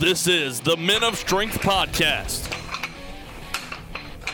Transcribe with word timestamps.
This 0.00 0.26
is 0.26 0.60
the 0.60 0.78
Men 0.78 1.04
of 1.04 1.16
Strength 1.16 1.60
Podcast. 1.60 2.48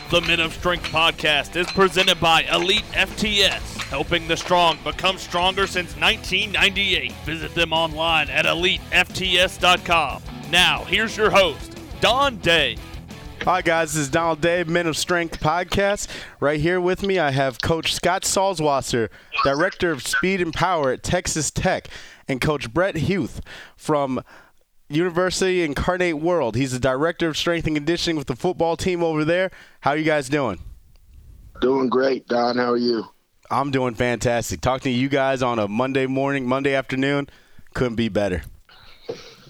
The 0.09 0.21
Men 0.21 0.39
of 0.39 0.53
Strength 0.53 0.85
Podcast 0.85 1.57
is 1.57 1.67
presented 1.67 2.21
by 2.21 2.43
Elite 2.43 2.85
FTS, 2.93 3.83
helping 3.89 4.29
the 4.29 4.37
strong 4.37 4.79
become 4.85 5.17
stronger 5.17 5.67
since 5.67 5.93
1998. 5.97 7.11
Visit 7.25 7.53
them 7.53 7.73
online 7.73 8.29
at 8.29 8.45
elitefts.com. 8.45 10.21
Now, 10.49 10.85
here's 10.85 11.17
your 11.17 11.31
host, 11.31 11.77
Don 11.99 12.37
Day. 12.37 12.77
Hi, 13.41 13.61
guys. 13.61 13.91
This 13.91 14.03
is 14.03 14.09
Donald 14.09 14.39
Day, 14.39 14.63
Men 14.63 14.87
of 14.87 14.95
Strength 14.95 15.41
podcast. 15.41 16.07
Right 16.39 16.61
here 16.61 16.79
with 16.79 17.03
me, 17.03 17.19
I 17.19 17.31
have 17.31 17.59
Coach 17.59 17.93
Scott 17.93 18.21
Salwasser, 18.23 19.09
Director 19.43 19.91
of 19.91 20.07
Speed 20.07 20.39
and 20.39 20.53
Power 20.53 20.91
at 20.91 21.03
Texas 21.03 21.51
Tech, 21.51 21.89
and 22.25 22.39
Coach 22.39 22.73
Bret 22.73 22.97
Huth 22.97 23.41
from 23.75 24.23
University 24.89 25.63
Incarnate 25.63 26.17
Word. 26.17 26.55
He's 26.55 26.71
the 26.71 26.79
Director 26.79 27.27
of 27.27 27.37
Strength 27.37 27.67
and 27.67 27.75
Conditioning 27.75 28.17
with 28.17 28.27
the 28.27 28.35
football 28.35 28.77
team 28.77 29.03
over 29.03 29.25
there. 29.25 29.51
How 29.81 29.91
are 29.91 29.97
you 29.97 30.05
guys 30.05 30.29
doing? 30.29 30.59
Doing 31.59 31.89
great, 31.89 32.27
Don. 32.27 32.57
How 32.57 32.71
are 32.71 32.77
you? 32.77 33.05
I'm 33.49 33.71
doing 33.71 33.95
fantastic. 33.95 34.61
Talking 34.61 34.93
to 34.93 34.97
you 34.97 35.09
guys 35.09 35.41
on 35.41 35.59
a 35.59 35.67
Monday 35.67 36.05
morning, 36.05 36.47
Monday 36.47 36.73
afternoon, 36.75 37.29
couldn't 37.73 37.95
be 37.95 38.09
better. 38.09 38.43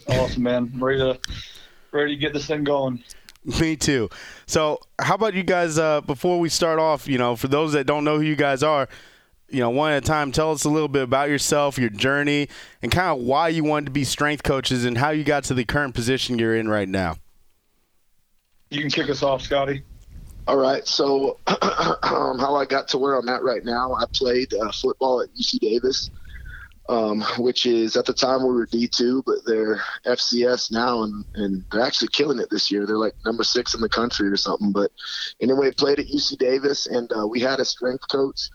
Awesome, 0.07 0.43
man. 0.43 0.71
Ready 0.75 0.99
to 0.99 1.19
ready 1.91 2.15
to 2.15 2.19
get 2.19 2.33
this 2.33 2.47
thing 2.47 2.63
going. 2.63 3.03
Me 3.59 3.75
too. 3.75 4.09
So, 4.45 4.79
how 4.99 5.15
about 5.15 5.33
you 5.33 5.43
guys? 5.43 5.77
Uh, 5.77 6.01
before 6.01 6.39
we 6.39 6.49
start 6.49 6.79
off, 6.79 7.07
you 7.07 7.17
know, 7.17 7.35
for 7.35 7.47
those 7.47 7.73
that 7.73 7.85
don't 7.85 8.03
know 8.03 8.17
who 8.17 8.23
you 8.23 8.35
guys 8.35 8.63
are, 8.63 8.87
you 9.49 9.59
know, 9.59 9.69
one 9.69 9.91
at 9.91 10.03
a 10.03 10.05
time, 10.05 10.31
tell 10.31 10.51
us 10.51 10.63
a 10.65 10.69
little 10.69 10.87
bit 10.87 11.03
about 11.03 11.29
yourself, 11.29 11.77
your 11.77 11.89
journey, 11.89 12.49
and 12.81 12.91
kind 12.91 13.17
of 13.17 13.25
why 13.25 13.49
you 13.49 13.63
wanted 13.63 13.85
to 13.85 13.91
be 13.91 14.03
strength 14.03 14.43
coaches 14.43 14.85
and 14.85 14.97
how 14.97 15.09
you 15.09 15.23
got 15.23 15.43
to 15.45 15.53
the 15.53 15.65
current 15.65 15.93
position 15.93 16.37
you're 16.37 16.55
in 16.55 16.67
right 16.67 16.89
now. 16.89 17.17
You 18.69 18.81
can 18.81 18.89
kick 18.89 19.09
us 19.09 19.23
off, 19.23 19.41
Scotty. 19.41 19.83
All 20.47 20.57
right. 20.57 20.85
So, 20.85 21.39
um, 21.47 22.39
how 22.39 22.55
I 22.55 22.65
got 22.65 22.87
to 22.89 22.97
where 22.97 23.15
I'm 23.15 23.29
at 23.29 23.43
right 23.43 23.63
now, 23.63 23.93
I 23.93 24.05
played 24.13 24.53
uh, 24.53 24.71
football 24.71 25.21
at 25.21 25.33
UC 25.35 25.59
Davis 25.59 26.09
um, 26.89 27.21
which 27.37 27.65
is 27.65 27.97
at 27.97 28.05
the 28.05 28.13
time 28.13 28.41
we 28.43 28.53
were 28.53 28.67
D2, 28.67 29.23
but 29.25 29.39
they're 29.45 29.81
FCS 30.05 30.71
now, 30.71 31.03
and, 31.03 31.25
and 31.35 31.65
they're 31.71 31.81
actually 31.81 32.09
killing 32.09 32.39
it 32.39 32.49
this 32.49 32.71
year. 32.71 32.85
They're 32.85 32.97
like 32.97 33.13
number 33.25 33.43
six 33.43 33.73
in 33.73 33.81
the 33.81 33.89
country 33.89 34.29
or 34.29 34.37
something. 34.37 34.71
But 34.71 34.91
anyway, 35.41 35.71
played 35.71 35.99
at 35.99 36.07
UC 36.07 36.37
Davis, 36.37 36.87
and 36.87 37.11
uh, 37.11 37.27
we 37.27 37.39
had 37.41 37.59
a 37.59 37.65
strength 37.65 38.07
coach 38.09 38.49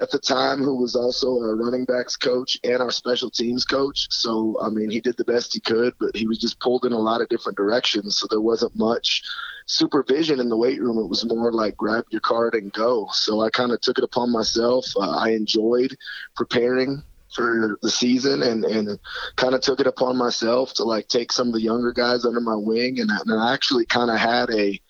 at 0.00 0.10
the 0.10 0.18
time 0.18 0.58
who 0.58 0.76
was 0.76 0.94
also 0.94 1.38
our 1.38 1.56
running 1.56 1.84
backs 1.84 2.16
coach 2.16 2.56
and 2.62 2.80
our 2.80 2.90
special 2.90 3.30
teams 3.30 3.64
coach. 3.64 4.06
So, 4.10 4.56
I 4.62 4.68
mean, 4.68 4.90
he 4.90 5.00
did 5.00 5.16
the 5.16 5.24
best 5.24 5.54
he 5.54 5.60
could, 5.60 5.94
but 5.98 6.14
he 6.14 6.26
was 6.26 6.38
just 6.38 6.60
pulled 6.60 6.84
in 6.84 6.92
a 6.92 6.98
lot 6.98 7.20
of 7.20 7.28
different 7.28 7.58
directions. 7.58 8.18
So 8.18 8.26
there 8.30 8.40
wasn't 8.40 8.76
much 8.76 9.22
supervision 9.66 10.40
in 10.40 10.48
the 10.48 10.56
weight 10.56 10.80
room. 10.80 10.98
It 10.98 11.08
was 11.08 11.24
more 11.24 11.52
like 11.52 11.76
grab 11.76 12.04
your 12.10 12.20
card 12.20 12.54
and 12.54 12.72
go. 12.72 13.08
So 13.12 13.40
I 13.40 13.50
kind 13.50 13.72
of 13.72 13.80
took 13.80 13.98
it 13.98 14.04
upon 14.04 14.30
myself. 14.30 14.86
Uh, 14.96 15.16
I 15.18 15.30
enjoyed 15.30 15.96
preparing 16.36 17.02
for 17.34 17.78
the 17.82 17.90
season 17.90 18.42
and, 18.42 18.64
and 18.64 18.98
kind 19.36 19.54
of 19.54 19.60
took 19.60 19.80
it 19.80 19.86
upon 19.86 20.16
myself 20.16 20.72
to 20.74 20.84
like 20.84 21.08
take 21.08 21.30
some 21.30 21.48
of 21.48 21.54
the 21.54 21.60
younger 21.60 21.92
guys 21.92 22.24
under 22.24 22.40
my 22.40 22.56
wing 22.56 23.00
and, 23.00 23.10
and 23.10 23.38
I 23.38 23.52
actually 23.52 23.84
kind 23.84 24.10
of 24.10 24.16
had 24.16 24.48
a 24.50 24.80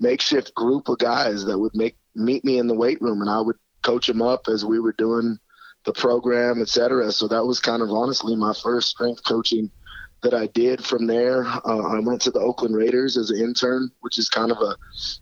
makeshift 0.00 0.54
group 0.54 0.88
of 0.88 0.98
guys 0.98 1.44
that 1.44 1.56
would 1.56 1.74
make 1.74 1.96
meet 2.16 2.44
me 2.44 2.58
in 2.58 2.66
the 2.66 2.74
weight 2.74 3.00
room 3.00 3.20
and 3.20 3.30
I 3.30 3.40
would 3.40 3.56
coach 3.84 4.06
them 4.06 4.22
up 4.22 4.48
as 4.48 4.64
we 4.64 4.80
were 4.80 4.94
doing 4.94 5.38
the 5.84 5.92
program, 5.92 6.60
etc. 6.60 7.12
So 7.12 7.28
that 7.28 7.44
was 7.44 7.60
kind 7.60 7.82
of 7.82 7.90
honestly 7.90 8.34
my 8.34 8.54
first 8.54 8.88
strength 8.88 9.22
coaching 9.24 9.70
that 10.22 10.34
I 10.34 10.46
did. 10.48 10.82
From 10.82 11.06
there, 11.06 11.44
uh, 11.44 11.94
I 11.94 12.00
went 12.00 12.22
to 12.22 12.30
the 12.30 12.40
Oakland 12.40 12.74
Raiders 12.74 13.16
as 13.16 13.30
an 13.30 13.38
intern, 13.38 13.90
which 14.00 14.18
is 14.18 14.28
kind 14.28 14.50
of 14.50 14.58
a 14.58 14.76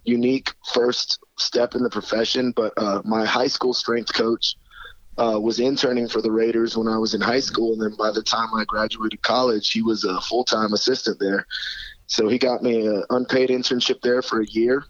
unique 0.05 0.51
first 0.73 1.19
step 1.39 1.75
in 1.75 1.83
the 1.83 1.91
profession. 1.91 2.53
But 2.55 2.73
uh, 2.77 3.03
my 3.05 3.27
high 3.27 3.49
school 3.49 3.75
strength 3.75 4.15
coach 4.15 4.57
uh, 5.19 5.39
was 5.41 5.61
interning 5.61 6.09
for 6.09 6.23
the 6.23 6.31
Raiders 6.31 6.77
when 6.77 6.89
I 6.89 6.97
was 6.97 7.15
in 7.15 7.21
high 7.21 7.41
school, 7.41 7.73
and 7.75 7.83
then 7.83 7.97
by 7.99 8.11
the 8.13 8.23
time 8.23 8.49
I 8.55 8.65
graduated 8.65 9.21
college, 9.23 9.71
he 9.71 9.83
was 9.83 10.05
a 10.05 10.21
full 10.23 10.45
time 10.45 10.73
assistant 10.73 11.19
there. 11.19 11.47
So 12.07 12.29
he 12.29 12.39
got 12.39 12.63
me 12.63 12.87
an 12.87 13.05
unpaid 13.11 13.51
internship 13.51 14.01
there 14.03 14.23
for 14.23 14.41
a 14.41 14.47
year. 14.47 14.85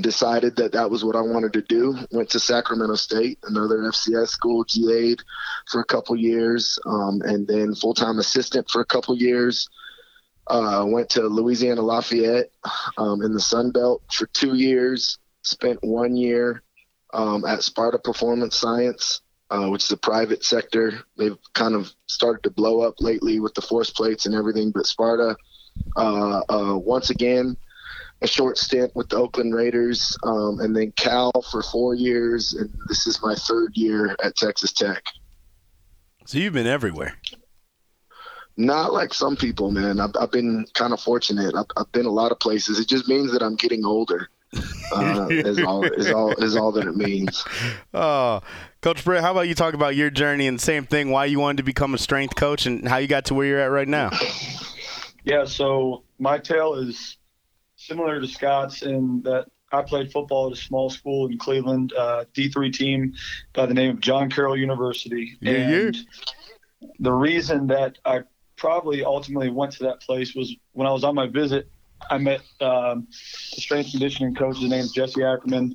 Decided 0.00 0.56
that 0.56 0.72
that 0.72 0.90
was 0.90 1.04
what 1.04 1.16
I 1.16 1.22
wanted 1.22 1.52
to 1.54 1.62
do. 1.62 1.96
Went 2.10 2.28
to 2.30 2.40
Sacramento 2.40 2.96
State, 2.96 3.38
another 3.44 3.78
FCS 3.78 4.28
school, 4.28 4.64
GA'd 4.64 5.22
for 5.70 5.80
a 5.80 5.84
couple 5.84 6.16
years, 6.16 6.78
um, 6.84 7.22
and 7.24 7.46
then 7.46 7.74
full 7.74 7.94
time 7.94 8.18
assistant 8.18 8.68
for 8.68 8.80
a 8.80 8.86
couple 8.86 9.16
years. 9.16 9.68
Uh, 10.48 10.84
went 10.86 11.08
to 11.10 11.22
Louisiana 11.22 11.82
Lafayette 11.82 12.50
um, 12.98 13.22
in 13.22 13.32
the 13.32 13.40
Sun 13.40 13.70
Belt 13.70 14.02
for 14.12 14.26
two 14.26 14.54
years. 14.54 15.18
Spent 15.42 15.78
one 15.82 16.16
year 16.16 16.62
um, 17.14 17.44
at 17.44 17.62
Sparta 17.62 17.98
Performance 17.98 18.56
Science 18.56 19.22
uh, 19.50 19.68
which 19.68 19.84
is 19.84 19.90
a 19.90 19.96
private 19.96 20.44
sector. 20.44 21.00
They've 21.16 21.36
kind 21.54 21.74
of 21.74 21.92
started 22.06 22.42
to 22.44 22.50
blow 22.50 22.80
up 22.80 22.94
lately 23.00 23.40
with 23.40 23.54
the 23.54 23.62
force 23.62 23.90
plates 23.90 24.26
and 24.26 24.34
everything. 24.34 24.70
But 24.70 24.86
Sparta, 24.86 25.36
uh, 25.96 26.40
uh, 26.48 26.76
once 26.76 27.10
again, 27.10 27.56
a 28.22 28.26
short 28.26 28.58
stint 28.58 28.94
with 28.94 29.08
the 29.10 29.16
Oakland 29.16 29.54
Raiders, 29.54 30.16
um, 30.22 30.60
and 30.60 30.74
then 30.74 30.92
Cal 30.96 31.32
for 31.50 31.62
four 31.62 31.94
years, 31.94 32.54
and 32.54 32.72
this 32.88 33.06
is 33.06 33.20
my 33.22 33.34
third 33.34 33.76
year 33.76 34.16
at 34.22 34.36
Texas 34.36 34.72
Tech. 34.72 35.02
So 36.24 36.38
you've 36.38 36.54
been 36.54 36.66
everywhere. 36.66 37.14
Not 38.56 38.92
like 38.92 39.12
some 39.12 39.36
people, 39.36 39.70
man. 39.70 40.00
I've, 40.00 40.12
I've 40.18 40.32
been 40.32 40.66
kind 40.72 40.94
of 40.94 41.00
fortunate. 41.00 41.54
I've, 41.54 41.66
I've 41.76 41.92
been 41.92 42.06
a 42.06 42.10
lot 42.10 42.32
of 42.32 42.40
places. 42.40 42.80
It 42.80 42.88
just 42.88 43.06
means 43.06 43.32
that 43.32 43.42
I'm 43.42 43.54
getting 43.56 43.84
older. 43.84 44.28
Uh, 44.92 45.26
is 45.30 45.62
all 45.62 45.84
is 45.84 46.10
all 46.10 46.32
is 46.32 46.56
all 46.56 46.72
that 46.72 46.86
it 46.86 46.96
means. 46.96 47.44
Oh, 47.92 48.42
Coach 48.82 49.04
Bret, 49.04 49.22
how 49.22 49.32
about 49.32 49.48
you 49.48 49.54
talk 49.54 49.74
about 49.74 49.96
your 49.96 50.10
journey 50.10 50.46
and 50.46 50.58
the 50.58 50.62
same 50.62 50.84
thing, 50.84 51.10
why 51.10 51.24
you 51.24 51.40
wanted 51.40 51.58
to 51.58 51.62
become 51.62 51.94
a 51.94 51.98
strength 51.98 52.36
coach 52.36 52.66
and 52.66 52.86
how 52.86 52.98
you 52.98 53.08
got 53.08 53.26
to 53.26 53.34
where 53.34 53.46
you're 53.46 53.58
at 53.58 53.70
right 53.70 53.88
now? 53.88 54.10
Yeah, 55.24 55.44
so 55.44 56.04
my 56.18 56.38
tale 56.38 56.74
is 56.74 57.16
similar 57.86 58.20
to 58.20 58.26
Scott's 58.26 58.82
in 58.82 59.22
that 59.22 59.46
I 59.72 59.82
played 59.82 60.12
football 60.12 60.48
at 60.48 60.52
a 60.52 60.56
small 60.56 60.90
school 60.90 61.28
in 61.28 61.38
Cleveland, 61.38 61.92
uh, 61.94 62.24
D3 62.34 62.72
team 62.72 63.14
by 63.52 63.66
the 63.66 63.74
name 63.74 63.90
of 63.90 64.00
John 64.00 64.30
Carroll 64.30 64.56
University. 64.56 65.36
Yeah, 65.40 65.52
and 65.52 65.96
yeah. 65.96 66.88
the 67.00 67.12
reason 67.12 67.66
that 67.68 67.98
I 68.04 68.20
probably 68.56 69.04
ultimately 69.04 69.50
went 69.50 69.72
to 69.72 69.84
that 69.84 70.00
place 70.00 70.34
was 70.34 70.54
when 70.72 70.86
I 70.86 70.92
was 70.92 71.04
on 71.04 71.14
my 71.14 71.26
visit, 71.26 71.68
I 72.10 72.18
met 72.18 72.40
um, 72.60 73.08
the 73.54 73.60
strength 73.60 73.90
conditioning 73.90 74.34
coach. 74.34 74.58
His 74.58 74.70
name 74.70 74.80
is 74.80 74.92
Jesse 74.92 75.24
Ackerman 75.24 75.74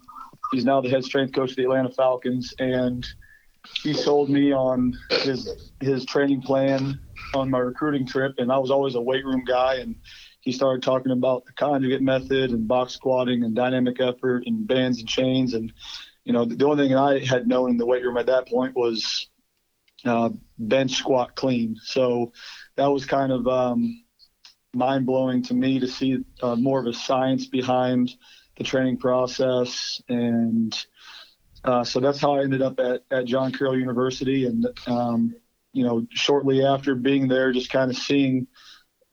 He's 0.51 0.65
now 0.65 0.81
the 0.81 0.89
head 0.89 1.03
strength 1.03 1.33
coach 1.33 1.51
of 1.51 1.55
the 1.55 1.63
Atlanta 1.63 1.89
Falcons, 1.89 2.53
and 2.59 3.07
he 3.83 3.93
sold 3.93 4.29
me 4.29 4.51
on 4.51 4.97
his 5.09 5.71
his 5.79 6.05
training 6.05 6.41
plan 6.41 6.99
on 7.33 7.49
my 7.49 7.59
recruiting 7.59 8.05
trip. 8.05 8.35
And 8.37 8.51
I 8.51 8.57
was 8.57 8.69
always 8.69 8.95
a 8.95 9.01
weight 9.01 9.23
room 9.23 9.43
guy, 9.45 9.75
and 9.75 9.95
he 10.41 10.51
started 10.51 10.83
talking 10.83 11.11
about 11.11 11.45
the 11.45 11.53
conjugate 11.53 12.01
method 12.01 12.51
and 12.51 12.67
box 12.67 12.93
squatting 12.93 13.43
and 13.43 13.55
dynamic 13.55 13.99
effort 14.01 14.43
and 14.47 14.67
bands 14.67 14.99
and 14.99 15.07
chains. 15.07 15.53
And 15.53 15.71
you 16.25 16.33
know, 16.33 16.45
the 16.45 16.65
only 16.65 16.87
thing 16.87 16.95
I 16.95 17.23
had 17.23 17.47
known 17.47 17.69
in 17.71 17.77
the 17.77 17.85
weight 17.85 18.03
room 18.03 18.17
at 18.17 18.25
that 18.25 18.47
point 18.47 18.75
was 18.75 19.27
uh, 20.03 20.29
bench 20.57 20.93
squat 20.93 21.35
clean. 21.35 21.75
So 21.81 22.33
that 22.75 22.87
was 22.87 23.05
kind 23.05 23.31
of 23.31 23.47
um, 23.47 24.03
mind 24.73 25.05
blowing 25.05 25.43
to 25.43 25.53
me 25.53 25.79
to 25.79 25.87
see 25.87 26.19
uh, 26.41 26.55
more 26.55 26.79
of 26.79 26.87
a 26.87 26.93
science 26.93 27.45
behind 27.45 28.15
the 28.57 28.63
training 28.63 28.97
process, 28.97 30.01
and 30.09 30.85
uh, 31.63 31.83
so 31.83 31.99
that's 31.99 32.19
how 32.19 32.35
I 32.35 32.41
ended 32.41 32.61
up 32.61 32.79
at, 32.79 33.03
at 33.11 33.25
John 33.25 33.51
Carroll 33.51 33.77
University. 33.77 34.45
And 34.45 34.67
um, 34.87 35.35
you 35.73 35.83
know, 35.83 36.05
shortly 36.11 36.65
after 36.65 36.95
being 36.95 37.27
there, 37.27 37.51
just 37.51 37.71
kind 37.71 37.89
of 37.89 37.97
seeing 37.97 38.47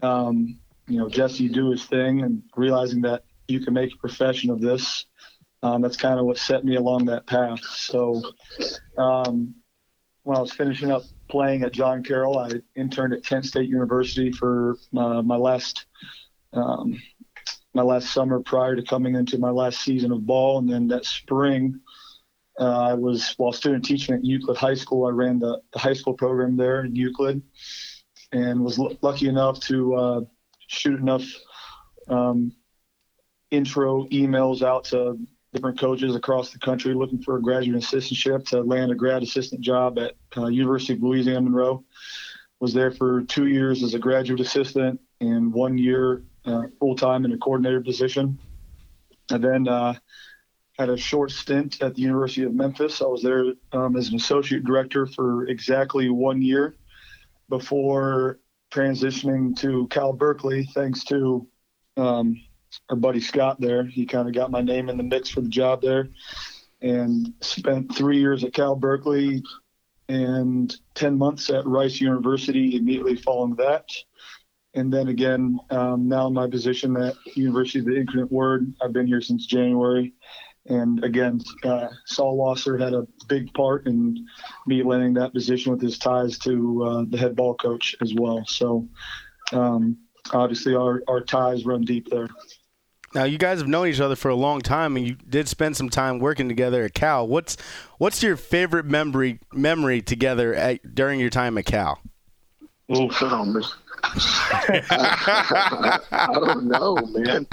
um, 0.03 0.59
you 0.89 0.99
know 0.99 1.09
Jesse 1.09 1.49
do 1.49 1.71
his 1.71 1.85
thing 1.85 2.23
and 2.23 2.43
realizing 2.57 3.03
that 3.03 3.25
you 3.47 3.61
can 3.61 3.75
make 3.75 3.95
a 3.95 3.99
profession 3.99 4.51
of 4.51 4.61
this. 4.61 5.07
Um, 5.63 5.83
that's 5.83 5.97
kind 5.97 6.21
of 6.21 6.27
what 6.27 6.39
set 6.39 6.65
me 6.65 6.77
along 6.77 7.07
that 7.07 7.27
path. 7.27 7.61
So 7.65 8.23
um, 8.97 9.55
when 10.23 10.37
I 10.37 10.41
was 10.41 10.53
finishing 10.53 10.91
up 10.91 11.03
playing 11.29 11.65
at 11.65 11.73
John 11.73 12.03
Carroll, 12.05 12.39
I 12.39 12.53
interned 12.77 13.13
at 13.13 13.25
Kent 13.25 13.47
State 13.47 13.69
University 13.69 14.31
for 14.31 14.77
uh, 14.97 15.23
my 15.23 15.37
last 15.37 15.87
um, 16.53 17.01
my 17.75 17.83
last 17.83 18.13
summer 18.13 18.41
prior 18.41 18.75
to 18.77 18.83
coming 18.83 19.15
into 19.15 19.39
my 19.39 19.51
last 19.51 19.81
season 19.81 20.13
of 20.13 20.27
ball. 20.27 20.59
And 20.59 20.69
then 20.69 20.89
that 20.89 21.05
spring, 21.05 21.81
uh, 22.59 22.91
I 22.91 22.95
was, 22.95 23.35
while 23.37 23.53
student 23.53 23.85
teaching 23.85 24.15
at 24.15 24.25
Euclid 24.25 24.57
High 24.57 24.75
School, 24.75 25.07
I 25.07 25.11
ran 25.11 25.39
the, 25.39 25.61
the 25.73 25.79
high 25.79 25.93
school 25.93 26.15
program 26.15 26.57
there 26.57 26.85
in 26.85 26.97
Euclid 26.97 27.41
and 28.33 28.65
was 28.65 28.79
l- 28.79 28.97
lucky 29.01 29.29
enough 29.29 29.61
to 29.61 29.95
uh, 29.95 30.21
shoot 30.69 31.01
enough 31.01 31.25
um, 32.09 32.53
intro 33.51 34.05
emails 34.07 34.63
out 34.63 34.85
to 34.85 35.19
different 35.53 35.81
coaches 35.81 36.15
across 36.15 36.51
the 36.51 36.59
country 36.59 36.95
looking 36.95 37.21
for 37.23 37.37
a 37.37 37.43
graduate 37.43 37.83
assistantship 37.83 38.47
to 38.47 38.61
land 38.61 38.93
a 38.93 38.95
grad 38.95 39.23
assistant 39.23 39.61
job 39.61 39.99
at 39.99 40.15
uh, 40.37 40.47
University 40.47 40.93
of 40.93 41.03
Louisiana 41.03 41.41
Monroe. 41.41 41.85
was 42.61 42.75
there 42.75 42.91
for 42.91 43.23
two 43.23 43.47
years 43.47 43.83
as 43.83 43.95
a 43.95 43.99
graduate 43.99 44.41
assistant 44.41 45.01
and 45.21 45.53
one 45.53 45.79
year 45.79 46.23
uh, 46.45 46.65
full 46.79 46.95
time 46.95 47.25
in 47.25 47.33
a 47.33 47.39
coordinator 47.39 47.81
position. 47.81 48.39
And 49.31 49.43
then 49.43 49.69
uh, 49.69 49.95
had 50.79 50.91
a 50.91 50.97
short 50.97 51.31
stint 51.31 51.83
at 51.83 51.95
the 51.95 52.03
University 52.03 52.45
of 52.45 52.55
Memphis. 52.55 53.03
I 53.03 53.07
was 53.07 53.23
there 53.23 53.53
um, 53.73 53.97
as 53.97 54.09
an 54.09 54.17
associate 54.17 54.65
director 54.65 55.07
for 55.07 55.47
exactly 55.49 56.09
one 56.09 56.41
year 56.41 56.77
before 57.49 58.39
transitioning 58.71 59.57
to 59.59 59.87
Cal 59.89 60.13
Berkeley, 60.13 60.65
thanks 60.75 61.05
to 61.05 61.47
um, 61.97 62.41
our 62.91 62.97
buddy 62.97 63.21
Scott 63.21 63.61
there. 63.61 63.85
He 63.85 64.07
kind 64.07 64.29
of 64.29 64.35
got 64.35 64.51
my 64.51 64.61
name 64.61 64.89
in 64.89 64.97
the 64.97 65.03
mix 65.03 65.31
for 65.31 65.41
the 65.41 65.49
job 65.49 65.83
there 65.83 66.09
and 66.81 67.33
spent 67.41 67.95
three 67.95 68.19
years 68.19 68.45
at 68.45 68.53
Cal 68.55 68.77
Berkeley 68.77 69.43
and 70.09 70.75
10 70.95 71.19
months 71.19 71.51
at 71.51 71.67
Rice 71.67 72.01
University 72.01 72.77
immediately 72.77 73.17
following 73.17 73.57
that. 73.57 73.89
And 74.75 74.93
then 74.93 75.09
again, 75.09 75.59
um, 75.71 76.09
now 76.09 76.29
in 76.29 76.35
my 76.35 76.49
position 76.49 76.97
at 76.97 77.15
University 77.35 77.81
of 77.81 77.87
the 77.87 77.97
Incarnate 77.97 78.31
Word, 78.31 78.73
I've 78.81 78.93
been 78.93 79.07
here 79.07 79.21
since 79.21 79.47
January. 79.47 80.15
And 80.69 81.03
again, 81.03 81.41
uh, 81.65 81.89
Salwasser 82.07 82.79
had 82.79 82.93
a 82.93 83.07
big 83.27 83.53
part 83.55 83.87
in 83.87 84.27
me 84.67 84.83
landing 84.83 85.15
that 85.15 85.33
position 85.33 85.73
with 85.73 85.81
his 85.81 85.99
ties 85.99 86.39
to 86.41 86.85
uh, 86.85 87.05
the 87.09 87.17
head 87.17 87.35
ball 87.35 87.55
coach 87.55 87.97
as 88.03 88.15
well. 88.15 88.45
So 88.47 88.87
um, 89.53 89.97
obviously, 90.33 90.75
our, 90.75 91.03
our 91.09 91.23
ties 91.23 91.65
run 91.65 91.83
deep 91.83 92.11
there. 92.11 92.29
Now 93.15 93.25
you 93.25 93.39
guys 93.39 93.61
have 93.61 93.69
known 93.69 93.87
each 93.87 94.01
other 94.01 94.17
for 94.17 94.29
a 94.29 94.35
long 94.35 94.61
time, 94.61 94.97
and 94.97 95.07
you 95.07 95.15
did 95.15 95.49
spend 95.49 95.77
some 95.77 95.89
time 95.89 96.19
working 96.19 96.49
together 96.49 96.85
at 96.85 96.93
Cal. 96.93 97.27
What's 97.27 97.57
what's 97.97 98.23
your 98.23 98.37
favorite 98.37 98.85
memory 98.85 99.41
memory 99.53 100.03
together 100.03 100.55
at, 100.55 100.95
during 100.95 101.19
your 101.19 101.31
time 101.31 101.57
at 101.57 101.65
Cal? 101.65 102.03
Oh, 102.91 103.09
man. 103.47 103.63
I, 104.17 106.01
I, 106.11 106.27
don't 106.35 106.67
know, 106.67 106.97
man. 107.13 107.47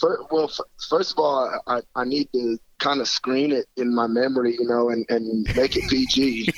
First, 0.00 0.22
well, 0.30 0.50
first 0.88 1.12
of 1.12 1.18
all, 1.18 1.60
I, 1.66 1.80
I 1.94 2.04
need 2.04 2.28
to 2.32 2.58
kind 2.78 3.00
of 3.00 3.08
screen 3.08 3.52
it 3.52 3.66
in 3.76 3.94
my 3.94 4.06
memory, 4.06 4.54
you 4.58 4.66
know, 4.66 4.90
and, 4.90 5.04
and 5.08 5.44
make 5.56 5.76
it 5.76 5.88
PG. 5.88 6.50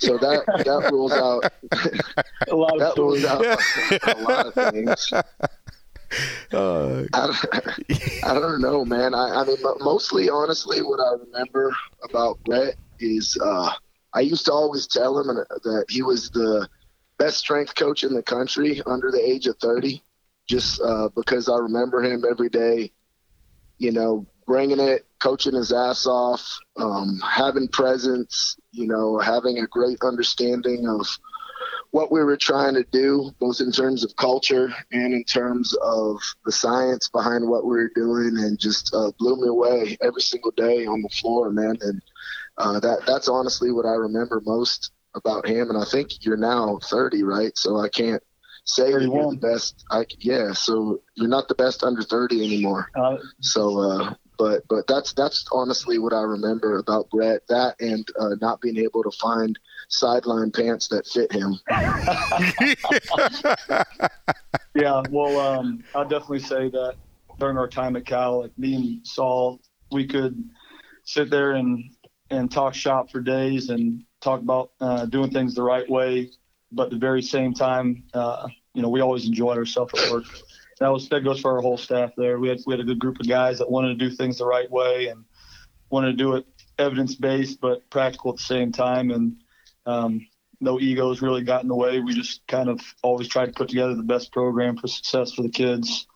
so 0.00 0.18
that 0.18 0.44
that 0.64 0.90
rules 0.92 1.12
out 1.12 1.44
a 2.50 2.54
lot 2.54 2.78
that 2.78 2.92
of 2.92 2.98
rules 2.98 3.22
stories. 3.22 3.24
out 3.24 3.44
a, 3.44 4.16
a 4.16 4.22
lot 4.22 4.46
of 4.46 4.72
things. 4.72 5.12
Uh, 6.52 7.02
I, 7.12 7.26
don't- 7.26 8.24
I 8.24 8.34
don't 8.34 8.60
know, 8.60 8.84
man. 8.84 9.12
I, 9.14 9.40
I 9.40 9.44
mean, 9.44 9.56
mo- 9.60 9.76
mostly, 9.80 10.30
honestly, 10.30 10.80
what 10.80 11.00
I 11.00 11.14
remember 11.24 11.74
about 12.04 12.38
Bret 12.44 12.76
is 13.00 13.36
uh, 13.42 13.70
I 14.14 14.20
used 14.20 14.46
to 14.46 14.52
always 14.52 14.86
tell 14.86 15.18
him 15.18 15.26
that 15.26 15.84
he 15.88 16.02
was 16.02 16.30
the 16.30 16.68
best 17.18 17.38
strength 17.38 17.74
coach 17.74 18.04
in 18.04 18.14
the 18.14 18.22
country 18.22 18.82
under 18.86 19.10
the 19.10 19.20
age 19.20 19.46
of 19.46 19.56
30, 19.58 20.02
just 20.48 20.80
uh, 20.82 21.08
because 21.14 21.48
I 21.48 21.56
remember 21.58 22.02
him 22.02 22.24
every 22.28 22.48
day, 22.48 22.92
you 23.78 23.92
know, 23.92 24.26
bringing 24.46 24.80
it, 24.80 25.06
coaching 25.18 25.54
his 25.54 25.72
ass 25.72 26.06
off, 26.06 26.58
um, 26.76 27.20
having 27.28 27.68
presence, 27.68 28.56
you 28.70 28.86
know, 28.86 29.18
having 29.18 29.58
a 29.58 29.66
great 29.66 29.98
understanding 30.02 30.88
of 30.88 31.06
what 31.90 32.12
we 32.12 32.22
were 32.22 32.36
trying 32.36 32.74
to 32.74 32.84
do, 32.92 33.32
both 33.40 33.60
in 33.60 33.72
terms 33.72 34.04
of 34.04 34.14
culture 34.16 34.72
and 34.92 35.14
in 35.14 35.24
terms 35.24 35.74
of 35.82 36.18
the 36.44 36.52
science 36.52 37.08
behind 37.08 37.48
what 37.48 37.64
we 37.64 37.76
were 37.76 37.90
doing, 37.94 38.36
and 38.38 38.58
just 38.58 38.94
uh, 38.94 39.10
blew 39.18 39.36
me 39.36 39.48
away 39.48 39.96
every 40.02 40.20
single 40.20 40.50
day 40.52 40.86
on 40.86 41.02
the 41.02 41.08
floor, 41.08 41.50
man. 41.50 41.76
And 41.80 42.02
uh, 42.58 42.80
that 42.80 43.06
that's 43.06 43.28
honestly 43.28 43.72
what 43.72 43.86
I 43.86 43.94
remember 43.94 44.42
most 44.44 44.92
about 45.16 45.46
him. 45.46 45.70
And 45.70 45.78
I 45.78 45.84
think 45.84 46.24
you're 46.24 46.36
now 46.36 46.78
30, 46.84 47.22
right? 47.22 47.56
So 47.56 47.78
I 47.78 47.88
can't 47.88 48.22
say 48.64 48.92
that 48.92 49.02
you're 49.02 49.30
the 49.30 49.38
best. 49.40 49.84
I 49.90 50.04
yeah. 50.18 50.52
So 50.52 51.00
you're 51.14 51.28
not 51.28 51.48
the 51.48 51.54
best 51.54 51.82
under 51.82 52.02
30 52.02 52.44
anymore. 52.44 52.90
Uh, 52.94 53.16
So, 53.40 53.80
uh, 53.80 54.14
but 54.38 54.62
but 54.68 54.86
that's 54.86 55.12
that's 55.14 55.46
honestly 55.52 55.98
what 55.98 56.12
I 56.12 56.22
remember 56.22 56.78
about 56.78 57.08
Bret. 57.10 57.46
That 57.48 57.76
and 57.80 58.06
uh, 58.20 58.34
not 58.40 58.60
being 58.60 58.76
able 58.76 59.02
to 59.02 59.10
find 59.12 59.58
sideline 59.88 60.50
pants 60.50 60.88
that 60.88 61.06
fit 61.06 61.32
him. 61.32 61.58
Yeah, 64.74 65.02
well, 65.08 65.40
um, 65.40 65.82
I'll 65.94 66.06
definitely 66.06 66.40
say 66.40 66.68
that 66.68 66.96
during 67.38 67.56
our 67.56 67.66
time 67.66 67.96
at 67.96 68.04
Cal, 68.04 68.42
like 68.42 68.58
me 68.58 68.74
and 68.74 69.06
Saul, 69.06 69.58
we 69.90 70.06
could 70.06 70.36
sit 71.04 71.30
there 71.30 71.52
and 71.52 71.82
and 72.28 72.50
talk 72.50 72.74
shop 72.74 73.10
for 73.10 73.20
days 73.20 73.70
and 73.70 74.04
talk 74.26 74.40
about 74.40 74.72
uh, 74.80 75.06
doing 75.06 75.30
things 75.30 75.54
the 75.54 75.62
right 75.62 75.88
way, 75.88 76.30
but 76.72 76.84
at 76.84 76.90
the 76.90 76.98
very 76.98 77.22
same 77.22 77.54
time, 77.54 78.04
uh, 78.12 78.48
you 78.74 78.82
know, 78.82 78.88
we 78.88 79.00
always 79.00 79.26
enjoyed 79.26 79.56
ourselves 79.56 79.92
at 79.94 80.10
work. 80.10 80.24
That 80.80 80.88
was 80.88 81.08
that 81.08 81.24
goes 81.24 81.40
for 81.40 81.52
our 81.52 81.62
whole 81.62 81.78
staff 81.78 82.10
there. 82.16 82.38
We 82.38 82.48
had 82.48 82.58
we 82.66 82.74
had 82.74 82.80
a 82.80 82.84
good 82.84 82.98
group 82.98 83.18
of 83.20 83.28
guys 83.28 83.58
that 83.58 83.70
wanted 83.70 83.98
to 83.98 84.08
do 84.08 84.14
things 84.14 84.38
the 84.38 84.46
right 84.46 84.70
way 84.70 85.08
and 85.08 85.24
wanted 85.88 86.08
to 86.08 86.16
do 86.16 86.34
it 86.34 86.46
evidence 86.78 87.14
based 87.14 87.58
but 87.60 87.88
practical 87.88 88.32
at 88.32 88.36
the 88.36 88.42
same 88.42 88.70
time 88.70 89.10
and 89.10 89.36
um, 89.86 90.26
no 90.60 90.78
egos 90.80 91.22
really 91.22 91.42
got 91.42 91.62
in 91.62 91.68
the 91.68 91.74
way. 91.74 92.00
We 92.00 92.14
just 92.14 92.46
kind 92.46 92.68
of 92.68 92.80
always 93.02 93.28
tried 93.28 93.46
to 93.46 93.52
put 93.52 93.68
together 93.68 93.94
the 93.94 94.02
best 94.02 94.32
program 94.32 94.76
for 94.76 94.88
success 94.88 95.32
for 95.32 95.42
the 95.42 95.48
kids. 95.48 96.06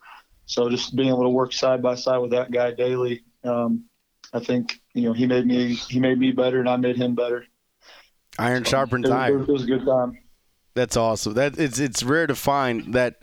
So 0.47 0.69
just 0.69 0.97
being 0.97 1.09
able 1.09 1.23
to 1.23 1.29
work 1.29 1.53
side 1.53 1.83
by 1.83 1.95
side 1.95 2.19
with 2.19 2.33
that 2.33 2.51
guy 2.51 2.73
daily, 2.73 3.25
um, 3.45 3.85
I 4.33 4.41
think 4.41 4.81
you 4.95 5.03
know 5.03 5.13
he 5.13 5.27
made 5.27 5.47
me 5.47 5.75
he 5.75 6.01
made 6.01 6.19
me 6.19 6.33
better 6.33 6.61
and 6.61 6.69
I 6.69 6.77
made 6.77 6.97
him 6.97 7.15
better. 7.15 7.45
Iron 8.41 8.63
It 8.63 8.69
sharpens 8.69 9.05
was, 9.05 9.13
iron. 9.13 9.43
it 9.43 9.49
was 9.49 9.63
a 9.65 9.67
good 9.67 9.85
time. 9.85 10.19
That's 10.75 10.97
awesome. 10.97 11.35
That 11.35 11.59
it's 11.59 11.79
it's 11.79 12.03
rare 12.03 12.27
to 12.27 12.35
find 12.35 12.95
that 12.95 13.23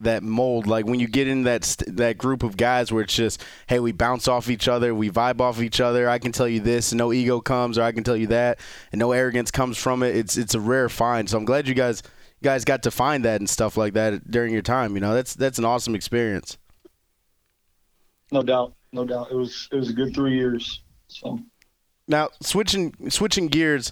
that 0.00 0.22
mold. 0.22 0.66
Like 0.66 0.86
when 0.86 1.00
you 1.00 1.08
get 1.08 1.26
in 1.28 1.44
that 1.44 1.64
st- 1.64 1.96
that 1.96 2.18
group 2.18 2.42
of 2.42 2.56
guys 2.56 2.92
where 2.92 3.02
it's 3.02 3.14
just, 3.14 3.42
hey, 3.68 3.80
we 3.80 3.92
bounce 3.92 4.28
off 4.28 4.48
each 4.50 4.68
other, 4.68 4.94
we 4.94 5.10
vibe 5.10 5.40
off 5.40 5.60
each 5.60 5.80
other. 5.80 6.08
I 6.08 6.18
can 6.18 6.32
tell 6.32 6.48
you 6.48 6.60
this, 6.60 6.92
and 6.92 6.98
no 6.98 7.12
ego 7.12 7.40
comes, 7.40 7.78
or 7.78 7.82
I 7.82 7.92
can 7.92 8.04
tell 8.04 8.16
you 8.16 8.26
that, 8.28 8.58
and 8.92 8.98
no 8.98 9.12
arrogance 9.12 9.50
comes 9.50 9.78
from 9.78 10.02
it. 10.02 10.16
It's 10.16 10.36
it's 10.36 10.54
a 10.54 10.60
rare 10.60 10.88
find. 10.88 11.28
So 11.30 11.38
I'm 11.38 11.44
glad 11.44 11.66
you 11.68 11.74
guys 11.74 12.02
you 12.40 12.44
guys 12.44 12.64
got 12.64 12.82
to 12.84 12.90
find 12.90 13.24
that 13.24 13.40
and 13.40 13.48
stuff 13.48 13.76
like 13.76 13.94
that 13.94 14.30
during 14.30 14.52
your 14.52 14.62
time. 14.62 14.94
You 14.94 15.00
know, 15.00 15.14
that's 15.14 15.34
that's 15.34 15.58
an 15.58 15.64
awesome 15.64 15.94
experience. 15.94 16.58
No 18.30 18.42
doubt, 18.42 18.74
no 18.92 19.04
doubt. 19.04 19.28
It 19.30 19.36
was 19.36 19.68
it 19.72 19.76
was 19.76 19.88
a 19.90 19.92
good 19.94 20.14
three 20.14 20.34
years. 20.36 20.82
So 21.08 21.38
Now 22.06 22.28
switching 22.42 22.94
switching 23.08 23.48
gears, 23.48 23.90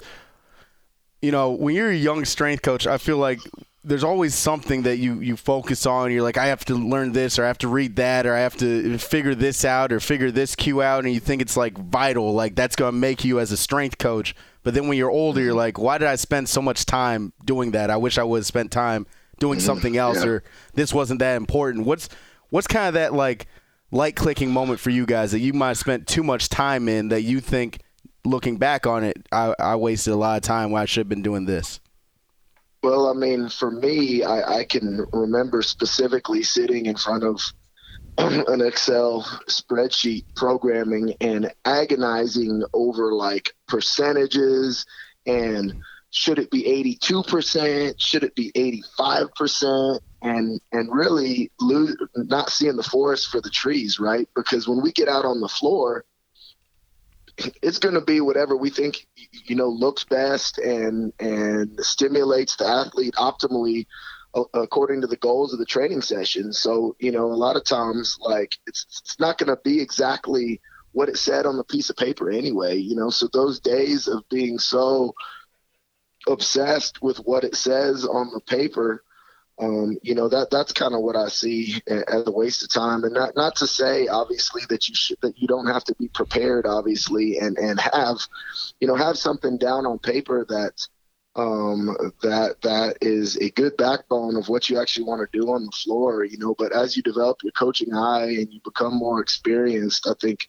you 1.26 1.32
know, 1.32 1.50
when 1.50 1.74
you're 1.74 1.90
a 1.90 1.96
young 1.96 2.24
strength 2.24 2.62
coach, 2.62 2.86
I 2.86 2.98
feel 2.98 3.16
like 3.16 3.40
there's 3.82 4.04
always 4.04 4.32
something 4.32 4.82
that 4.82 4.98
you 4.98 5.18
you 5.18 5.36
focus 5.36 5.84
on. 5.84 6.12
You're 6.12 6.22
like, 6.22 6.38
I 6.38 6.46
have 6.46 6.64
to 6.66 6.76
learn 6.76 7.10
this, 7.10 7.36
or 7.36 7.42
I 7.42 7.48
have 7.48 7.58
to 7.58 7.68
read 7.68 7.96
that, 7.96 8.26
or 8.26 8.34
I 8.34 8.38
have 8.38 8.56
to 8.58 8.96
figure 8.98 9.34
this 9.34 9.64
out, 9.64 9.92
or 9.92 9.98
figure 9.98 10.30
this 10.30 10.54
cue 10.54 10.82
out, 10.82 11.04
and 11.04 11.12
you 11.12 11.18
think 11.18 11.42
it's 11.42 11.56
like 11.56 11.76
vital, 11.76 12.32
like 12.32 12.54
that's 12.54 12.76
gonna 12.76 12.92
make 12.92 13.24
you 13.24 13.40
as 13.40 13.50
a 13.50 13.56
strength 13.56 13.98
coach. 13.98 14.36
But 14.62 14.74
then 14.74 14.86
when 14.86 14.98
you're 14.98 15.10
older, 15.10 15.40
you're 15.40 15.50
mm-hmm. 15.50 15.58
like, 15.58 15.78
why 15.78 15.98
did 15.98 16.06
I 16.06 16.14
spend 16.14 16.48
so 16.48 16.62
much 16.62 16.86
time 16.86 17.32
doing 17.44 17.72
that? 17.72 17.90
I 17.90 17.96
wish 17.96 18.18
I 18.18 18.22
would 18.22 18.38
have 18.38 18.46
spent 18.46 18.70
time 18.70 19.04
doing 19.40 19.58
mm-hmm. 19.58 19.66
something 19.66 19.96
else, 19.96 20.22
Yeah. 20.22 20.30
or 20.30 20.44
this 20.74 20.94
wasn't 20.94 21.18
that 21.18 21.36
important. 21.36 21.86
What's 21.86 22.08
what's 22.50 22.68
kind 22.68 22.86
of 22.86 22.94
that 22.94 23.14
like 23.14 23.48
light 23.90 24.14
clicking 24.14 24.52
moment 24.52 24.78
for 24.78 24.90
you 24.90 25.06
guys 25.06 25.32
that 25.32 25.40
you 25.40 25.52
might 25.52 25.68
have 25.68 25.78
spent 25.78 26.06
too 26.06 26.22
much 26.22 26.48
time 26.48 26.88
in 26.88 27.08
that 27.08 27.22
you 27.22 27.40
think 27.40 27.80
looking 28.26 28.56
back 28.56 28.86
on 28.86 29.04
it, 29.04 29.16
I, 29.32 29.54
I 29.58 29.76
wasted 29.76 30.12
a 30.12 30.16
lot 30.16 30.36
of 30.36 30.42
time 30.42 30.70
when 30.70 30.82
I 30.82 30.84
should 30.84 31.00
have 31.00 31.08
been 31.08 31.22
doing 31.22 31.46
this. 31.46 31.80
Well, 32.82 33.08
I 33.08 33.14
mean, 33.14 33.48
for 33.48 33.70
me, 33.70 34.22
I, 34.22 34.58
I 34.58 34.64
can 34.64 35.06
remember 35.12 35.62
specifically 35.62 36.42
sitting 36.42 36.86
in 36.86 36.96
front 36.96 37.24
of 37.24 37.40
an 38.18 38.60
Excel 38.60 39.22
spreadsheet 39.48 40.24
programming 40.36 41.14
and 41.20 41.52
agonizing 41.64 42.62
over 42.72 43.12
like 43.12 43.54
percentages 43.66 44.86
and 45.26 45.82
should 46.10 46.38
it 46.38 46.50
be 46.50 46.62
82%? 46.98 47.94
Should 47.98 48.24
it 48.24 48.34
be 48.34 48.50
85%? 48.52 50.00
And 50.22 50.60
and 50.72 50.88
really 50.92 51.50
not 51.60 52.50
seeing 52.50 52.76
the 52.76 52.82
forest 52.82 53.28
for 53.28 53.40
the 53.40 53.50
trees, 53.50 54.00
right? 54.00 54.28
Because 54.34 54.66
when 54.66 54.82
we 54.82 54.92
get 54.92 55.08
out 55.08 55.24
on 55.24 55.40
the 55.40 55.48
floor, 55.48 56.04
it's 57.38 57.78
going 57.78 57.94
to 57.94 58.00
be 58.00 58.20
whatever 58.20 58.56
we 58.56 58.70
think 58.70 59.06
you 59.44 59.56
know 59.56 59.68
looks 59.68 60.04
best 60.04 60.58
and 60.58 61.12
and 61.18 61.78
stimulates 61.80 62.56
the 62.56 62.66
athlete 62.66 63.14
optimally 63.14 63.86
uh, 64.34 64.44
according 64.54 65.00
to 65.00 65.06
the 65.06 65.16
goals 65.16 65.52
of 65.52 65.58
the 65.58 65.66
training 65.66 66.02
session. 66.02 66.52
So 66.52 66.96
you 66.98 67.12
know 67.12 67.26
a 67.26 67.34
lot 67.34 67.56
of 67.56 67.64
times 67.64 68.16
like 68.20 68.56
it's 68.66 68.86
it's 69.02 69.20
not 69.20 69.38
going 69.38 69.48
to 69.48 69.60
be 69.62 69.80
exactly 69.80 70.60
what 70.92 71.08
it 71.08 71.18
said 71.18 71.44
on 71.44 71.58
the 71.58 71.64
piece 71.64 71.90
of 71.90 71.96
paper 71.96 72.30
anyway 72.30 72.76
you 72.76 72.96
know? 72.96 73.10
So 73.10 73.28
those 73.32 73.60
days 73.60 74.08
of 74.08 74.26
being 74.30 74.58
so 74.58 75.14
obsessed 76.26 77.02
with 77.02 77.18
what 77.18 77.44
it 77.44 77.54
says 77.54 78.04
on 78.04 78.30
the 78.32 78.40
paper 78.40 79.04
um, 79.58 79.96
you 80.02 80.14
know 80.14 80.28
that 80.28 80.50
that's 80.50 80.72
kind 80.72 80.94
of 80.94 81.00
what 81.00 81.16
I 81.16 81.28
see 81.28 81.80
as 81.86 82.26
a 82.26 82.30
waste 82.30 82.62
of 82.62 82.72
time, 82.72 83.04
and 83.04 83.14
not 83.14 83.36
not 83.36 83.56
to 83.56 83.66
say 83.66 84.06
obviously 84.06 84.62
that 84.68 84.88
you 84.88 84.94
should 84.94 85.18
that 85.22 85.38
you 85.38 85.48
don't 85.48 85.66
have 85.66 85.84
to 85.84 85.94
be 85.94 86.08
prepared, 86.08 86.66
obviously, 86.66 87.38
and 87.38 87.56
and 87.56 87.80
have 87.80 88.18
you 88.80 88.86
know 88.86 88.96
have 88.96 89.16
something 89.16 89.56
down 89.56 89.86
on 89.86 89.98
paper 89.98 90.44
that 90.48 90.86
um, 91.36 91.96
that 92.22 92.56
that 92.62 92.96
is 93.00 93.36
a 93.36 93.50
good 93.50 93.76
backbone 93.76 94.36
of 94.36 94.48
what 94.48 94.68
you 94.68 94.80
actually 94.80 95.04
want 95.04 95.20
to 95.20 95.38
do 95.38 95.50
on 95.50 95.64
the 95.64 95.72
floor, 95.72 96.24
you 96.24 96.38
know. 96.38 96.54
But 96.58 96.72
as 96.72 96.96
you 96.96 97.02
develop 97.02 97.38
your 97.42 97.52
coaching 97.52 97.94
eye 97.94 98.36
and 98.38 98.52
you 98.52 98.60
become 98.64 98.94
more 98.94 99.20
experienced, 99.20 100.06
I 100.06 100.14
think, 100.20 100.46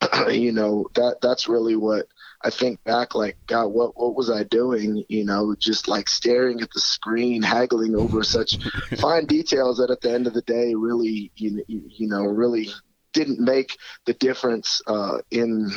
you 0.30 0.52
know, 0.52 0.86
that 0.94 1.16
that's 1.20 1.48
really 1.48 1.76
what 1.76 2.06
I 2.42 2.50
think 2.50 2.82
back. 2.84 3.14
Like, 3.14 3.36
God, 3.46 3.68
what 3.68 3.92
what 3.96 4.14
was 4.14 4.30
I 4.30 4.44
doing? 4.44 5.04
You 5.08 5.24
know, 5.24 5.54
just 5.58 5.88
like 5.88 6.08
staring 6.08 6.60
at 6.60 6.70
the 6.72 6.80
screen, 6.80 7.42
haggling 7.42 7.94
over 7.94 8.22
such 8.24 8.58
fine 8.98 9.26
details 9.26 9.78
that 9.78 9.90
at 9.90 10.00
the 10.00 10.12
end 10.12 10.26
of 10.26 10.34
the 10.34 10.42
day, 10.42 10.74
really, 10.74 11.32
you 11.36 11.62
you 11.68 12.08
know, 12.08 12.24
really 12.24 12.70
didn't 13.12 13.40
make 13.40 13.76
the 14.06 14.14
difference 14.14 14.80
uh, 14.86 15.18
in 15.30 15.70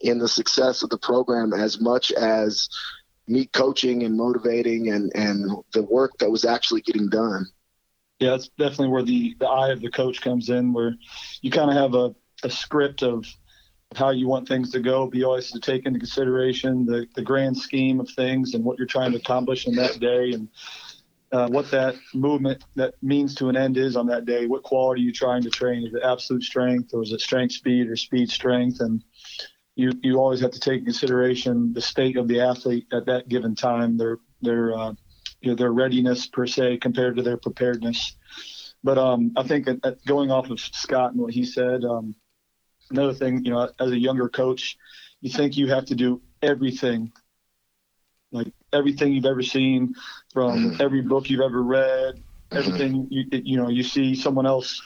in 0.00 0.18
the 0.18 0.28
success 0.28 0.82
of 0.82 0.90
the 0.90 0.98
program 0.98 1.52
as 1.52 1.80
much 1.80 2.12
as 2.12 2.68
me 3.26 3.46
coaching 3.46 4.04
and 4.04 4.16
motivating 4.16 4.88
and, 4.90 5.12
and 5.14 5.50
the 5.72 5.82
work 5.82 6.12
that 6.18 6.30
was 6.30 6.44
actually 6.44 6.80
getting 6.80 7.08
done. 7.08 7.46
Yeah, 8.20 8.30
that's 8.30 8.48
definitely 8.58 8.88
where 8.88 9.02
the, 9.02 9.36
the 9.38 9.46
eye 9.46 9.70
of 9.70 9.80
the 9.80 9.90
coach 9.90 10.20
comes 10.20 10.48
in, 10.48 10.72
where 10.72 10.94
you 11.40 11.50
kind 11.50 11.70
of 11.70 11.76
have 11.76 11.94
a, 11.94 12.14
a 12.42 12.50
script 12.50 13.02
of 13.02 13.26
how 13.94 14.10
you 14.10 14.28
want 14.28 14.46
things 14.46 14.70
to 14.72 14.80
go, 14.80 15.06
be 15.06 15.24
always 15.24 15.50
to 15.50 15.60
take 15.60 15.86
into 15.86 15.98
consideration 15.98 16.84
the, 16.84 17.06
the 17.14 17.22
grand 17.22 17.56
scheme 17.56 18.00
of 18.00 18.08
things 18.10 18.54
and 18.54 18.64
what 18.64 18.78
you're 18.78 18.86
trying 18.86 19.12
to 19.12 19.18
accomplish 19.18 19.66
in 19.66 19.74
that 19.74 19.98
day 19.98 20.32
and 20.32 20.48
uh, 21.32 21.48
what 21.48 21.70
that 21.70 21.94
movement 22.14 22.64
that 22.74 22.94
means 23.02 23.34
to 23.34 23.48
an 23.48 23.56
end 23.56 23.76
is 23.76 23.96
on 23.96 24.06
that 24.06 24.24
day. 24.24 24.46
What 24.46 24.62
quality 24.62 25.02
are 25.02 25.04
you 25.04 25.12
trying 25.12 25.42
to 25.42 25.50
train? 25.50 25.86
Is 25.86 25.94
it 25.94 26.02
absolute 26.02 26.42
strength 26.42 26.94
or 26.94 27.02
is 27.02 27.12
it 27.12 27.20
strength 27.20 27.52
speed 27.52 27.88
or 27.88 27.96
speed 27.96 28.30
strength? 28.30 28.80
And 28.80 29.02
you 29.74 29.92
you 30.02 30.18
always 30.18 30.40
have 30.40 30.52
to 30.52 30.60
take 30.60 30.84
consideration 30.84 31.72
the 31.72 31.82
state 31.82 32.16
of 32.16 32.28
the 32.28 32.40
athlete 32.40 32.86
at 32.92 33.06
that 33.06 33.28
given 33.28 33.54
time, 33.54 33.98
their 33.98 34.18
their 34.40 34.74
uh, 34.74 34.92
you 35.40 35.50
know, 35.50 35.54
their 35.54 35.72
readiness 35.72 36.26
per 36.26 36.46
se 36.46 36.78
compared 36.78 37.16
to 37.16 37.22
their 37.22 37.36
preparedness. 37.36 38.16
But 38.82 38.96
um, 38.96 39.32
I 39.36 39.42
think 39.42 39.68
going 40.06 40.30
off 40.30 40.50
of 40.50 40.60
Scott 40.60 41.12
and 41.12 41.20
what 41.20 41.32
he 41.32 41.44
said, 41.44 41.84
um, 41.84 42.14
another 42.90 43.14
thing, 43.14 43.44
you 43.44 43.50
know, 43.50 43.70
as 43.78 43.90
a 43.90 43.98
younger 43.98 44.28
coach, 44.28 44.76
you 45.20 45.30
think 45.30 45.56
you 45.56 45.68
have 45.68 45.86
to 45.86 45.94
do 45.94 46.20
everything, 46.42 47.12
like 48.32 48.52
everything 48.72 49.12
you've 49.12 49.26
ever 49.26 49.42
seen, 49.42 49.94
from 50.32 50.72
mm-hmm. 50.72 50.82
every 50.82 51.02
book 51.02 51.28
you've 51.28 51.40
ever 51.40 51.62
read, 51.62 52.22
everything 52.52 53.06
you 53.10 53.24
you 53.30 53.56
know 53.56 53.68
you 53.68 53.82
see 53.82 54.14
someone 54.14 54.46
else 54.46 54.80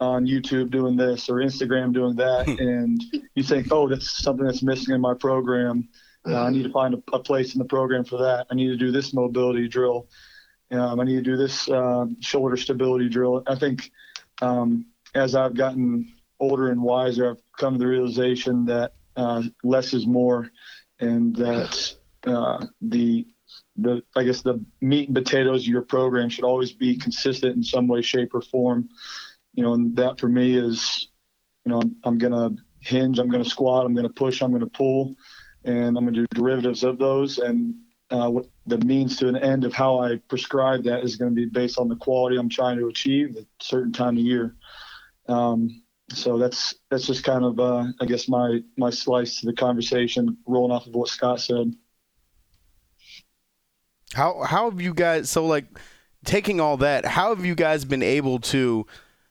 on 0.00 0.26
YouTube 0.26 0.70
doing 0.70 0.96
this 0.96 1.28
or 1.28 1.36
Instagram 1.36 1.92
doing 1.92 2.16
that, 2.16 2.46
and 2.60 3.02
you 3.34 3.42
think, 3.42 3.68
oh, 3.70 3.88
that's 3.88 4.22
something 4.22 4.46
that's 4.46 4.62
missing 4.62 4.94
in 4.94 5.00
my 5.00 5.14
program. 5.14 5.88
Uh, 6.26 6.42
I 6.42 6.50
need 6.50 6.64
to 6.64 6.70
find 6.70 6.94
a, 6.94 7.02
a, 7.12 7.18
place 7.18 7.54
in 7.54 7.58
the 7.58 7.64
program 7.64 8.04
for 8.04 8.18
that. 8.18 8.46
I 8.50 8.54
need 8.54 8.68
to 8.68 8.76
do 8.76 8.90
this 8.90 9.14
mobility 9.14 9.66
drill. 9.68 10.08
Um, 10.70 11.00
I 11.00 11.04
need 11.04 11.16
to 11.16 11.22
do 11.22 11.36
this 11.36 11.68
uh, 11.70 12.06
shoulder 12.20 12.56
stability 12.56 13.08
drill. 13.08 13.42
I 13.46 13.54
think 13.54 13.90
um, 14.42 14.86
as 15.14 15.34
I've 15.34 15.54
gotten 15.54 16.12
older 16.40 16.70
and 16.70 16.82
wiser, 16.82 17.30
I've 17.30 17.42
come 17.58 17.74
to 17.74 17.78
the 17.78 17.86
realization 17.86 18.64
that 18.66 18.92
uh, 19.16 19.42
less 19.64 19.94
is 19.94 20.06
more, 20.06 20.50
and 21.00 21.34
that 21.36 21.94
uh, 22.26 22.66
the 22.80 23.26
the 23.76 24.02
I 24.16 24.24
guess 24.24 24.42
the 24.42 24.64
meat 24.80 25.08
and 25.08 25.14
potatoes 25.16 25.62
of 25.62 25.68
your 25.68 25.82
program 25.82 26.28
should 26.28 26.44
always 26.44 26.72
be 26.72 26.96
consistent 26.96 27.56
in 27.56 27.62
some 27.62 27.88
way, 27.88 28.02
shape, 28.02 28.34
or 28.34 28.42
form 28.42 28.88
you 29.58 29.64
know, 29.64 29.74
and 29.74 29.96
that 29.96 30.20
for 30.20 30.28
me 30.28 30.56
is, 30.56 31.08
you 31.64 31.72
know, 31.72 31.80
I'm, 31.80 31.96
I'm 32.04 32.16
going 32.16 32.32
to 32.32 32.62
hinge, 32.78 33.18
I'm 33.18 33.28
going 33.28 33.42
to 33.42 33.50
squat, 33.50 33.86
I'm 33.86 33.92
going 33.92 34.06
to 34.06 34.12
push, 34.12 34.40
I'm 34.40 34.50
going 34.50 34.60
to 34.60 34.70
pull, 34.70 35.16
and 35.64 35.98
I'm 35.98 36.04
going 36.04 36.14
to 36.14 36.20
do 36.20 36.26
derivatives 36.32 36.84
of 36.84 36.96
those. 36.96 37.38
And 37.38 37.74
uh, 38.08 38.30
what 38.30 38.46
the 38.66 38.78
means 38.78 39.16
to 39.16 39.26
an 39.26 39.34
end 39.34 39.64
of 39.64 39.72
how 39.72 39.98
I 39.98 40.20
prescribe 40.28 40.84
that 40.84 41.02
is 41.02 41.16
going 41.16 41.32
to 41.32 41.34
be 41.34 41.46
based 41.46 41.76
on 41.76 41.88
the 41.88 41.96
quality 41.96 42.36
I'm 42.36 42.48
trying 42.48 42.78
to 42.78 42.86
achieve 42.86 43.36
at 43.36 43.42
a 43.42 43.46
certain 43.60 43.92
time 43.92 44.16
of 44.16 44.22
year. 44.22 44.54
Um, 45.26 45.82
so 46.10 46.38
that's 46.38 46.74
that's 46.90 47.06
just 47.06 47.24
kind 47.24 47.44
of 47.44 47.58
uh, 47.60 47.84
I 48.00 48.06
guess 48.06 48.28
my 48.28 48.60
my 48.76 48.90
slice 48.90 49.40
to 49.40 49.46
the 49.46 49.52
conversation, 49.52 50.36
rolling 50.46 50.72
off 50.72 50.86
of 50.86 50.94
what 50.94 51.08
Scott 51.08 51.40
said. 51.40 51.74
How 54.14 54.42
how 54.42 54.70
have 54.70 54.80
you 54.80 54.94
guys 54.94 55.30
so 55.30 55.46
like 55.46 55.66
taking 56.24 56.60
all 56.60 56.78
that? 56.78 57.04
How 57.04 57.34
have 57.34 57.44
you 57.44 57.54
guys 57.54 57.84
been 57.84 58.02
able 58.02 58.38
to 58.40 58.86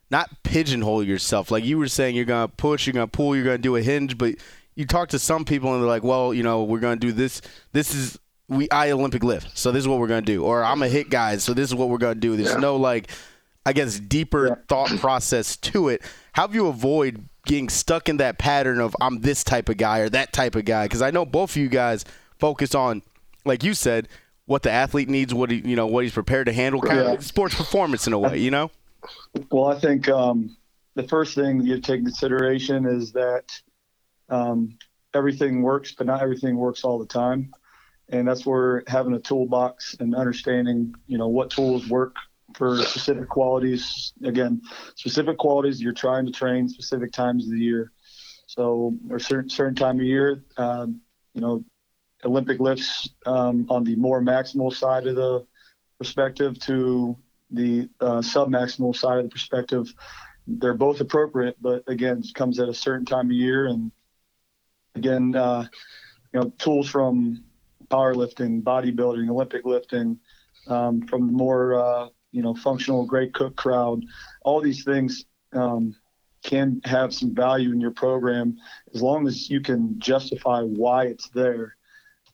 not 0.09 0.29
pigeonhole 0.43 1.03
yourself. 1.03 1.51
Like 1.51 1.63
you 1.63 1.77
were 1.77 1.87
saying, 1.87 2.15
you're 2.15 2.25
gonna 2.25 2.47
push, 2.47 2.87
you're 2.87 2.93
gonna 2.93 3.07
pull, 3.07 3.35
you're 3.35 3.45
gonna 3.45 3.57
do 3.57 3.75
a 3.75 3.81
hinge, 3.81 4.17
but 4.17 4.35
you 4.75 4.85
talk 4.85 5.09
to 5.09 5.19
some 5.19 5.45
people 5.45 5.73
and 5.73 5.81
they're 5.81 5.89
like, 5.89 6.03
well, 6.03 6.33
you 6.33 6.43
know, 6.43 6.63
we're 6.63 6.79
gonna 6.79 6.95
do 6.95 7.11
this. 7.11 7.41
This 7.73 7.93
is 7.93 8.19
we 8.47 8.69
I 8.69 8.91
Olympic 8.91 9.23
lift, 9.23 9.57
so 9.57 9.71
this 9.71 9.81
is 9.81 9.87
what 9.87 9.99
we're 9.99 10.07
gonna 10.07 10.21
do. 10.21 10.43
Or 10.43 10.63
I'm 10.63 10.81
a 10.81 10.87
hit 10.87 11.09
guy, 11.09 11.37
so 11.37 11.53
this 11.53 11.69
is 11.69 11.75
what 11.75 11.89
we're 11.89 11.97
gonna 11.97 12.15
do. 12.15 12.37
There's 12.37 12.53
yeah. 12.53 12.59
no 12.59 12.77
like, 12.77 13.09
I 13.67 13.73
guess, 13.73 13.99
deeper 13.99 14.47
yeah. 14.47 14.55
thought 14.69 14.97
process 15.01 15.57
to 15.57 15.89
it. 15.89 16.01
How 16.31 16.47
do 16.47 16.55
you 16.55 16.67
avoid 16.67 17.27
getting 17.45 17.67
stuck 17.67 18.07
in 18.07 18.15
that 18.15 18.37
pattern 18.37 18.79
of 18.79 18.95
I'm 19.01 19.19
this 19.19 19.43
type 19.43 19.67
of 19.67 19.75
guy 19.75 19.99
or 19.99 20.07
that 20.07 20.31
type 20.31 20.55
of 20.55 20.63
guy? 20.63 20.85
Because 20.85 21.01
I 21.01 21.11
know 21.11 21.25
both 21.25 21.49
of 21.51 21.57
you 21.57 21.67
guys 21.67 22.05
focus 22.39 22.73
on, 22.73 23.01
like 23.43 23.65
you 23.65 23.73
said, 23.73 24.07
what 24.45 24.63
the 24.63 24.71
athlete 24.71 25.09
needs, 25.09 25.33
what 25.33 25.51
he, 25.51 25.57
you 25.57 25.75
know, 25.75 25.85
what 25.85 26.05
he's 26.05 26.13
prepared 26.13 26.45
to 26.45 26.53
handle, 26.53 26.79
kind 26.79 26.99
yeah. 26.99 27.11
of 27.11 27.25
sports 27.25 27.55
performance 27.55 28.07
in 28.07 28.13
a 28.13 28.19
way, 28.19 28.37
you 28.37 28.51
know. 28.51 28.71
Well, 29.51 29.65
I 29.65 29.77
think 29.77 30.07
um, 30.07 30.55
the 30.95 31.03
first 31.03 31.35
thing 31.35 31.59
you 31.59 31.81
take 31.81 32.03
consideration 32.03 32.85
is 32.85 33.11
that 33.11 33.51
um, 34.29 34.77
everything 35.13 35.61
works, 35.61 35.91
but 35.91 36.07
not 36.07 36.21
everything 36.21 36.55
works 36.55 36.85
all 36.85 36.99
the 36.99 37.05
time, 37.05 37.53
and 38.07 38.25
that's 38.25 38.45
where 38.45 38.85
having 38.87 39.13
a 39.13 39.19
toolbox 39.19 39.97
and 39.99 40.15
understanding, 40.15 40.95
you 41.05 41.17
know, 41.17 41.27
what 41.27 41.49
tools 41.49 41.89
work 41.89 42.15
for 42.57 42.81
specific 42.81 43.29
qualities. 43.29 44.13
Again, 44.23 44.61
specific 44.95 45.37
qualities 45.37 45.81
you're 45.81 45.93
trying 45.93 46.25
to 46.25 46.31
train 46.31 46.67
specific 46.67 47.11
times 47.11 47.45
of 47.45 47.51
the 47.51 47.59
year. 47.59 47.91
So, 48.47 48.93
or 49.09 49.19
certain 49.19 49.49
certain 49.49 49.75
time 49.75 49.99
of 49.99 50.05
year, 50.05 50.43
um, 50.57 51.01
you 51.33 51.41
know, 51.41 51.63
Olympic 52.25 52.59
lifts 52.59 53.09
um, 53.25 53.67
on 53.69 53.83
the 53.83 53.95
more 53.95 54.21
maximal 54.21 54.73
side 54.73 55.05
of 55.05 55.15
the 55.15 55.45
perspective 55.99 56.59
to 56.61 57.15
the 57.51 57.89
uh, 58.01 58.21
sub-maximal 58.21 58.95
side 58.95 59.19
of 59.19 59.23
the 59.25 59.29
perspective, 59.29 59.93
they're 60.47 60.73
both 60.73 60.99
appropriate, 61.01 61.57
but 61.61 61.83
again, 61.87 62.21
it 62.23 62.33
comes 62.33 62.59
at 62.59 62.69
a 62.69 62.73
certain 62.73 63.05
time 63.05 63.27
of 63.27 63.33
year. 63.33 63.67
And 63.67 63.91
again, 64.95 65.35
uh, 65.35 65.67
you 66.33 66.39
know, 66.39 66.49
tools 66.57 66.89
from 66.89 67.43
powerlifting, 67.89 68.63
bodybuilding, 68.63 69.29
Olympic 69.29 69.65
lifting, 69.65 70.19
um, 70.67 71.01
from 71.07 71.33
more, 71.33 71.75
uh, 71.75 72.07
you 72.31 72.41
know, 72.41 72.53
functional 72.53 73.05
Gray 73.05 73.29
Cook 73.29 73.55
crowd, 73.55 74.03
all 74.43 74.61
these 74.61 74.83
things 74.83 75.25
um, 75.53 75.95
can 76.43 76.81
have 76.83 77.13
some 77.13 77.33
value 77.33 77.71
in 77.71 77.81
your 77.81 77.91
program 77.91 78.57
as 78.93 79.01
long 79.01 79.27
as 79.27 79.49
you 79.49 79.61
can 79.61 79.99
justify 79.99 80.61
why 80.61 81.05
it's 81.05 81.29
there. 81.29 81.75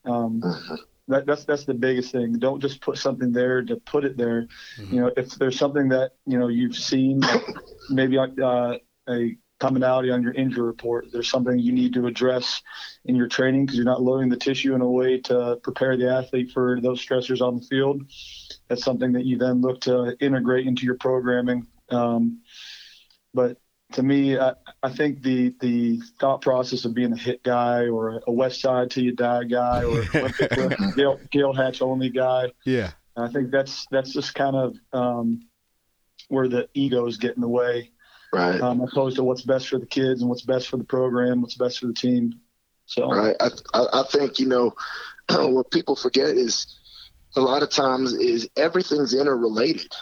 Um, 0.06 0.42
uh-huh 0.44 0.78
that, 1.08 1.26
that's 1.26 1.46
that's 1.46 1.66
the 1.66 1.74
biggest 1.74 2.12
thing. 2.12 2.40
Don't 2.40 2.62
just 2.62 2.82
put 2.82 2.98
something 2.98 3.32
there 3.32 3.62
to 3.62 3.76
put 3.78 4.06
it 4.06 4.18
there. 4.18 4.48
Mm-hmm. 4.80 4.96
You 4.96 5.02
know, 5.02 5.12
if 5.18 5.32
there's 5.36 5.58
something 5.58 5.90
that 5.90 6.12
you 6.26 6.40
know 6.40 6.48
you've 6.48 6.76
seen, 6.76 7.22
maybe 7.90 8.18
uh, 8.18 8.78
a 9.10 9.38
commonality 9.60 10.12
on 10.12 10.22
your 10.22 10.34
injury 10.34 10.66
report. 10.66 11.08
There's 11.12 11.30
something 11.30 11.58
you 11.58 11.72
need 11.72 11.94
to 11.94 12.06
address 12.06 12.62
in 13.06 13.16
your 13.16 13.28
training 13.28 13.66
because 13.66 13.78
you're 13.78 13.86
not 13.86 14.02
loading 14.02 14.30
the 14.30 14.38
tissue 14.38 14.76
in 14.76 14.82
a 14.82 14.90
way 14.90 15.20
to 15.22 15.58
prepare 15.64 15.96
the 15.96 16.10
athlete 16.10 16.52
for 16.52 16.82
those 16.82 17.06
stressors 17.06 17.42
on 17.42 17.58
the 17.58 17.62
field. 17.62 18.04
That's 18.74 18.84
something 18.84 19.12
that 19.12 19.24
you 19.24 19.38
then 19.38 19.62
look 19.62 19.82
to 19.82 20.18
integrate 20.20 20.66
into 20.66 20.84
your 20.84 20.96
programming. 20.96 21.68
Um, 21.92 22.42
but 23.32 23.60
to 23.92 24.02
me, 24.02 24.40
I, 24.40 24.54
I, 24.82 24.90
think 24.90 25.22
the 25.22 25.54
the 25.60 26.02
thought 26.20 26.42
process 26.42 26.84
of 26.84 26.96
being 26.96 27.14
a 27.14 27.16
hit 27.16 27.44
guy 27.44 27.86
or 27.86 28.16
a 28.16 28.32
Westside 28.32 28.90
till 28.90 29.04
you 29.04 29.12
die 29.12 29.44
guy 29.44 29.84
or 29.84 30.02
Gayle, 30.96 31.20
Gayle 31.30 31.54
Hatch 31.54 31.84
only 31.84 32.10
guy. 32.10 32.52
Yeah, 32.66 32.90
I 33.16 33.28
think 33.28 33.52
that's 33.52 33.86
that's 33.92 34.12
just 34.12 34.34
kind 34.34 34.56
of 34.56 34.76
um, 34.92 35.48
where 36.30 36.48
the 36.48 36.68
egos 36.74 37.18
get 37.18 37.36
in 37.36 37.42
the 37.42 37.48
way, 37.48 37.92
right? 38.34 38.60
Um, 38.60 38.82
opposed 38.82 39.18
to 39.18 39.24
what's 39.24 39.44
best 39.44 39.70
for 39.70 39.78
the 39.78 39.86
kids 39.86 40.22
and 40.22 40.30
what's 40.32 40.42
best 40.42 40.68
for 40.68 40.78
the 40.78 40.84
program, 40.84 41.42
what's 41.42 41.58
best 41.58 41.78
for 41.78 41.86
the 41.86 41.94
team. 41.94 42.42
So, 42.88 43.08
right, 43.08 43.36
I 43.40 43.50
I 43.72 44.04
think 44.10 44.40
you 44.40 44.48
know 44.48 44.74
what 45.30 45.70
people 45.70 45.96
forget 45.96 46.30
is 46.30 46.80
a 47.36 47.42
lot 47.42 47.64
of 47.64 47.70
times 47.70 48.14
is 48.14 48.50
everything's 48.56 49.14
interrelated 49.14 49.94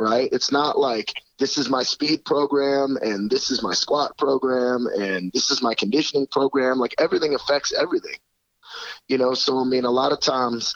right? 0.00 0.30
It's 0.32 0.50
not 0.50 0.78
like 0.78 1.12
this 1.38 1.58
is 1.58 1.68
my 1.68 1.82
speed 1.82 2.24
program 2.24 2.96
and 3.02 3.30
this 3.30 3.50
is 3.50 3.62
my 3.62 3.74
squat 3.74 4.16
program 4.16 4.86
and 4.86 5.30
this 5.32 5.50
is 5.50 5.62
my 5.62 5.74
conditioning 5.74 6.26
program. 6.26 6.78
Like 6.78 6.94
everything 6.98 7.34
affects 7.34 7.72
everything, 7.72 8.16
you 9.08 9.18
know? 9.18 9.34
So, 9.34 9.58
I 9.58 9.64
mean, 9.64 9.84
a 9.84 9.90
lot 9.90 10.12
of 10.12 10.20
times, 10.20 10.74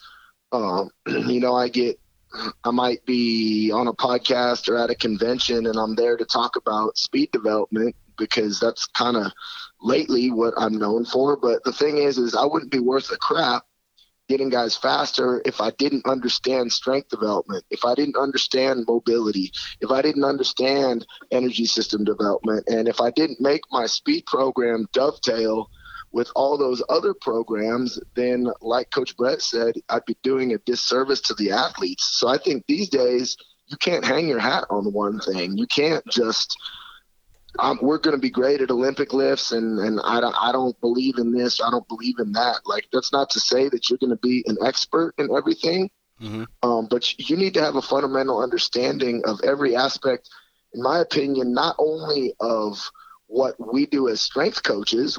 um, 0.52 0.90
you 1.06 1.40
know, 1.40 1.54
I 1.54 1.68
get, 1.68 1.98
I 2.64 2.70
might 2.70 3.06
be 3.06 3.70
on 3.72 3.86
a 3.86 3.94
podcast 3.94 4.68
or 4.68 4.76
at 4.76 4.90
a 4.90 4.94
convention 4.94 5.66
and 5.66 5.78
I'm 5.78 5.94
there 5.94 6.18
to 6.18 6.24
talk 6.26 6.56
about 6.56 6.98
speed 6.98 7.30
development 7.32 7.96
because 8.18 8.60
that's 8.60 8.86
kind 8.88 9.16
of 9.16 9.32
lately 9.80 10.30
what 10.30 10.52
I'm 10.58 10.78
known 10.78 11.06
for. 11.06 11.36
But 11.36 11.64
the 11.64 11.72
thing 11.72 11.96
is, 11.96 12.18
is 12.18 12.34
I 12.34 12.44
wouldn't 12.44 12.72
be 12.72 12.80
worth 12.80 13.10
a 13.10 13.16
crap 13.16 13.64
getting 14.28 14.48
guys 14.48 14.76
faster 14.76 15.42
if 15.44 15.60
I 15.60 15.70
didn't 15.72 16.06
understand 16.06 16.72
strength 16.72 17.08
development, 17.08 17.64
if 17.70 17.84
I 17.84 17.94
didn't 17.94 18.16
understand 18.16 18.84
mobility, 18.88 19.52
if 19.80 19.90
I 19.90 20.02
didn't 20.02 20.24
understand 20.24 21.06
energy 21.30 21.66
system 21.66 22.04
development, 22.04 22.64
and 22.68 22.88
if 22.88 23.00
I 23.00 23.10
didn't 23.10 23.40
make 23.40 23.62
my 23.70 23.86
speed 23.86 24.24
program 24.26 24.86
dovetail 24.92 25.68
with 26.12 26.30
all 26.36 26.56
those 26.56 26.82
other 26.88 27.12
programs, 27.12 27.98
then 28.14 28.46
like 28.60 28.90
Coach 28.90 29.16
Bret 29.16 29.42
said, 29.42 29.74
I'd 29.88 30.04
be 30.06 30.16
doing 30.22 30.54
a 30.54 30.58
disservice 30.58 31.20
to 31.22 31.34
the 31.34 31.50
athletes. 31.50 32.18
So 32.18 32.28
I 32.28 32.38
think 32.38 32.64
these 32.66 32.88
days 32.88 33.36
you 33.66 33.76
can't 33.78 34.04
hang 34.04 34.28
your 34.28 34.38
hat 34.38 34.64
on 34.70 34.92
one 34.92 35.18
thing. 35.20 35.58
You 35.58 35.66
can't 35.66 36.06
just 36.06 36.56
um, 37.58 37.78
we're 37.80 37.98
going 37.98 38.16
to 38.16 38.20
be 38.20 38.30
great 38.30 38.60
at 38.60 38.70
Olympic 38.70 39.12
lifts, 39.12 39.52
and 39.52 39.78
and 39.78 40.00
I 40.04 40.20
don't 40.20 40.34
I 40.40 40.52
don't 40.52 40.78
believe 40.80 41.18
in 41.18 41.32
this. 41.32 41.60
I 41.60 41.70
don't 41.70 41.86
believe 41.88 42.18
in 42.18 42.32
that. 42.32 42.60
Like 42.64 42.88
that's 42.92 43.12
not 43.12 43.30
to 43.30 43.40
say 43.40 43.68
that 43.68 43.88
you're 43.88 43.98
going 43.98 44.10
to 44.10 44.16
be 44.16 44.42
an 44.46 44.56
expert 44.64 45.14
in 45.18 45.28
everything, 45.36 45.90
mm-hmm. 46.20 46.44
um, 46.62 46.88
but 46.90 47.18
you 47.18 47.36
need 47.36 47.54
to 47.54 47.62
have 47.62 47.76
a 47.76 47.82
fundamental 47.82 48.42
understanding 48.42 49.22
of 49.24 49.40
every 49.44 49.76
aspect. 49.76 50.28
In 50.74 50.82
my 50.82 50.98
opinion, 50.98 51.52
not 51.52 51.76
only 51.78 52.34
of 52.40 52.90
what 53.26 53.54
we 53.72 53.86
do 53.86 54.08
as 54.08 54.20
strength 54.20 54.62
coaches, 54.62 55.18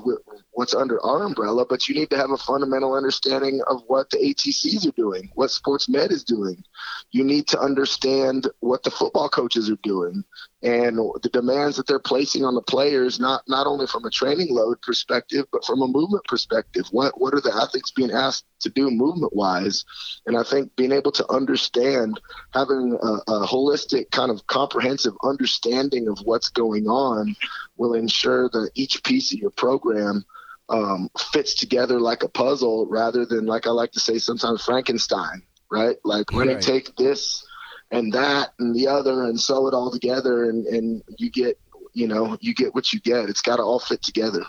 what's 0.52 0.76
under 0.76 1.04
our 1.04 1.24
umbrella, 1.24 1.66
but 1.68 1.88
you 1.88 1.96
need 1.96 2.10
to 2.10 2.18
have 2.18 2.32
a 2.32 2.38
fundamental 2.38 2.94
understanding 2.94 3.62
of 3.68 3.82
what 3.88 4.10
the 4.10 4.18
ATCs 4.18 4.88
are 4.88 4.96
doing, 4.96 5.30
what 5.34 5.52
sports 5.52 5.90
med 5.90 6.12
is 6.12 6.24
doing. 6.24 6.64
You 7.12 7.24
need 7.24 7.48
to 7.48 7.60
understand 7.60 8.48
what 8.60 8.84
the 8.84 8.92
football 8.92 9.28
coaches 9.28 9.70
are 9.70 9.80
doing 9.84 10.24
and 10.66 10.98
the 11.22 11.30
demands 11.32 11.78
that 11.78 11.86
they're 11.86 12.00
placing 12.00 12.44
on 12.44 12.56
the 12.56 12.62
players, 12.62 13.20
not 13.20 13.44
not 13.48 13.68
only 13.68 13.86
from 13.86 14.04
a 14.04 14.10
training 14.10 14.48
load 14.50 14.82
perspective, 14.82 15.46
but 15.52 15.64
from 15.64 15.84
a 15.84 15.88
movement 15.88 16.24
perspective. 16.26 16.88
What 16.90 17.22
what 17.22 17.36
are 17.36 17.42
the 17.42 17.56
athletes 17.56 17.92
being 17.92 18.10
asked 18.10 18.46
to 18.62 18.70
do 18.70 18.90
movement 18.90 19.36
wise? 19.36 19.86
And 20.26 20.36
I 20.36 20.42
think 20.42 20.76
being 20.76 20.92
able 20.92 21.12
to 21.12 21.32
understand, 21.32 22.20
having 22.52 22.98
a, 23.00 23.32
a 23.32 23.46
holistic 23.46 24.10
kind 24.10 24.32
of 24.32 24.48
comprehensive 24.48 25.14
understanding 25.24 26.08
of 26.08 26.18
what's 26.24 26.50
going 26.50 26.88
on, 26.88 27.36
will 27.78 27.94
ensure 27.94 28.50
that 28.50 28.72
each 28.74 29.04
piece 29.04 29.32
of 29.32 29.40
your 29.40 29.52
program 29.52 30.26
um, 30.70 31.12
fits 31.32 31.54
together 31.54 32.00
like 32.00 32.24
a 32.24 32.30
puzzle, 32.30 32.88
rather 32.88 33.24
than 33.24 33.46
like 33.46 33.68
I 33.68 33.70
like 33.70 33.92
to 33.92 34.00
say 34.00 34.18
sometimes 34.18 34.66
Frankenstein. 34.66 35.44
Right? 35.72 35.98
Like 36.04 36.34
let 36.34 36.48
right. 36.48 36.62
take 36.62 36.96
this 36.96 37.46
and 37.92 38.12
that 38.14 38.50
and 38.60 38.76
the 38.76 38.88
other 38.88 39.24
and 39.24 39.40
sew 39.40 39.68
it 39.68 39.74
all 39.74 39.92
together 39.92 40.50
and, 40.50 40.66
and 40.68 41.04
you 41.18 41.30
get 41.30 41.60
you 41.94 42.08
know 42.08 42.38
you 42.42 42.54
get 42.54 42.74
what 42.74 42.92
you 42.92 43.00
get. 43.00 43.30
It's 43.30 43.42
got 43.42 43.58
to 43.58 43.64
all 43.64 43.80
fit 43.80 44.02
together. 44.02 44.44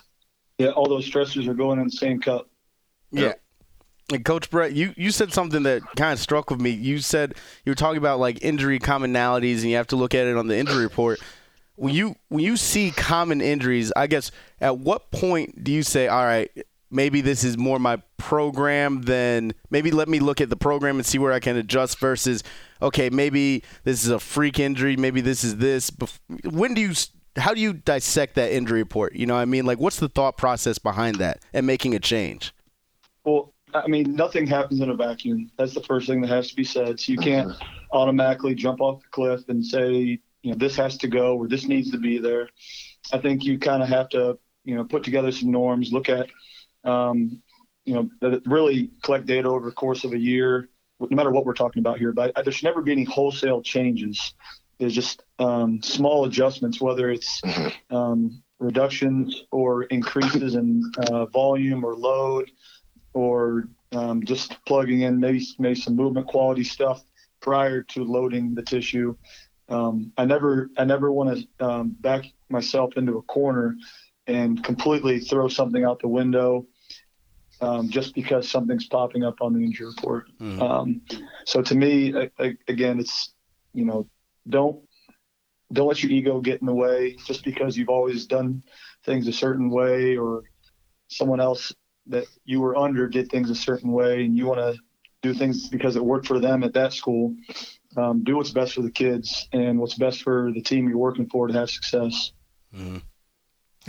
Yeah 0.59 0.71
all 0.71 0.89
those 0.89 1.09
stressors 1.09 1.47
are 1.49 1.55
going 1.55 1.79
in 1.79 1.87
the 1.87 1.91
same 1.91 2.21
cup. 2.21 2.49
Yeah. 3.11 3.35
And 4.13 4.25
coach 4.25 4.51
bret 4.51 4.73
you, 4.73 4.95
you 4.97 5.11
said 5.11 5.33
something 5.33 5.65
that 5.65 5.83
kind 5.97 6.13
of 6.13 6.19
struck 6.19 6.51
with 6.51 6.61
me. 6.61 6.71
You 6.71 7.01
said 7.01 7.35
you 7.65 7.71
were 7.71 7.77
talking 7.77 7.99
about 7.99 8.21
like 8.21 8.43
injury 8.43 8.79
commonalities 8.79 9.57
and 9.57 9.71
you 9.71 9.77
have 9.77 9.89
to 9.89 9.97
look 9.97 10.15
at 10.15 10.27
it 10.27 10.37
on 10.37 10.47
the 10.47 10.57
injury 10.57 10.83
report. 10.83 11.21
When 11.75 11.95
you 11.95 12.17
when 12.29 12.43
you 12.43 12.57
see 12.57 12.91
common 12.91 13.43
injuries 13.43 13.93
i 13.95 14.07
guess 14.07 14.31
at 14.63 14.79
what 14.79 15.11
point 15.11 15.63
do 15.63 15.71
you 15.71 15.83
say 15.83 16.09
all 16.09 16.25
right 16.25 16.51
maybe 16.91 17.21
this 17.21 17.45
is 17.45 17.59
more 17.59 17.79
my 17.79 18.01
program 18.17 19.03
than 19.03 19.53
maybe 19.71 19.91
let 19.91 20.09
me 20.09 20.21
look 20.21 20.41
at 20.41 20.51
the 20.51 20.57
program 20.57 20.97
and 20.97 21.07
see 21.07 21.19
where 21.19 21.33
I 21.33 21.41
can 21.41 21.57
adjust 21.57 21.99
versus 21.99 22.43
okay, 22.81 23.11
maybe 23.11 23.63
this 23.85 24.05
is 24.05 24.11
a 24.11 24.19
freak 24.19 24.59
injury, 24.59 24.97
maybe 24.97 25.21
this 25.21 25.45
is 25.45 25.57
this. 25.57 25.91
When 26.45 26.75
do 26.75 26.81
you 26.81 26.93
how 27.37 27.53
do 27.53 27.61
you 27.61 27.75
dissect 27.75 28.35
that 28.37 28.53
injury 28.53 28.81
report? 28.81 29.15
You 29.15 29.27
know, 29.27 29.35
what 29.35 29.41
I 29.41 29.45
mean, 29.45 29.67
like 29.67 29.79
what's 29.79 29.99
the 29.99 30.09
thought 30.09 30.37
process 30.37 30.79
behind 30.79 31.17
that 31.17 31.43
and 31.53 31.67
making 31.67 31.95
a 31.95 31.99
change? 31.99 32.55
Well, 33.25 33.53
I 33.75 33.87
mean, 33.89 34.15
nothing 34.15 34.47
happens 34.47 34.81
in 34.81 34.89
a 34.89 34.95
vacuum. 34.95 35.51
That's 35.59 35.75
the 35.75 35.83
first 35.83 36.07
thing 36.07 36.21
that 36.23 36.31
has 36.31 36.49
to 36.49 36.57
be 36.57 36.65
said. 36.65 36.99
So 36.99 37.13
you 37.13 37.19
can't 37.19 37.53
automatically 37.93 38.55
jump 38.55 38.81
off 38.81 39.03
the 39.03 39.09
cliff 39.11 39.49
and 39.49 39.65
say, 39.65 40.19
you 40.43 40.51
know, 40.51 40.55
this 40.57 40.77
has 40.77 40.97
to 40.99 41.09
go 41.09 41.37
or 41.37 41.49
this 41.49 41.67
needs 41.67 41.91
to 41.91 41.99
be 41.99 42.19
there. 42.19 42.49
I 43.13 43.19
think 43.19 43.45
you 43.45 43.59
kind 43.59 43.83
of 43.83 43.89
have 43.89 44.09
to, 44.11 44.39
you 44.65 44.77
know, 44.77 44.85
put 44.85 45.03
together 45.03 45.31
some 45.31 45.51
norms, 45.51 45.93
look 45.93 46.09
at 46.09 46.29
um, 46.85 47.43
you 47.85 47.95
know, 47.95 48.41
really 48.47 48.91
collect 49.03 49.27
data 49.27 49.49
over 49.49 49.67
the 49.67 49.75
course 49.75 50.05
of 50.05 50.13
a 50.13 50.19
year, 50.19 50.69
no 51.01 51.15
matter 51.15 51.31
what 51.31 51.45
we're 51.45 51.55
talking 51.55 51.81
about 51.81 51.99
here. 51.99 52.13
But 52.13 52.35
there 52.35 52.53
should 52.53 52.65
never 52.65 52.83
be 52.83 52.93
any 52.93 53.05
wholesale 53.05 53.63
changes. 53.63 54.35
There's 54.79 54.95
just 54.95 55.23
um, 55.39 55.83
small 55.83 56.25
adjustments, 56.25 56.81
whether 56.81 57.11
it's 57.11 57.41
mm-hmm. 57.41 57.95
um, 57.95 58.43
reductions 58.59 59.45
or 59.51 59.85
increases 59.85 60.55
in 60.55 60.83
uh, 60.99 61.27
volume 61.27 61.85
or 61.85 61.95
load, 61.95 62.51
or 63.15 63.69
um, 63.93 64.25
just 64.25 64.57
plugging 64.67 65.03
in 65.03 65.21
maybe 65.21 65.47
maybe 65.59 65.75
some 65.75 65.97
movement 65.97 66.27
quality 66.27 66.65
stuff 66.65 67.03
prior 67.41 67.83
to 67.83 68.05
loading 68.05 68.55
the 68.55 68.63
tissue. 68.63 69.17
Um, 69.69 70.13
I 70.17 70.25
never 70.25 70.71
I 70.77 70.85
never 70.85 71.11
want 71.11 71.39
to 71.59 71.65
um, 71.65 71.97
back 72.01 72.25
myself 72.49 72.97
into 72.97 73.19
a 73.19 73.23
corner 73.23 73.77
and 74.27 74.63
completely 74.63 75.21
throw 75.21 75.49
something 75.49 75.85
out 75.85 76.01
the 76.01 76.09
window 76.09 76.67
um, 77.61 77.89
just 77.89 78.15
because 78.15 78.49
something's 78.49 78.87
popping 78.87 79.25
up 79.25 79.37
on 79.41 79.53
the 79.55 79.61
injury 79.61 79.87
report. 79.87 80.27
Mm-hmm. 80.41 80.63
Um, 80.63 81.01
so 81.45 81.63
to 81.63 81.75
me, 81.75 82.15
I, 82.17 82.31
I, 82.39 82.55
again, 82.69 82.99
it's 82.99 83.33
you 83.73 83.85
know, 83.85 84.09
don't 84.49 84.81
don't 85.73 85.89
let 85.89 86.03
your 86.03 86.13
ego 86.13 86.41
get 86.41 86.61
in 86.61 86.67
the 86.67 86.75
way 86.75 87.17
just 87.27 87.45
because 87.45 87.77
you've 87.77 87.89
always 87.89 88.27
done 88.27 88.63
things 89.05 89.27
a 89.27 89.33
certain 89.33 89.71
way 89.71 90.17
or 90.17 90.43
someone 91.09 91.41
else 91.41 91.73
that 92.07 92.27
you 92.45 92.61
were 92.61 92.77
under 92.77 93.09
did 93.09 93.29
things 93.31 93.51
a 93.51 93.55
certain 93.55 93.91
way 93.91 94.25
and 94.25 94.37
you 94.37 94.47
want 94.47 94.61
to 94.61 94.79
do 95.23 95.35
things 95.35 95.69
because 95.69 95.97
it 95.97 96.05
worked 96.05 96.27
for 96.27 96.39
them 96.39 96.63
at 96.63 96.73
that 96.75 96.93
school. 96.93 97.35
Um, 97.97 98.23
do 98.23 98.37
what's 98.37 98.51
best 98.51 98.75
for 98.75 98.83
the 98.83 98.91
kids 98.91 99.49
and 99.53 99.79
what's 99.79 99.95
best 99.95 100.23
for 100.23 100.53
the 100.53 100.61
team 100.61 100.89
you're 100.89 100.99
working 100.99 101.29
for 101.29 101.49
to 101.49 101.55
have 101.55 101.71
success. 101.71 102.33
Mm-hmm. 102.75 102.99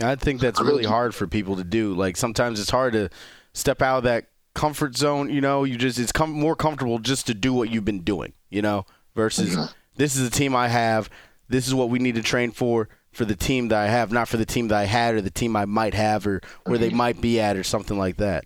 I 0.00 0.16
think 0.16 0.40
that's 0.40 0.60
really 0.60 0.84
hard 0.84 1.14
for 1.14 1.26
people 1.26 1.56
to 1.56 1.64
do. 1.64 1.94
Like 1.94 2.16
sometimes 2.16 2.60
it's 2.60 2.70
hard 2.70 2.92
to 2.94 3.10
step 3.52 3.82
out 3.82 3.98
of 3.98 4.04
that 4.04 4.26
comfort 4.54 4.96
zone. 4.96 5.30
You 5.30 5.40
know, 5.40 5.64
you 5.64 5.76
just 5.76 5.98
it's 5.98 6.12
com- 6.12 6.32
more 6.32 6.56
comfortable 6.56 6.98
just 6.98 7.26
to 7.28 7.34
do 7.34 7.52
what 7.52 7.70
you've 7.70 7.84
been 7.84 8.00
doing. 8.00 8.32
You 8.50 8.62
know, 8.62 8.86
versus 9.14 9.54
mm-hmm. 9.54 9.72
this 9.96 10.16
is 10.16 10.28
the 10.28 10.36
team 10.36 10.54
I 10.54 10.68
have. 10.68 11.10
This 11.48 11.66
is 11.66 11.74
what 11.74 11.90
we 11.90 11.98
need 11.98 12.14
to 12.16 12.22
train 12.22 12.50
for 12.50 12.88
for 13.12 13.24
the 13.24 13.36
team 13.36 13.68
that 13.68 13.78
I 13.78 13.88
have, 13.88 14.12
not 14.12 14.28
for 14.28 14.36
the 14.36 14.46
team 14.46 14.68
that 14.68 14.78
I 14.78 14.84
had 14.84 15.14
or 15.14 15.20
the 15.20 15.30
team 15.30 15.56
I 15.56 15.64
might 15.64 15.94
have 15.94 16.26
or 16.26 16.40
where 16.64 16.78
they 16.78 16.88
mm-hmm. 16.88 16.96
might 16.96 17.20
be 17.20 17.40
at 17.40 17.56
or 17.56 17.64
something 17.64 17.98
like 17.98 18.18
that. 18.18 18.44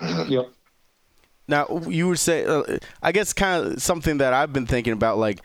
Mm-hmm. 0.00 0.32
Yep. 0.32 0.50
Now 1.46 1.82
you 1.88 2.08
were 2.08 2.16
saying, 2.16 2.48
uh, 2.48 2.78
I 3.02 3.12
guess, 3.12 3.32
kind 3.32 3.66
of 3.66 3.82
something 3.82 4.18
that 4.18 4.32
I've 4.32 4.52
been 4.52 4.66
thinking 4.66 4.92
about, 4.92 5.18
like 5.18 5.40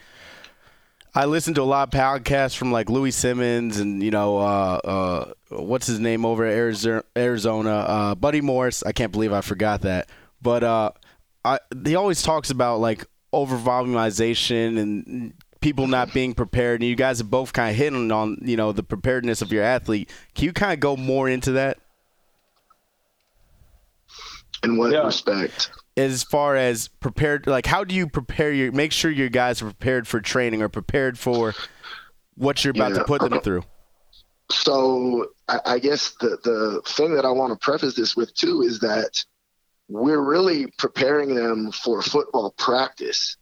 I 1.13 1.26
listen 1.26 1.54
to 1.56 1.62
a 1.62 1.63
lot 1.63 1.93
of 1.93 2.00
podcasts 2.00 2.56
from 2.56 2.72
like 2.72 2.89
Louie 2.89 3.12
Simmons 3.12 3.80
and 3.80 4.04
you 4.04 4.12
know 4.12 4.38
uh, 4.38 4.80
uh, 4.84 5.34
what's 5.50 5.88
his 5.88 6.00
name 6.00 6.26
over 6.26 6.45
at 6.45 6.54
Arizona, 6.54 7.04
Arizona 7.17 7.72
uh, 7.72 8.15
Buddy 8.15 8.41
Morris. 8.41 8.84
I 8.84 8.91
can't 8.91 9.12
believe 9.12 9.34
I 9.34 9.41
forgot 9.41 9.82
that, 9.82 10.10
but 10.41 10.63
uh, 10.63 10.91
I, 11.43 11.60
he 11.84 11.95
always 11.95 12.22
talks 12.22 12.52
about 12.52 12.80
like 12.80 13.06
over 13.34 13.58
volumization 13.58 14.80
and 14.80 15.34
people 15.62 15.88
not 15.88 16.13
being 16.13 16.34
prepared. 16.34 16.82
And 16.82 16.89
you 16.89 16.95
guys 16.95 17.17
have 17.19 17.30
both 17.30 17.54
kind 17.54 17.72
of 17.72 17.76
hitting 17.76 18.12
on 18.12 18.38
you 18.41 18.58
know 18.58 18.72
the 18.72 18.84
preparedness 18.84 19.41
of 19.41 19.52
your 19.52 19.63
athlete. 19.63 20.12
Can 20.36 20.45
you 20.45 20.54
kind 20.54 20.74
of 20.74 20.80
go 20.80 20.95
more 20.95 21.28
into 21.28 21.54
that? 21.54 21.80
In 24.63 24.78
what 24.78 24.91
yeah. 24.91 25.06
respect? 25.06 25.72
As 25.97 26.23
far 26.23 26.56
as 26.56 26.88
prepared 26.88 27.47
like 27.47 27.65
how 27.65 27.84
do 27.84 27.93
you 27.93 28.08
prepare 28.08 28.52
your 28.52 28.71
make 28.71 28.91
sure 28.91 29.12
your 29.12 29.30
guys 29.30 29.62
are 29.62 29.65
prepared 29.65 30.08
for 30.08 30.21
training 30.21 30.62
or 30.62 30.69
prepared 30.69 31.17
for 31.17 31.54
what 32.36 32.63
you're 32.63 32.71
about 32.71 32.91
yeah. 32.91 32.99
to 32.99 33.04
put 33.04 33.21
them 33.21 33.41
through? 33.41 33.63
So 34.52 35.28
I, 35.47 35.60
I 35.65 35.80
guess 35.80 36.15
the 36.21 36.38
the 36.43 36.82
thing 36.86 37.13
that 37.15 37.25
i 37.25 37.32
want 37.32 37.54
to 37.54 37.63
preface 37.63 37.95
this 37.95 38.15
with 38.15 38.34
too 38.34 38.62
is 38.62 38.80
that 38.80 39.23
we're 39.88 40.21
really 40.21 40.67
preparing 40.78 41.36
them 41.36 41.71
for 41.71 42.02
football 42.02 42.52
practice. 42.58 43.38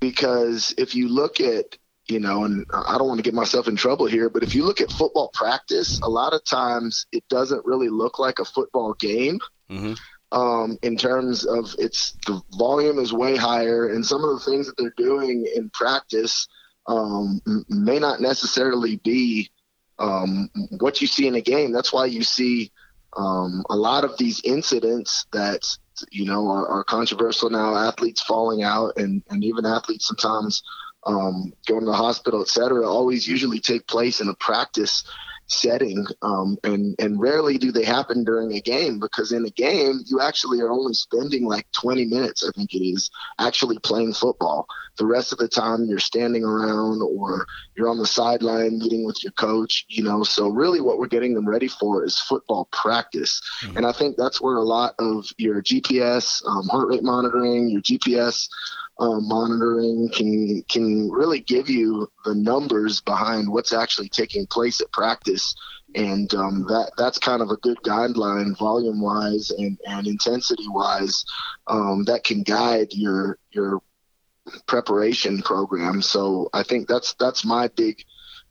Because 0.00 0.74
if 0.78 0.94
you 0.94 1.08
look 1.08 1.40
at 1.40 1.76
you 2.06 2.20
know 2.20 2.44
and 2.44 2.64
i 2.72 2.96
don't 2.96 3.08
want 3.08 3.18
to 3.18 3.22
get 3.22 3.34
myself 3.34 3.68
in 3.68 3.76
trouble 3.76 4.06
here 4.06 4.30
but 4.30 4.42
if 4.42 4.54
you 4.54 4.64
look 4.64 4.80
at 4.80 4.90
football 4.90 5.28
practice 5.34 6.00
a 6.00 6.08
lot 6.08 6.32
of 6.32 6.42
times 6.42 7.04
it 7.12 7.22
doesn't 7.28 7.66
really 7.66 7.90
look 7.90 8.18
like 8.18 8.38
a 8.38 8.44
football 8.44 8.94
game. 8.94 9.40
Mm-hmm 9.68 9.94
um, 10.32 10.78
in 10.82 10.96
terms 10.96 11.44
of 11.44 11.74
its 11.78 12.16
the 12.26 12.40
volume 12.52 12.98
is 12.98 13.12
way 13.12 13.36
higher, 13.36 13.88
and 13.88 14.04
some 14.04 14.24
of 14.24 14.30
the 14.30 14.50
things 14.50 14.66
that 14.66 14.76
they're 14.76 14.94
doing 14.96 15.46
in 15.54 15.70
practice 15.70 16.46
um, 16.86 17.40
may 17.68 17.98
not 17.98 18.20
necessarily 18.20 18.96
be 18.96 19.50
um, 19.98 20.50
what 20.78 21.00
you 21.00 21.06
see 21.06 21.26
in 21.26 21.34
a 21.34 21.40
game. 21.40 21.72
That's 21.72 21.92
why 21.92 22.06
you 22.06 22.22
see 22.22 22.72
um, 23.16 23.64
a 23.70 23.76
lot 23.76 24.04
of 24.04 24.16
these 24.18 24.40
incidents 24.44 25.26
that 25.32 25.66
you 26.10 26.26
know 26.26 26.48
are, 26.48 26.68
are, 26.68 26.84
controversial 26.84 27.50
now. 27.50 27.74
Athletes 27.74 28.22
falling 28.22 28.62
out, 28.62 28.98
and 28.98 29.22
and 29.30 29.42
even 29.42 29.64
athletes 29.64 30.06
sometimes 30.06 30.62
um, 31.04 31.52
going 31.66 31.80
to 31.80 31.86
the 31.86 31.92
hospital, 31.92 32.42
etc. 32.42 32.86
always 32.86 33.26
usually 33.26 33.60
take 33.60 33.86
place 33.86 34.20
in 34.20 34.28
a 34.28 34.34
practice 34.34 35.04
setting. 35.48 36.06
Um, 36.22 36.56
and, 36.64 36.94
and 36.98 37.20
rarely 37.20 37.58
do 37.58 37.72
they 37.72 37.84
happen 37.84 38.24
during 38.24 38.52
a 38.52 38.60
game 38.60 39.00
because 39.00 39.32
in 39.32 39.44
a 39.44 39.50
game, 39.50 40.00
you 40.06 40.20
actually 40.20 40.60
are 40.60 40.70
only 40.70 40.94
spending 40.94 41.44
like 41.44 41.66
20 41.72 42.04
minutes, 42.04 42.46
I 42.46 42.50
think 42.56 42.74
it 42.74 42.84
is, 42.84 43.10
actually 43.38 43.78
playing 43.78 44.12
football. 44.14 44.66
The 44.96 45.06
rest 45.06 45.32
of 45.32 45.38
the 45.38 45.48
time, 45.48 45.86
you're 45.86 45.98
standing 45.98 46.44
around 46.44 47.02
or 47.02 47.46
you're 47.76 47.88
on 47.88 47.98
the 47.98 48.06
sideline 48.06 48.78
meeting 48.78 49.04
with 49.04 49.22
your 49.22 49.32
coach, 49.32 49.86
you 49.88 50.02
know. 50.02 50.24
So, 50.24 50.48
really, 50.48 50.80
what 50.80 50.98
we're 50.98 51.06
getting 51.06 51.34
them 51.34 51.48
ready 51.48 51.68
for 51.68 52.04
is 52.04 52.18
football 52.18 52.68
practice. 52.72 53.40
Mm-hmm. 53.62 53.76
And 53.76 53.86
I 53.86 53.92
think 53.92 54.16
that's 54.16 54.40
where 54.40 54.56
a 54.56 54.62
lot 54.62 54.94
of 54.98 55.26
your 55.38 55.62
GPS, 55.62 56.44
um, 56.46 56.66
heart 56.68 56.88
rate 56.88 57.04
monitoring, 57.04 57.68
your 57.68 57.80
GPS, 57.80 58.48
uh, 58.98 59.20
monitoring 59.20 60.08
can 60.12 60.62
can 60.68 61.10
really 61.10 61.40
give 61.40 61.68
you 61.68 62.10
the 62.24 62.34
numbers 62.34 63.00
behind 63.00 63.48
what's 63.48 63.72
actually 63.72 64.08
taking 64.08 64.46
place 64.46 64.80
at 64.80 64.92
practice, 64.92 65.54
and 65.94 66.34
um, 66.34 66.64
that 66.68 66.90
that's 66.98 67.18
kind 67.18 67.40
of 67.40 67.50
a 67.50 67.56
good 67.58 67.78
guideline, 67.84 68.58
volume 68.58 69.00
wise 69.00 69.50
and, 69.50 69.78
and 69.86 70.06
intensity 70.06 70.68
wise, 70.68 71.24
um, 71.68 72.04
that 72.04 72.24
can 72.24 72.42
guide 72.42 72.88
your 72.90 73.38
your 73.52 73.80
preparation 74.66 75.42
program. 75.42 76.02
So 76.02 76.48
I 76.52 76.64
think 76.64 76.88
that's 76.88 77.14
that's 77.14 77.44
my 77.44 77.68
big 77.68 78.02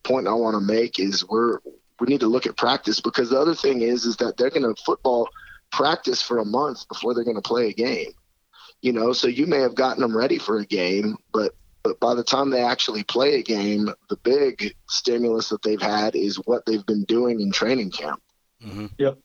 point 0.03 0.27
I 0.27 0.33
want 0.33 0.55
to 0.55 0.61
make 0.61 0.99
is 0.99 1.27
we're 1.27 1.59
we 1.99 2.07
need 2.07 2.21
to 2.21 2.27
look 2.27 2.45
at 2.45 2.55
practice 2.55 3.01
because 3.01 3.29
the 3.29 3.39
other 3.39 3.55
thing 3.55 3.81
is 3.81 4.05
is 4.05 4.15
that 4.17 4.37
they're 4.37 4.49
going 4.49 4.73
to 4.73 4.81
football 4.83 5.27
practice 5.73 6.21
for 6.21 6.37
a 6.37 6.45
month 6.45 6.87
before 6.87 7.13
they're 7.13 7.25
going 7.25 7.35
to 7.35 7.41
play 7.41 7.67
a 7.67 7.73
game 7.73 8.13
you 8.87 8.93
know 8.93 9.11
so 9.11 9.27
you 9.27 9.45
may 9.45 9.59
have 9.59 9.75
gotten 9.75 10.01
them 10.01 10.15
ready 10.15 10.39
for 10.39 10.59
a 10.59 10.65
game 10.65 11.17
but 11.33 11.51
but 11.83 11.99
by 11.99 12.15
the 12.15 12.23
time 12.23 12.49
they 12.49 12.61
actually 12.61 13.03
play 13.03 13.35
a 13.35 13.43
game 13.43 13.89
the 14.07 14.15
big 14.23 14.73
stimulus 14.87 15.49
that 15.49 15.61
they've 15.61 15.81
had 15.81 16.15
is 16.15 16.37
what 16.45 16.65
they've 16.65 16.85
been 16.85 17.03
doing 17.03 17.41
in 17.41 17.51
training 17.51 17.91
camp. 17.91 18.21
Mm-hmm. 18.65 18.85
yep. 18.97 19.17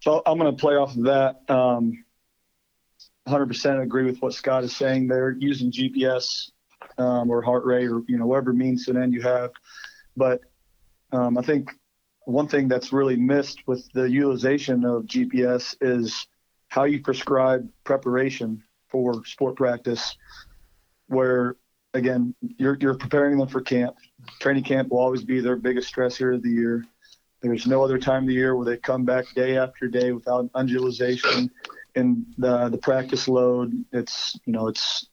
So 0.00 0.22
i'm 0.24 0.38
going 0.38 0.54
to 0.54 0.60
play 0.60 0.76
off 0.76 0.96
of 0.96 1.02
that. 1.04 1.50
Um, 1.50 2.04
100% 3.26 3.82
agree 3.82 4.04
with 4.04 4.22
what 4.22 4.32
scott 4.34 4.62
is 4.62 4.74
saying 4.76 5.08
they're 5.08 5.36
using 5.36 5.72
gps 5.72 6.52
um, 6.96 7.28
or 7.30 7.42
heart 7.42 7.64
rate 7.64 7.88
or 7.88 8.02
you 8.06 8.18
know 8.18 8.26
whatever 8.26 8.52
means 8.52 8.84
to 8.84 8.92
an 8.92 9.02
end 9.02 9.12
you 9.12 9.22
have. 9.22 9.50
But 10.16 10.42
um, 11.10 11.36
i 11.36 11.42
think 11.42 11.72
one 12.24 12.46
thing 12.46 12.68
that's 12.68 12.92
really 12.92 13.16
missed 13.16 13.66
with 13.66 13.90
the 13.94 14.08
utilization 14.08 14.84
of 14.84 15.02
gps 15.06 15.74
is 15.80 16.28
how 16.68 16.84
you 16.84 17.00
prescribe 17.00 17.68
preparation 17.84 18.62
for 18.88 19.24
sport 19.24 19.56
practice, 19.56 20.16
where 21.08 21.56
again 21.94 22.34
you're 22.40 22.76
you're 22.80 22.96
preparing 22.96 23.38
them 23.38 23.48
for 23.48 23.60
camp. 23.60 23.96
Training 24.40 24.64
camp 24.64 24.90
will 24.90 24.98
always 24.98 25.24
be 25.24 25.40
their 25.40 25.56
biggest 25.56 25.92
stressor 25.94 26.34
of 26.34 26.42
the 26.42 26.50
year. 26.50 26.84
There's 27.40 27.66
no 27.66 27.82
other 27.82 27.98
time 27.98 28.24
of 28.24 28.28
the 28.28 28.34
year 28.34 28.56
where 28.56 28.66
they 28.66 28.76
come 28.76 29.04
back 29.04 29.24
day 29.34 29.56
after 29.56 29.88
day 29.88 30.12
without 30.12 30.50
undulation 30.54 31.50
and 31.94 32.26
the 32.36 32.68
the 32.68 32.78
practice 32.78 33.28
load. 33.28 33.72
It's 33.92 34.38
you 34.44 34.52
know 34.52 34.68
it's 34.68 35.08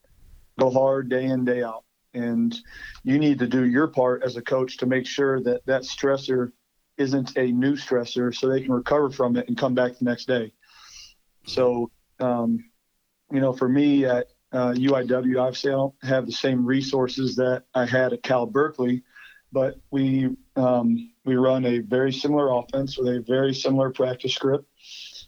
go 0.60 0.70
hard 0.70 1.10
day 1.10 1.26
in 1.26 1.46
day 1.46 1.64
out, 1.64 1.84
and 2.14 2.56
you 3.04 3.20
need 3.20 3.40
to 3.40 3.48
do 3.48 3.66
your 3.66 3.88
part 3.88 4.24
as 4.24 4.38
a 4.38 4.42
coach 4.42 4.78
to 4.78 4.86
make 4.86 5.06
sure 5.06 5.42
that 5.42 5.66
that 5.66 5.84
stressor 5.84 6.52
isn't 6.98 7.38
a 7.38 7.52
new 7.52 7.76
stressor, 7.76 8.34
so 8.34 8.48
they 8.48 8.62
can 8.62 8.72
recover 8.72 9.10
from 9.10 9.36
it 9.36 9.48
and 9.48 9.58
come 9.58 9.74
back 9.74 9.98
the 9.98 10.06
next 10.06 10.26
day. 10.26 10.54
So, 11.46 11.92
um, 12.20 12.64
you 13.32 13.40
know, 13.40 13.54
for 13.54 13.68
me 13.68 14.06
at 14.06 14.28
uh, 14.52 14.74
UIW, 14.74 15.40
obviously 15.40 15.72
I 15.72 15.76
don't 15.76 15.96
have 16.04 16.26
the 16.26 16.32
same 16.32 16.66
resources 16.66 17.36
that 17.36 17.64
I 17.74 17.86
had 17.86 18.14
at 18.14 18.24
Cal 18.24 18.46
Berkeley, 18.46 19.04
but 19.52 19.76
we 19.92 20.30
um, 20.56 21.12
we 21.26 21.36
run 21.36 21.66
a 21.66 21.80
very 21.80 22.14
similar 22.14 22.50
offense 22.52 22.98
with 22.98 23.08
a 23.08 23.24
very 23.28 23.54
similar 23.54 23.90
practice 23.92 24.34
script. 24.34 24.66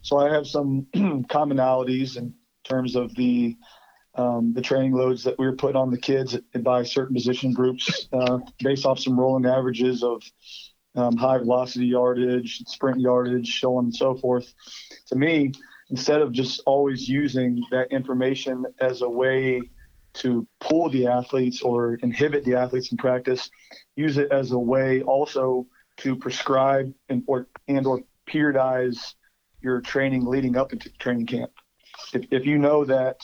So 0.02 0.18
I 0.18 0.32
have 0.32 0.46
some 0.46 0.86
commonalities 0.94 2.16
in 2.16 2.34
terms 2.64 2.96
of 2.96 3.14
the 3.14 3.56
um, 4.14 4.52
the 4.52 4.62
training 4.62 4.92
loads 4.92 5.22
that 5.24 5.38
we 5.38 5.46
were 5.46 5.56
putting 5.56 5.76
on 5.76 5.90
the 5.90 5.98
kids 5.98 6.36
by 6.60 6.82
certain 6.82 7.14
position 7.14 7.52
groups 7.52 8.08
uh, 8.12 8.38
based 8.60 8.84
off 8.84 8.98
some 8.98 9.18
rolling 9.18 9.46
averages 9.46 10.02
of 10.02 10.22
um, 10.96 11.16
high 11.16 11.38
velocity 11.38 11.86
yardage, 11.86 12.62
sprint 12.66 13.00
yardage, 13.00 13.60
so 13.60 13.76
on 13.76 13.84
and 13.84 13.94
so 13.94 14.16
forth. 14.16 14.52
To 15.08 15.14
me, 15.14 15.52
instead 15.90 16.20
of 16.20 16.32
just 16.32 16.60
always 16.66 17.08
using 17.08 17.62
that 17.70 17.90
information 17.90 18.64
as 18.80 19.02
a 19.02 19.08
way 19.08 19.60
to 20.14 20.46
pull 20.60 20.90
the 20.90 21.06
athletes 21.06 21.62
or 21.62 21.94
inhibit 21.96 22.44
the 22.44 22.54
athletes 22.54 22.90
in 22.90 22.98
practice, 22.98 23.50
use 23.96 24.18
it 24.18 24.30
as 24.32 24.52
a 24.52 24.58
way 24.58 25.02
also 25.02 25.66
to 25.98 26.16
prescribe 26.16 26.92
and 27.08 27.22
or 27.26 27.46
and 27.66 27.86
or 27.86 28.00
periodize 28.26 29.14
your 29.60 29.80
training 29.80 30.24
leading 30.24 30.56
up 30.56 30.72
into 30.72 30.90
training 30.98 31.26
camp. 31.26 31.50
If, 32.12 32.26
if 32.30 32.46
you 32.46 32.58
know 32.58 32.84
that 32.84 33.20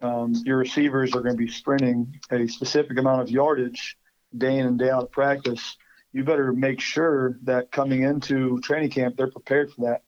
um, 0.00 0.34
your 0.44 0.58
receivers 0.58 1.14
are 1.14 1.20
going 1.20 1.36
to 1.36 1.44
be 1.44 1.50
sprinting 1.50 2.20
a 2.30 2.46
specific 2.46 2.98
amount 2.98 3.22
of 3.22 3.30
yardage 3.30 3.96
day 4.36 4.58
in 4.58 4.66
and 4.66 4.78
day 4.78 4.90
out 4.90 5.02
of 5.02 5.10
practice, 5.10 5.76
you 6.12 6.24
better 6.24 6.52
make 6.52 6.80
sure 6.80 7.38
that 7.42 7.72
coming 7.72 8.02
into 8.02 8.60
training 8.60 8.90
camp 8.90 9.16
they're 9.16 9.30
prepared 9.30 9.72
for 9.72 9.86
that 9.86 10.02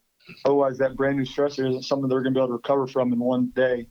Otherwise, 0.45 0.79
that 0.79 0.97
brand 0.97 1.17
new 1.17 1.25
stressor 1.25 1.69
isn't 1.69 1.85
something 1.85 2.09
they're 2.09 2.23
going 2.23 2.35
to 2.35 2.39
be 2.39 2.41
able 2.41 2.49
to 2.49 2.55
recover 2.55 2.87
from 2.87 3.13
in 3.13 3.19
one 3.19 3.53
day, 3.55 3.87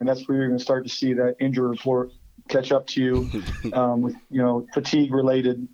and 0.00 0.08
that's 0.08 0.26
where 0.26 0.38
you're 0.38 0.48
going 0.48 0.58
to 0.58 0.64
start 0.64 0.84
to 0.84 0.90
see 0.90 1.12
that 1.14 1.36
injury 1.40 1.68
report 1.68 2.10
catch 2.48 2.72
up 2.72 2.86
to 2.86 3.02
you 3.02 3.30
um, 3.72 4.00
with 4.02 4.16
you 4.30 4.42
know 4.42 4.66
fatigue 4.72 5.12
related 5.12 5.68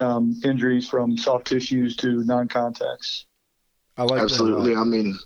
um, 0.00 0.38
injuries 0.44 0.88
from 0.88 1.16
soft 1.16 1.46
tissues 1.46 1.96
to 1.96 2.24
non-contacts. 2.24 3.26
I 3.96 4.02
like 4.02 4.22
absolutely. 4.22 4.74
That. 4.74 4.80
I 4.80 4.84
mean, 4.84 5.18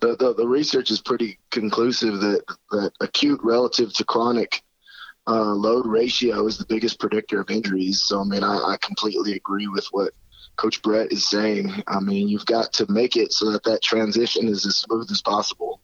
the, 0.00 0.16
the, 0.16 0.34
the 0.34 0.48
research 0.48 0.90
is 0.90 1.00
pretty 1.00 1.38
conclusive 1.50 2.20
that 2.20 2.42
that 2.70 2.92
acute 3.00 3.40
relative 3.42 3.92
to 3.94 4.04
chronic 4.04 4.62
uh, 5.26 5.54
load 5.54 5.86
ratio 5.86 6.46
is 6.46 6.58
the 6.58 6.66
biggest 6.66 6.98
predictor 6.98 7.40
of 7.40 7.50
injuries. 7.50 8.02
So 8.02 8.20
I 8.20 8.24
mean, 8.24 8.42
I, 8.42 8.56
I 8.56 8.76
completely 8.80 9.34
agree 9.34 9.68
with 9.68 9.86
what 9.92 10.12
Coach 10.60 10.82
Bret 10.82 11.10
is 11.10 11.26
saying. 11.26 11.82
I 11.86 12.00
mean, 12.00 12.28
you've 12.28 12.44
got 12.44 12.70
to 12.74 12.92
make 12.92 13.16
it 13.16 13.32
so 13.32 13.50
that 13.50 13.64
that 13.64 13.82
transition 13.82 14.46
is 14.46 14.66
as 14.66 14.76
smooth 14.76 15.10
as 15.10 15.22
possible. 15.22 15.80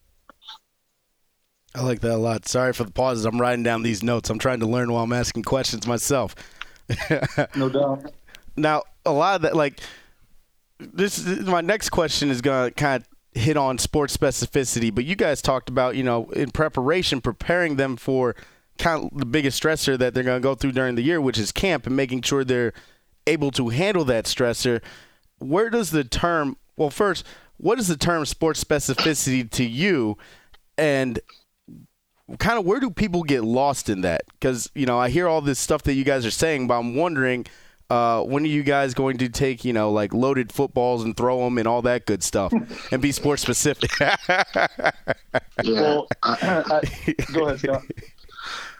I 1.75 1.83
like 1.83 2.01
that 2.01 2.13
a 2.13 2.17
lot. 2.19 2.47
Sorry 2.47 2.75
for 2.75 2.85
the 2.85 2.91
pauses. 2.91 3.25
I'm 3.25 3.41
writing 3.41 3.63
down 3.63 3.83
these 3.83 4.03
notes. 4.03 4.29
I'm 4.29 4.39
trying 4.39 4.61
to 4.61 4.67
learn 4.67 4.93
while 4.93 5.05
I'm 5.05 5.15
asking 5.15 5.45
questions 5.45 5.87
myself. 5.87 6.35
no 7.57 7.71
doubt. 7.71 8.13
Now, 8.55 8.83
a 9.07 9.13
lot 9.13 9.37
of 9.37 9.43
that, 9.43 9.57
like, 9.57 9.81
this, 10.79 11.19
is, 11.19 11.47
my 11.47 11.63
next 11.63 11.89
question 11.89 12.31
is 12.31 12.43
going 12.43 12.69
to 12.69 12.75
kind 12.75 13.03
of 13.03 13.43
hit 13.43 13.57
on 13.57 13.79
sports 13.79 14.15
specificity, 14.15 14.95
but 14.95 15.07
you 15.07 15.17
guys 15.17 15.41
talked 15.41 15.71
about, 15.71 15.97
you 15.97 16.03
know, 16.03 16.27
in 16.33 16.51
preparation, 16.51 17.23
preparing 17.23 17.77
them 17.77 17.97
for 17.97 18.37
kind 18.79 19.05
of 19.05 19.19
the 19.19 19.27
biggest 19.27 19.63
stressor 19.63 19.99
that 19.99 20.13
they're 20.13 20.23
going 20.23 20.41
to 20.41 20.47
go 20.47 20.55
through 20.55 20.73
during 20.73 20.97
the 20.97 21.03
year, 21.03 21.19
which 21.19 21.39
is 21.39 21.51
camp, 21.51 21.87
and 21.87 21.97
making 21.97 22.21
sure 22.21 22.45
they're– 22.45 22.75
able 23.27 23.51
to 23.53 23.69
handle 23.69 24.05
that 24.07 24.25
stressor, 24.25 24.83
where 25.39 25.71
does 25.71 25.91
the 25.91 26.05
term, 26.05 26.57
well, 26.77 26.91
first, 26.91 27.25
what 27.59 27.79
is 27.79 27.89
the 27.89 27.97
term 27.97 28.25
sports 28.27 28.63
specificity 28.63 29.49
to 29.51 29.65
you? 29.65 30.17
And 30.79 31.19
kind 32.39 32.59
of 32.59 32.65
where 32.65 32.81
do 32.81 32.91
people 32.91 33.23
get 33.23 33.45
lost 33.45 33.89
in 33.89 34.03
that? 34.03 34.23
Because, 34.33 34.71
you 34.75 34.87
know, 34.87 34.99
I 34.99 35.09
hear 35.09 35.29
all 35.29 35.41
this 35.41 35.59
stuff 35.59 35.83
that 35.85 35.95
you 35.95 36.05
guys 36.05 36.27
are 36.27 36.31
saying, 36.31 36.67
but 36.67 36.79
I'm 36.79 36.95
wondering 36.95 37.47
uh, 37.89 38.23
when 38.23 38.43
are 38.43 38.49
you 38.49 38.63
guys 38.63 38.95
going 38.95 39.17
to 39.19 39.29
take, 39.29 39.65
you 39.65 39.73
know, 39.73 39.91
like 39.93 40.13
loaded 40.13 40.53
footballs 40.53 41.05
and 41.05 41.17
throw 41.17 41.45
them 41.45 41.57
and 41.57 41.69
all 41.69 41.83
that 41.83 42.05
good 42.05 42.23
stuff 42.23 42.53
and 42.93 43.01
be 43.01 43.13
sports 43.13 43.43
specific? 43.43 43.91
yeah. 44.01 44.17
Well, 45.65 46.09
I, 46.23 46.83
I, 46.83 47.15
go 47.33 47.47
ahead, 47.47 47.61
Scott. 47.61 47.83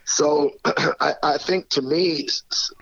So 0.07 0.53
I, 0.65 1.15
I, 1.23 1.39
think 1.39 1.69
to 1.71 1.83
me, 1.83 2.29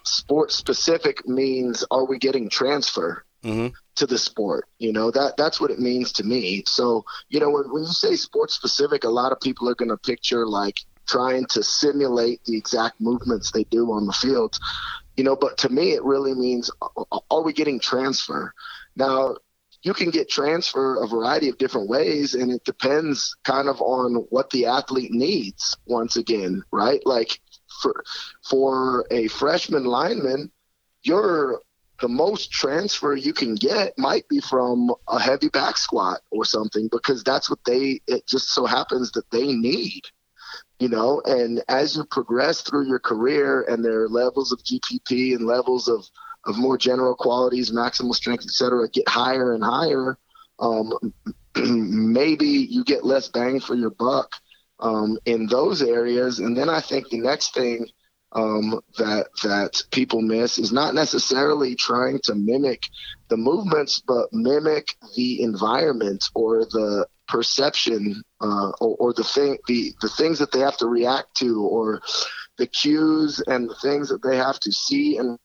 sports 0.04 0.54
specific 0.54 1.26
means 1.26 1.84
are 1.90 2.04
we 2.04 2.18
getting 2.18 2.50
transfer 2.50 3.24
mm-hmm. 3.42 3.68
to 3.96 4.06
the 4.06 4.18
sport? 4.18 4.68
You 4.78 4.92
know 4.92 5.10
that 5.10 5.36
that's 5.36 5.60
what 5.60 5.70
it 5.70 5.80
means 5.80 6.12
to 6.12 6.24
me. 6.24 6.64
So 6.66 7.04
you 7.30 7.40
know 7.40 7.50
when, 7.50 7.72
when 7.72 7.82
you 7.82 7.88
say 7.88 8.14
sports 8.16 8.54
specific, 8.54 9.04
a 9.04 9.08
lot 9.08 9.32
of 9.32 9.40
people 9.40 9.68
are 9.68 9.74
going 9.74 9.88
to 9.88 9.96
picture 9.96 10.46
like 10.46 10.76
trying 11.08 11.46
to 11.46 11.62
simulate 11.62 12.44
the 12.44 12.56
exact 12.56 13.00
movements 13.00 13.50
they 13.50 13.64
do 13.64 13.90
on 13.92 14.06
the 14.06 14.12
field. 14.12 14.58
You 15.16 15.24
know, 15.24 15.36
but 15.36 15.58
to 15.58 15.68
me, 15.68 15.92
it 15.92 16.04
really 16.04 16.34
means 16.34 16.70
are 17.30 17.42
we 17.42 17.52
getting 17.52 17.80
transfer? 17.80 18.52
Now, 18.96 19.36
you 19.84 19.92
can 19.92 20.10
get 20.10 20.28
transfer 20.28 21.02
a 21.02 21.06
variety 21.06 21.48
of 21.48 21.58
different 21.58 21.88
ways 21.88 22.34
and 22.34 22.50
it 22.50 22.64
depends 22.64 23.36
kind 23.44 23.68
of 23.68 23.80
on 23.80 24.14
what 24.30 24.50
the 24.50 24.66
athlete 24.66 25.12
needs 25.12 25.76
once 25.86 26.16
again 26.16 26.62
right? 26.72 27.00
Like 27.06 27.38
for 27.82 28.02
for 28.48 29.06
a 29.10 29.28
freshman 29.28 29.84
lineman 29.84 30.50
you're 31.02 31.60
the 32.00 32.08
most 32.08 32.50
transfer 32.50 33.14
you 33.14 33.32
can 33.32 33.54
get 33.54 33.96
might 33.98 34.28
be 34.28 34.40
from 34.40 34.92
a 35.08 35.20
heavy 35.20 35.48
back 35.48 35.76
squat 35.76 36.20
or 36.32 36.44
something 36.44 36.88
because 36.90 37.22
that's 37.22 37.48
what 37.48 37.60
they 37.64 38.00
it 38.06 38.26
just 38.26 38.48
so 38.48 38.66
happens 38.66 39.12
that 39.12 39.30
they 39.30 39.52
need 39.52 40.02
you 40.80 40.88
know? 40.88 41.22
And 41.24 41.62
as 41.68 41.96
you 41.96 42.04
progress 42.04 42.60
through 42.60 42.88
your 42.88 42.98
career 42.98 43.62
and 43.68 43.84
there 43.84 44.02
are 44.02 44.08
levels 44.08 44.52
of 44.52 44.58
gpp 44.64 45.34
and 45.34 45.46
levels 45.46 45.88
of 45.88 46.04
of 46.46 46.58
more 46.58 46.78
general 46.78 47.14
qualities, 47.14 47.72
maximal 47.72 48.14
strength, 48.14 48.44
etc., 48.44 48.88
get 48.88 49.08
higher 49.08 49.54
and 49.54 49.64
higher, 49.64 50.18
um, 50.58 50.92
maybe 51.56 52.46
you 52.46 52.84
get 52.84 53.04
less 53.04 53.28
bang 53.28 53.60
for 53.60 53.74
your 53.74 53.90
buck 53.90 54.30
um, 54.80 55.18
in 55.24 55.46
those 55.46 55.82
areas. 55.82 56.38
And 56.38 56.56
then 56.56 56.68
I 56.68 56.80
think 56.80 57.08
the 57.08 57.20
next 57.20 57.54
thing 57.54 57.86
um, 58.32 58.80
that 58.98 59.28
that 59.44 59.82
people 59.92 60.20
miss 60.20 60.58
is 60.58 60.72
not 60.72 60.94
necessarily 60.94 61.76
trying 61.76 62.18
to 62.24 62.34
mimic 62.34 62.88
the 63.28 63.36
movements, 63.36 64.02
but 64.06 64.32
mimic 64.32 64.96
the 65.16 65.42
environment 65.42 66.24
or 66.34 66.64
the 66.64 67.06
perception 67.28 68.22
uh, 68.40 68.70
or, 68.80 68.96
or, 68.98 69.12
the 69.12 69.24
thing 69.24 69.56
the 69.68 69.92
the 70.02 70.08
things 70.08 70.38
that 70.40 70.52
they 70.52 70.58
have 70.58 70.76
to 70.78 70.86
react 70.86 71.36
to 71.36 71.62
or 71.62 72.02
the 72.58 72.66
cues 72.66 73.42
and 73.46 73.70
the 73.70 73.74
things 73.76 74.08
that 74.08 74.22
they 74.22 74.36
have 74.36 74.58
to 74.60 74.72
see 74.72 75.16
and 75.16 75.38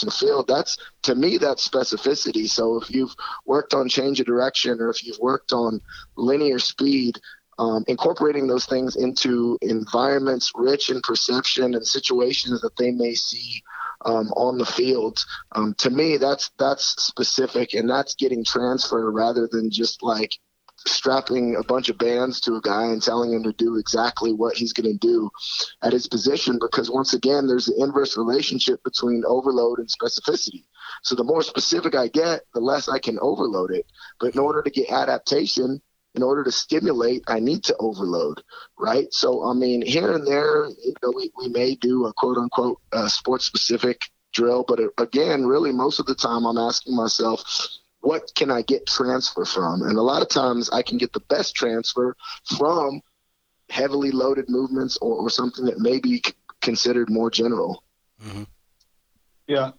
the 0.00 0.10
field 0.10 0.46
that's 0.48 0.78
to 1.02 1.14
me 1.14 1.36
that's 1.36 1.68
specificity 1.68 2.48
so 2.48 2.80
if 2.80 2.90
you've 2.90 3.14
worked 3.44 3.74
on 3.74 3.88
change 3.88 4.20
of 4.20 4.26
direction 4.26 4.80
or 4.80 4.88
if 4.88 5.04
you've 5.04 5.18
worked 5.18 5.52
on 5.52 5.80
linear 6.16 6.58
speed 6.58 7.18
um, 7.58 7.84
incorporating 7.86 8.46
those 8.46 8.64
things 8.64 8.96
into 8.96 9.58
environments 9.60 10.50
rich 10.54 10.88
in 10.88 11.00
perception 11.02 11.74
and 11.74 11.86
situations 11.86 12.62
that 12.62 12.76
they 12.76 12.90
may 12.90 13.14
see 13.14 13.62
um, 14.04 14.32
on 14.32 14.58
the 14.58 14.66
field. 14.66 15.24
Um, 15.52 15.74
to 15.78 15.90
me, 15.90 16.16
that's 16.16 16.50
that's 16.58 17.02
specific 17.02 17.74
and 17.74 17.88
that's 17.88 18.14
getting 18.14 18.44
transfer 18.44 19.10
rather 19.10 19.48
than 19.50 19.70
just 19.70 20.02
like 20.02 20.32
strapping 20.86 21.56
a 21.56 21.62
bunch 21.62 21.88
of 21.88 21.98
bands 21.98 22.40
to 22.40 22.54
a 22.56 22.60
guy 22.60 22.86
and 22.86 23.02
telling 23.02 23.32
him 23.32 23.42
to 23.42 23.52
do 23.52 23.76
exactly 23.76 24.32
what 24.32 24.56
he's 24.56 24.72
going 24.72 24.90
to 24.90 24.98
do 24.98 25.30
at 25.82 25.92
his 25.92 26.06
position 26.06 26.58
because 26.60 26.90
once 26.90 27.14
again 27.14 27.46
there's 27.46 27.68
an 27.68 27.76
inverse 27.78 28.16
relationship 28.16 28.82
between 28.84 29.22
overload 29.26 29.78
and 29.78 29.88
specificity 29.88 30.64
so 31.02 31.14
the 31.14 31.24
more 31.24 31.42
specific 31.42 31.94
i 31.94 32.08
get 32.08 32.42
the 32.54 32.60
less 32.60 32.88
i 32.88 32.98
can 32.98 33.18
overload 33.20 33.70
it 33.70 33.86
but 34.20 34.34
in 34.34 34.40
order 34.40 34.62
to 34.62 34.70
get 34.70 34.90
adaptation 34.90 35.80
in 36.14 36.22
order 36.22 36.44
to 36.44 36.52
stimulate, 36.52 37.24
I 37.26 37.40
need 37.40 37.64
to 37.64 37.76
overload, 37.78 38.42
right? 38.78 39.12
So, 39.12 39.44
I 39.44 39.54
mean, 39.54 39.84
here 39.84 40.12
and 40.12 40.26
there, 40.26 40.66
you 40.66 40.94
know, 41.02 41.12
we, 41.14 41.30
we 41.36 41.48
may 41.48 41.74
do 41.74 42.06
a 42.06 42.12
quote 42.12 42.36
unquote 42.36 42.78
uh, 42.92 43.08
sports 43.08 43.46
specific 43.46 44.02
drill, 44.32 44.64
but 44.66 44.80
uh, 44.80 44.88
again, 44.98 45.46
really, 45.46 45.72
most 45.72 46.00
of 46.00 46.06
the 46.06 46.14
time, 46.14 46.44
I'm 46.44 46.58
asking 46.58 46.96
myself, 46.96 47.42
what 48.02 48.30
can 48.34 48.50
I 48.50 48.62
get 48.62 48.86
transfer 48.86 49.44
from? 49.44 49.82
And 49.82 49.96
a 49.96 50.02
lot 50.02 50.22
of 50.22 50.28
times, 50.28 50.68
I 50.70 50.82
can 50.82 50.98
get 50.98 51.12
the 51.12 51.20
best 51.20 51.54
transfer 51.54 52.16
from 52.58 53.00
heavily 53.70 54.10
loaded 54.10 54.48
movements 54.48 54.98
or, 55.00 55.16
or 55.16 55.30
something 55.30 55.64
that 55.64 55.78
may 55.78 55.98
be 55.98 56.22
c- 56.24 56.34
considered 56.60 57.08
more 57.08 57.30
general. 57.30 57.82
Mm-hmm. 58.22 58.42
Yeah. 59.46 59.70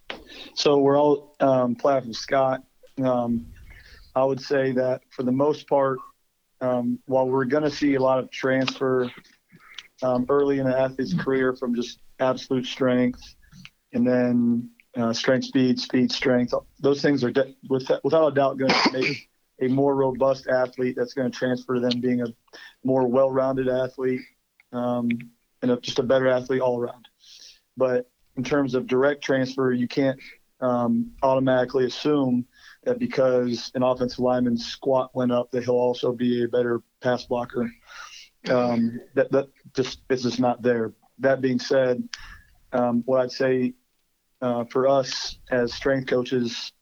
So 0.56 0.80
we're 0.80 0.98
all 0.98 1.36
um, 1.40 1.76
Platinum 1.76 2.14
Scott. 2.14 2.64
Um, 3.04 3.46
I 4.16 4.24
would 4.24 4.42
say 4.42 4.72
that 4.72 5.02
for 5.10 5.24
the 5.24 5.32
most 5.32 5.68
part, 5.68 6.00
um, 6.62 7.00
while 7.06 7.28
we're 7.28 7.46
going 7.46 7.64
to 7.64 7.72
see 7.72 7.96
a 7.96 8.02
lot 8.02 8.20
of 8.20 8.32
transfer 8.32 9.12
um, 10.02 10.26
early 10.30 10.60
in 10.60 10.66
the 10.66 10.78
athlete's 10.78 11.14
career 11.14 11.56
from 11.56 11.76
just 11.76 12.00
absolute 12.20 12.66
strength 12.66 13.22
and 13.94 14.08
then 14.08 14.70
uh, 14.96 15.14
strength, 15.14 15.46
speed, 15.46 15.80
speed, 15.80 16.12
strength, 16.12 16.54
those 16.80 17.02
things 17.02 17.24
are 17.24 17.32
de- 17.32 17.56
without 17.70 18.28
a 18.28 18.36
doubt 18.36 18.58
going 18.58 18.72
to 18.84 18.92
make 18.92 19.30
a 19.62 19.68
more 19.68 19.96
robust 19.96 20.48
athlete 20.48 20.96
that's 20.98 21.14
going 21.14 21.32
to 21.32 21.38
transfer 21.38 21.80
them 21.80 22.00
being 22.00 22.22
a 22.22 22.28
more 22.84 23.08
well-rounded 23.08 23.68
athlete 23.68 24.22
um, 24.72 25.10
and 25.62 25.72
a, 25.72 25.78
just 25.78 26.00
a 26.00 26.04
better 26.04 26.28
athlete 26.28 26.62
all 26.62 26.80
around. 26.80 27.08
But 27.78 28.10
in 28.36 28.44
terms 28.44 28.76
of 28.76 28.88
direct 28.88 29.24
transfer, 29.24 29.72
you 29.72 29.88
can't 29.88 30.20
um, 30.60 31.12
automatically 31.22 31.86
assume 31.86 32.46
that 32.84 33.00
because 33.00 33.72
an 33.76 33.84
offensive 33.84 34.20
lineman's 34.20 34.66
squat 34.66 35.12
went 35.14 35.32
up, 35.32 35.52
that 35.52 35.64
he'll 35.64 35.76
also 35.76 36.12
be 36.12 36.44
a 36.44 36.48
better 36.48 36.82
pass 37.02 37.26
blocker. 37.26 37.72
Um, 38.50 39.00
that 39.14 39.32
that 39.32 39.48
just 39.74 40.02
is 40.10 40.24
just 40.24 40.40
not 40.40 40.62
there. 40.62 40.94
That 41.20 41.40
being 41.40 41.60
said, 41.60 42.04
um, 42.74 43.04
what 43.06 43.22
I'd 43.22 43.32
say 43.32 43.74
uh, 44.44 44.66
for 44.66 44.88
us 44.88 45.38
as 45.50 45.74
strength 45.74 46.08
coaches, 46.08 46.74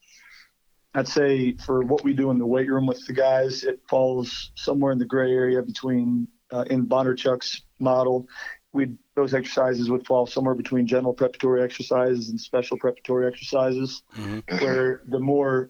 I'd 0.95 1.07
say 1.07 1.53
for 1.53 1.83
what 1.83 2.03
we 2.03 2.13
do 2.13 2.31
in 2.31 2.39
the 2.39 2.45
weight 2.45 2.67
room 2.67 2.87
with 2.87 3.05
the 3.05 3.13
guys, 3.13 3.63
it 3.63 3.79
falls 3.87 4.51
somewhere 4.55 4.91
in 4.91 4.97
the 4.97 5.05
gray 5.05 5.31
area 5.31 5.61
between 5.61 6.27
uh, 6.51 6.65
in 6.69 6.87
Bondarchuk's 6.87 7.61
model. 7.79 8.27
We 8.73 8.93
those 9.15 9.33
exercises 9.33 9.89
would 9.89 10.07
fall 10.07 10.25
somewhere 10.25 10.55
between 10.55 10.87
general 10.87 11.13
preparatory 11.13 11.61
exercises 11.61 12.29
and 12.29 12.39
special 12.39 12.77
preparatory 12.77 13.27
exercises, 13.27 14.01
mm-hmm. 14.17 14.63
where 14.63 15.01
the 15.07 15.19
more 15.19 15.69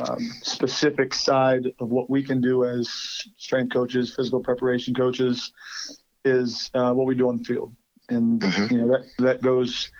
um, 0.00 0.30
specific 0.42 1.12
side 1.12 1.66
of 1.80 1.90
what 1.90 2.08
we 2.08 2.22
can 2.22 2.40
do 2.40 2.64
as 2.64 2.88
strength 3.36 3.72
coaches, 3.72 4.14
physical 4.14 4.40
preparation 4.40 4.94
coaches, 4.94 5.52
is 6.24 6.70
uh, 6.74 6.92
what 6.92 7.06
we 7.06 7.14
do 7.14 7.28
on 7.28 7.38
the 7.38 7.44
field, 7.44 7.74
and 8.08 8.40
mm-hmm. 8.40 8.74
you 8.74 8.80
know 8.80 8.88
that 8.88 9.04
that 9.18 9.42
goes 9.42 9.90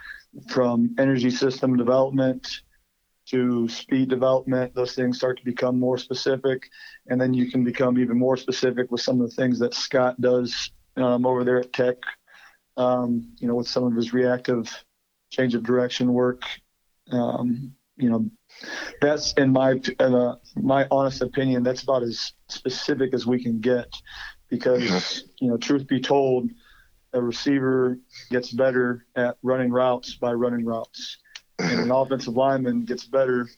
from 0.48 0.94
energy 0.98 1.30
system 1.30 1.76
development 1.76 2.62
to 3.26 3.68
speed 3.68 4.08
development. 4.08 4.74
Those 4.74 4.94
things 4.94 5.16
start 5.16 5.38
to 5.38 5.44
become 5.44 5.78
more 5.78 5.98
specific, 5.98 6.68
and 7.08 7.20
then 7.20 7.32
you 7.32 7.50
can 7.50 7.64
become 7.64 7.98
even 7.98 8.18
more 8.18 8.36
specific 8.36 8.90
with 8.90 9.00
some 9.00 9.20
of 9.20 9.30
the 9.30 9.36
things 9.36 9.58
that 9.60 9.74
Scott 9.74 10.20
does 10.20 10.70
um, 10.96 11.24
over 11.26 11.44
there 11.44 11.58
at 11.58 11.72
Tech. 11.72 11.96
Um, 12.76 13.32
you 13.38 13.46
know, 13.46 13.54
with 13.54 13.68
some 13.68 13.84
of 13.84 13.94
his 13.94 14.12
reactive 14.12 14.68
change 15.30 15.54
of 15.54 15.62
direction 15.62 16.12
work. 16.12 16.42
Um, 17.10 17.74
you 17.96 18.10
know, 18.10 18.28
that's 19.00 19.32
in 19.34 19.52
my 19.52 19.80
uh, 20.00 20.34
my 20.56 20.86
honest 20.90 21.22
opinion. 21.22 21.62
That's 21.62 21.82
about 21.82 22.02
as 22.02 22.32
specific 22.48 23.14
as 23.14 23.26
we 23.26 23.42
can 23.42 23.60
get, 23.60 23.92
because 24.48 25.24
you 25.40 25.48
know, 25.48 25.56
truth 25.56 25.86
be 25.86 26.00
told, 26.00 26.50
a 27.14 27.22
receiver 27.22 27.98
gets 28.31 28.50
better 28.50 29.07
at 29.16 29.37
running 29.42 29.70
routes 29.70 30.14
by 30.16 30.33
running 30.33 30.64
routes, 30.64 31.18
and 31.59 31.81
an 31.81 31.90
offensive 31.90 32.37
lineman 32.37 32.85
gets 32.85 33.05
better 33.07 33.48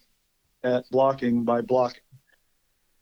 at 0.63 0.89
blocking 0.91 1.45
by 1.45 1.61
blocking. 1.61 2.01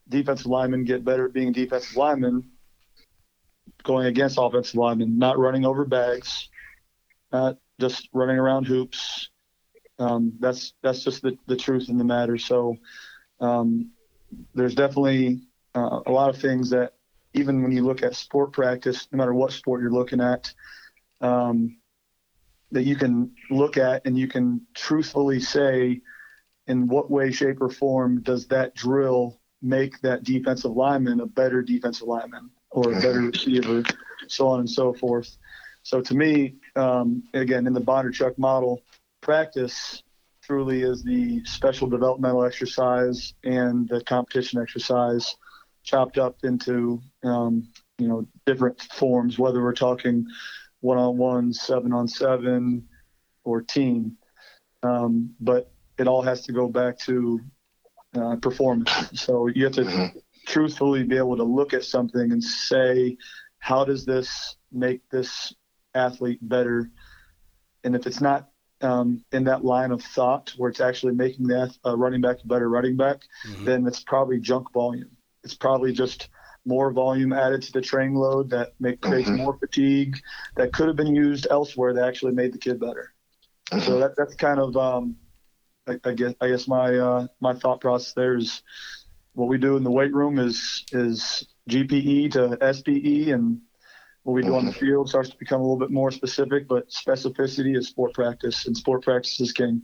Defensive 0.09 0.47
linemen 0.47 0.85
get 0.85 1.05
better 1.05 1.27
at 1.27 1.33
being 1.33 1.53
defensive 1.53 1.97
linemen, 1.97 2.51
going 3.83 4.07
against 4.07 4.39
offensive 4.41 4.77
linemen, 4.77 5.19
not 5.19 5.39
running 5.39 5.67
over 5.67 5.85
bags, 5.85 6.49
not 7.33 7.59
just 7.81 8.09
running 8.13 8.39
around 8.39 8.67
hoops, 8.67 9.31
um, 9.99 10.33
that's 10.41 10.75
that's 10.83 11.05
just 11.05 11.23
the, 11.23 11.37
the 11.47 11.57
truth 11.57 11.89
in 11.89 11.99
the 11.99 12.05
matter. 12.05 12.39
So 12.39 12.77
um, 13.41 13.91
there's 14.55 14.75
definitely 14.75 15.43
uh, 15.75 16.01
a 16.07 16.11
lot 16.11 16.31
of 16.31 16.41
things 16.41 16.71
that 16.71 16.95
even 17.35 17.63
when 17.63 17.73
you 17.73 17.85
look 17.85 18.03
at 18.03 18.15
sport 18.15 18.53
practice, 18.53 19.09
no 19.13 19.19
matter 19.19 19.35
what 19.35 19.53
sport 19.53 19.83
you're 19.83 19.91
looking 19.91 20.21
at, 20.21 20.53
um, 21.21 21.77
that 22.71 22.85
you 22.85 22.97
can 22.97 23.33
look 23.51 23.77
at 23.77 24.07
and 24.07 24.19
you 24.19 24.29
can 24.29 24.63
truthfully 24.75 25.41
say 25.41 26.01
in 26.67 26.87
what 26.87 27.11
way, 27.11 27.31
shape, 27.31 27.61
or 27.61 27.69
form 27.69 28.23
does 28.23 28.47
that 28.47 28.75
drill 28.75 29.39
make 29.61 30.01
that 30.01 30.23
defensive 30.25 30.73
lineman 30.73 31.21
a 31.21 31.27
better 31.27 31.63
defensive 31.63 32.07
lineman 32.07 32.51
or 32.71 32.93
a 32.93 33.01
better 33.01 33.21
receiver, 33.33 33.83
so 34.29 34.49
on 34.49 34.61
and 34.61 34.71
so 34.71 34.93
forth. 34.95 35.37
So 35.83 36.01
to 36.01 36.15
me, 36.15 36.55
um, 36.77 37.25
again, 37.35 37.67
in 37.67 37.75
the 37.75 37.81
Bondarchuk 37.81 38.39
model, 38.39 38.81
practice 39.21 40.03
truly 40.43 40.83
is 40.83 41.03
the 41.03 41.45
special 41.45 41.89
developmental 41.89 42.45
exercise 42.45 43.35
and 43.45 43.89
the 43.89 44.03
competition 44.03 44.61
exercise 44.61 45.37
chopped 45.85 46.19
up 46.19 46.37
into 46.43 47.01
um, 47.23 47.69
you 47.99 48.09
know 48.09 48.27
different 48.47 48.81
forms 48.95 49.39
whether 49.39 49.63
we're 49.63 49.73
talking 49.73 50.27
one-on-one 50.81 51.53
seven-on-seven 51.53 52.87
or 53.45 53.63
team 53.63 54.17
um, 54.83 55.35
but 55.41 55.71
it 55.99 56.09
all 56.09 56.23
has 56.23 56.43
to 56.43 56.53
go 56.53 56.69
back 56.69 56.99
to 56.99 57.41
uh, 58.17 58.37
performance 58.37 58.91
so 59.15 59.47
you 59.49 59.65
have 59.65 59.73
to 59.73 59.83
mm-hmm. 59.83 60.19
truthfully 60.47 61.05
be 61.05 61.17
able 61.17 61.37
to 61.37 61.45
look 61.45 61.73
at 61.73 61.85
something 61.85 62.33
and 62.33 62.43
say 62.43 63.17
how 63.59 63.85
does 63.85 64.05
this 64.05 64.57
make 64.73 65.09
this 65.11 65.55
athlete 65.95 66.41
better 66.43 66.91
and 67.85 67.95
if 67.95 68.07
it's 68.07 68.21
not 68.21 68.49
um, 68.81 69.25
in 69.33 69.45
that 69.45 69.65
line 69.65 69.91
of 69.91 70.03
thought 70.03 70.53
where 70.57 70.71
it's 70.71 70.81
actually 70.81 71.15
making 71.15 71.47
that 71.47 71.77
uh, 71.87 71.97
running 71.97 72.21
back 72.21 72.39
a 72.43 72.47
better 72.47 72.69
running 72.69 72.97
back, 72.97 73.21
mm-hmm. 73.49 73.65
then 73.65 73.87
it's 73.87 74.03
probably 74.03 74.39
junk 74.39 74.73
volume. 74.73 75.11
It's 75.45 75.55
probably 75.55 75.93
just 75.93 76.29
more 76.67 76.91
volume 76.93 77.33
added 77.33 77.63
to 77.63 77.73
the 77.73 77.81
training 77.81 78.15
load 78.15 78.51
that 78.51 78.73
make 78.81 79.01
creates 79.01 79.29
mm-hmm. 79.29 79.43
more 79.43 79.59
fatigue 79.59 80.19
that 80.57 80.73
could 80.73 80.87
have 80.87 80.97
been 80.97 81.15
used 81.15 81.47
elsewhere 81.51 81.93
that 81.93 82.09
actually 82.09 82.33
made 82.33 82.53
the 82.53 82.59
kid 82.59 82.81
better. 82.81 83.13
Mm-hmm. 83.71 83.87
So 83.87 83.99
that, 84.01 84.17
that's 84.17 84.35
kind 84.35 84.59
of 84.59 84.77
um, 84.77 85.17
I, 85.87 85.99
I, 86.05 86.13
guess 86.13 86.35
I 86.41 86.49
guess 86.49 86.67
my 86.67 86.97
uh, 86.97 87.27
my 87.41 87.55
thought 87.55 87.81
process 87.81 88.15
there 88.15 88.37
is 88.37 88.63
what 89.35 89.49
we 89.49 89.59
do 89.59 89.77
in 89.77 89.85
the 89.85 89.91
weight 89.91 90.15
room 90.15 90.39
is 90.39 90.85
is 90.93 91.47
GPE 91.69 92.33
to 92.33 92.75
SPE 92.75 93.33
and 93.33 93.61
what 94.23 94.33
we 94.33 94.43
do 94.43 94.55
on 94.55 94.65
the 94.65 94.71
mm-hmm. 94.71 94.81
field 94.81 95.09
starts 95.09 95.29
to 95.31 95.37
become 95.37 95.61
a 95.61 95.65
little 95.65 95.79
bit 95.79 95.91
more 95.91 96.11
specific, 96.11 96.67
but 96.67 96.89
specificity 96.89 97.77
is 97.77 97.89
sport 97.89 98.15
practice, 98.15 98.67
and 98.67 98.75
sport 98.75 99.03
practice 99.03 99.39
is 99.39 99.53
king. 99.53 99.83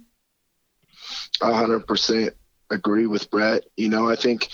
A 1.42 1.52
hundred 1.52 1.86
percent 1.86 2.34
agree 2.70 3.06
with 3.06 3.30
Bret. 3.30 3.64
You 3.76 3.90
know, 3.90 4.08
I 4.08 4.16
think 4.16 4.48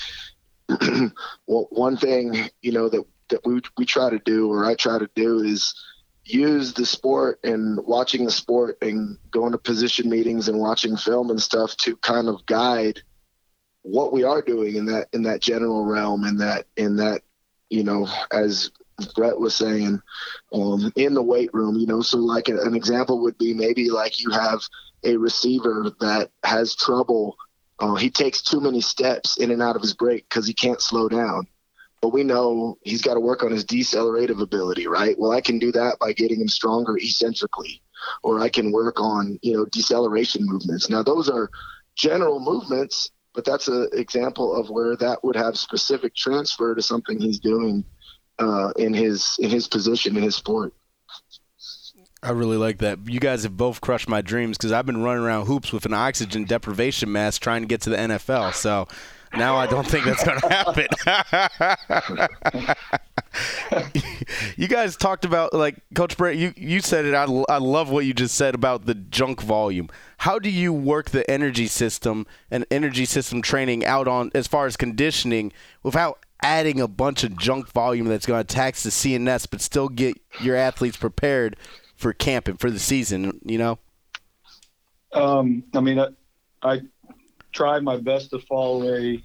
well, 1.46 1.68
one 1.70 1.96
thing 1.96 2.50
you 2.62 2.72
know 2.72 2.88
that 2.88 3.04
that 3.28 3.40
we 3.44 3.60
we 3.76 3.84
try 3.84 4.10
to 4.10 4.18
do, 4.18 4.50
or 4.50 4.64
I 4.64 4.74
try 4.74 4.98
to 4.98 5.08
do, 5.14 5.40
is 5.40 5.74
use 6.26 6.72
the 6.74 6.84
sport 6.84 7.38
and 7.44 7.78
watching 7.86 8.24
the 8.24 8.30
sport 8.30 8.78
and 8.82 9.16
going 9.30 9.52
to 9.52 9.58
position 9.58 10.10
meetings 10.10 10.48
and 10.48 10.58
watching 10.58 10.96
film 10.96 11.30
and 11.30 11.40
stuff 11.40 11.76
to 11.76 11.96
kind 11.98 12.28
of 12.28 12.44
guide 12.46 13.00
what 13.82 14.12
we 14.12 14.24
are 14.24 14.42
doing 14.42 14.74
in 14.74 14.86
that 14.86 15.06
in 15.12 15.22
that 15.22 15.40
general 15.40 15.84
realm 15.84 16.24
in 16.24 16.38
that 16.38 16.66
in 16.76 16.96
that 16.96 17.22
you 17.70 17.84
know 17.84 18.08
as 18.32 18.72
Bret 19.14 19.38
was 19.38 19.54
saying 19.54 20.00
um, 20.52 20.92
in 20.96 21.14
the 21.14 21.22
weight 21.22 21.54
room 21.54 21.76
you 21.76 21.86
know 21.86 22.02
so 22.02 22.18
like 22.18 22.48
an 22.48 22.74
example 22.74 23.22
would 23.22 23.38
be 23.38 23.54
maybe 23.54 23.88
like 23.90 24.20
you 24.20 24.30
have 24.30 24.60
a 25.04 25.16
receiver 25.16 25.92
that 26.00 26.30
has 26.42 26.74
trouble 26.74 27.36
uh, 27.78 27.94
he 27.94 28.10
takes 28.10 28.42
too 28.42 28.60
many 28.60 28.80
steps 28.80 29.38
in 29.38 29.50
and 29.50 29.62
out 29.62 29.76
of 29.76 29.82
his 29.82 29.94
break 29.94 30.28
because 30.28 30.46
he 30.46 30.54
can't 30.54 30.80
slow 30.80 31.08
down 31.08 31.46
but 32.06 32.12
we 32.12 32.22
know 32.22 32.78
he's 32.82 33.02
got 33.02 33.14
to 33.14 33.20
work 33.20 33.42
on 33.42 33.50
his 33.50 33.64
decelerative 33.64 34.40
ability, 34.40 34.86
right? 34.86 35.18
Well, 35.18 35.32
I 35.32 35.40
can 35.40 35.58
do 35.58 35.72
that 35.72 35.98
by 35.98 36.12
getting 36.12 36.40
him 36.40 36.48
stronger 36.48 36.96
eccentrically, 36.96 37.82
or 38.22 38.40
I 38.40 38.48
can 38.48 38.70
work 38.70 39.00
on, 39.00 39.38
you 39.42 39.54
know, 39.54 39.64
deceleration 39.66 40.44
movements. 40.44 40.90
Now, 40.90 41.02
those 41.02 41.28
are 41.28 41.50
general 41.96 42.38
movements, 42.38 43.10
but 43.34 43.44
that's 43.44 43.68
an 43.68 43.88
example 43.92 44.54
of 44.54 44.70
where 44.70 44.96
that 44.96 45.24
would 45.24 45.36
have 45.36 45.58
specific 45.58 46.14
transfer 46.14 46.74
to 46.74 46.82
something 46.82 47.18
he's 47.18 47.40
doing 47.40 47.84
uh, 48.38 48.72
in 48.76 48.92
his 48.92 49.36
in 49.40 49.50
his 49.50 49.66
position 49.66 50.16
in 50.16 50.22
his 50.22 50.36
sport. 50.36 50.74
I 52.26 52.30
really 52.32 52.56
like 52.56 52.78
that. 52.78 52.98
You 53.06 53.20
guys 53.20 53.44
have 53.44 53.56
both 53.56 53.80
crushed 53.80 54.08
my 54.08 54.20
dreams 54.20 54.58
because 54.58 54.72
I've 54.72 54.84
been 54.84 55.00
running 55.00 55.22
around 55.22 55.46
hoops 55.46 55.72
with 55.72 55.86
an 55.86 55.94
oxygen 55.94 56.44
deprivation 56.44 57.12
mask 57.12 57.40
trying 57.40 57.62
to 57.62 57.68
get 57.68 57.82
to 57.82 57.90
the 57.90 57.96
NFL. 57.96 58.52
So 58.54 58.88
now 59.36 59.54
I 59.54 59.68
don't 59.68 59.86
think 59.86 60.06
that's 60.06 60.24
going 60.24 60.40
to 60.40 60.48
happen. 60.48 60.88
you 64.56 64.66
guys 64.66 64.96
talked 64.96 65.24
about 65.24 65.54
like 65.54 65.76
Coach 65.94 66.16
Bret. 66.16 66.36
You 66.36 66.52
you 66.56 66.80
said 66.80 67.04
it. 67.04 67.14
I, 67.14 67.26
I 67.48 67.58
love 67.58 67.90
what 67.90 68.04
you 68.04 68.12
just 68.12 68.34
said 68.34 68.56
about 68.56 68.86
the 68.86 68.94
junk 68.94 69.40
volume. 69.40 69.88
How 70.18 70.40
do 70.40 70.50
you 70.50 70.72
work 70.72 71.10
the 71.10 71.30
energy 71.30 71.68
system 71.68 72.26
and 72.50 72.66
energy 72.72 73.04
system 73.04 73.40
training 73.40 73.86
out 73.86 74.08
on 74.08 74.32
as 74.34 74.48
far 74.48 74.66
as 74.66 74.76
conditioning 74.76 75.52
without 75.84 76.18
adding 76.42 76.80
a 76.80 76.88
bunch 76.88 77.22
of 77.22 77.38
junk 77.38 77.68
volume 77.68 78.08
that's 78.08 78.26
going 78.26 78.44
to 78.44 78.54
tax 78.54 78.82
the 78.82 78.90
CNS, 78.90 79.46
but 79.48 79.60
still 79.60 79.88
get 79.88 80.20
your 80.40 80.56
athletes 80.56 80.96
prepared 80.96 81.56
for 81.96 82.12
camp 82.12 82.48
and 82.48 82.60
for 82.60 82.70
the 82.70 82.78
season? 82.78 83.40
You 83.44 83.58
know. 83.58 83.78
Um, 85.12 85.64
I 85.74 85.80
mean, 85.80 85.98
I, 85.98 86.08
I 86.62 86.80
try 87.52 87.80
my 87.80 87.96
best 87.96 88.30
to 88.30 88.38
follow 88.40 88.94
a 88.94 89.22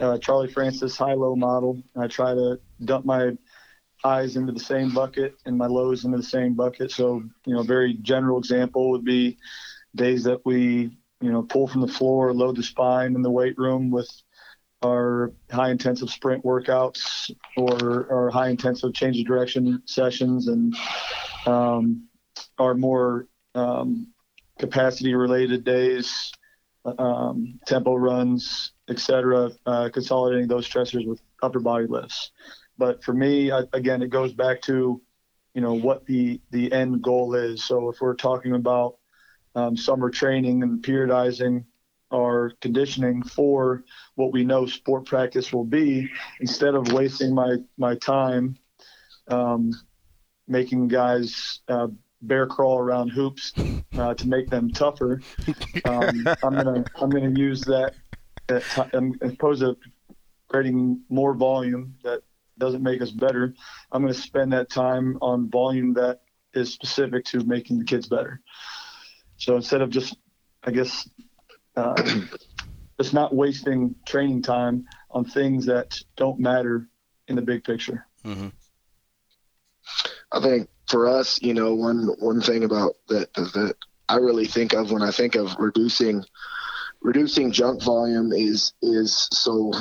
uh, 0.00 0.18
Charlie 0.18 0.50
Francis 0.50 0.96
high-low 0.96 1.36
model. 1.36 1.82
I 1.96 2.06
try 2.06 2.34
to 2.34 2.60
dump 2.84 3.04
my 3.04 3.36
highs 3.96 4.36
into 4.36 4.52
the 4.52 4.60
same 4.60 4.92
bucket 4.92 5.34
and 5.46 5.56
my 5.56 5.66
lows 5.66 6.04
into 6.04 6.18
the 6.18 6.22
same 6.22 6.54
bucket. 6.54 6.90
So, 6.90 7.22
you 7.46 7.54
know, 7.54 7.60
a 7.60 7.64
very 7.64 7.94
general 7.94 8.38
example 8.38 8.90
would 8.90 9.04
be 9.04 9.38
days 9.94 10.24
that 10.24 10.44
we, 10.44 10.96
you 11.20 11.32
know, 11.32 11.42
pull 11.42 11.68
from 11.68 11.80
the 11.80 11.88
floor, 11.88 12.32
load 12.32 12.56
the 12.56 12.62
spine 12.62 13.14
in 13.14 13.22
the 13.22 13.30
weight 13.30 13.56
room 13.56 13.90
with 13.90 14.10
our 14.84 15.32
high 15.50 15.70
intensive 15.70 16.10
sprint 16.10 16.44
workouts 16.44 17.30
or 17.56 18.06
our 18.12 18.30
high 18.30 18.48
intensive 18.48 18.92
change 18.92 19.18
of 19.18 19.26
direction 19.26 19.82
sessions 19.86 20.48
and 20.48 20.76
um, 21.46 22.06
our 22.58 22.74
more 22.74 23.26
um, 23.54 24.08
capacity 24.58 25.14
related 25.14 25.64
days 25.64 26.32
um, 26.98 27.58
tempo 27.66 27.94
runs, 27.94 28.72
etc., 28.88 29.50
uh, 29.66 29.88
consolidating 29.92 30.48
those 30.48 30.68
stressors 30.68 31.06
with 31.06 31.20
upper 31.42 31.60
body 31.60 31.86
lifts. 31.86 32.30
But 32.76 33.02
for 33.02 33.12
me, 33.12 33.50
I, 33.50 33.62
again, 33.72 34.02
it 34.02 34.10
goes 34.10 34.32
back 34.32 34.60
to, 34.62 35.00
you 35.54 35.60
know, 35.60 35.74
what 35.74 36.04
the 36.06 36.40
the 36.50 36.70
end 36.72 37.02
goal 37.02 37.34
is. 37.34 37.64
So 37.64 37.88
if 37.88 38.00
we're 38.00 38.14
talking 38.16 38.54
about 38.54 38.96
um, 39.54 39.76
summer 39.76 40.10
training 40.10 40.62
and 40.62 40.82
periodizing 40.82 41.64
our 42.14 42.52
conditioning 42.60 43.22
for 43.22 43.84
what 44.14 44.32
we 44.32 44.44
know 44.44 44.66
sport 44.66 45.04
practice 45.04 45.52
will 45.52 45.64
be, 45.64 46.08
instead 46.40 46.74
of 46.74 46.92
wasting 46.92 47.34
my 47.34 47.56
my 47.76 47.96
time 47.96 48.56
um, 49.28 49.72
making 50.46 50.88
guys 50.88 51.60
uh, 51.68 51.88
bear 52.22 52.46
crawl 52.46 52.78
around 52.78 53.08
hoops 53.08 53.54
uh, 53.98 54.14
to 54.14 54.28
make 54.28 54.50
them 54.50 54.70
tougher. 54.70 55.22
Um, 55.84 56.24
I'm 56.42 56.56
gonna 56.56 56.84
I'm 57.00 57.10
gonna 57.10 57.30
use 57.30 57.64
that, 57.64 57.94
as 58.48 58.62
opposed 58.76 59.60
to 59.60 59.76
creating 60.48 61.02
more 61.08 61.34
volume 61.34 61.96
that 62.04 62.22
doesn't 62.58 62.82
make 62.82 63.02
us 63.02 63.10
better. 63.10 63.54
I'm 63.90 64.02
gonna 64.02 64.14
spend 64.14 64.52
that 64.52 64.70
time 64.70 65.18
on 65.20 65.50
volume 65.50 65.94
that 65.94 66.20
is 66.54 66.72
specific 66.72 67.24
to 67.26 67.44
making 67.44 67.78
the 67.78 67.84
kids 67.84 68.06
better. 68.06 68.40
So 69.36 69.56
instead 69.56 69.82
of 69.82 69.90
just, 69.90 70.16
I 70.62 70.70
guess, 70.70 71.08
uh, 71.76 71.94
just 73.00 73.14
not 73.14 73.34
wasting 73.34 73.94
training 74.06 74.42
time 74.42 74.86
on 75.10 75.24
things 75.24 75.66
that 75.66 75.98
don't 76.16 76.38
matter 76.38 76.88
in 77.28 77.36
the 77.36 77.42
big 77.42 77.64
picture. 77.64 78.06
Mm-hmm. 78.24 78.48
I 80.32 80.40
think 80.40 80.68
for 80.88 81.08
us, 81.08 81.40
you 81.42 81.54
know, 81.54 81.74
one 81.74 82.08
one 82.18 82.40
thing 82.40 82.64
about 82.64 82.94
that 83.08 83.32
that 83.34 83.76
I 84.08 84.16
really 84.16 84.46
think 84.46 84.72
of 84.72 84.90
when 84.90 85.02
I 85.02 85.10
think 85.10 85.34
of 85.34 85.54
reducing 85.58 86.24
reducing 87.00 87.52
junk 87.52 87.82
volume 87.82 88.32
is 88.32 88.72
is 88.82 89.28
so 89.32 89.72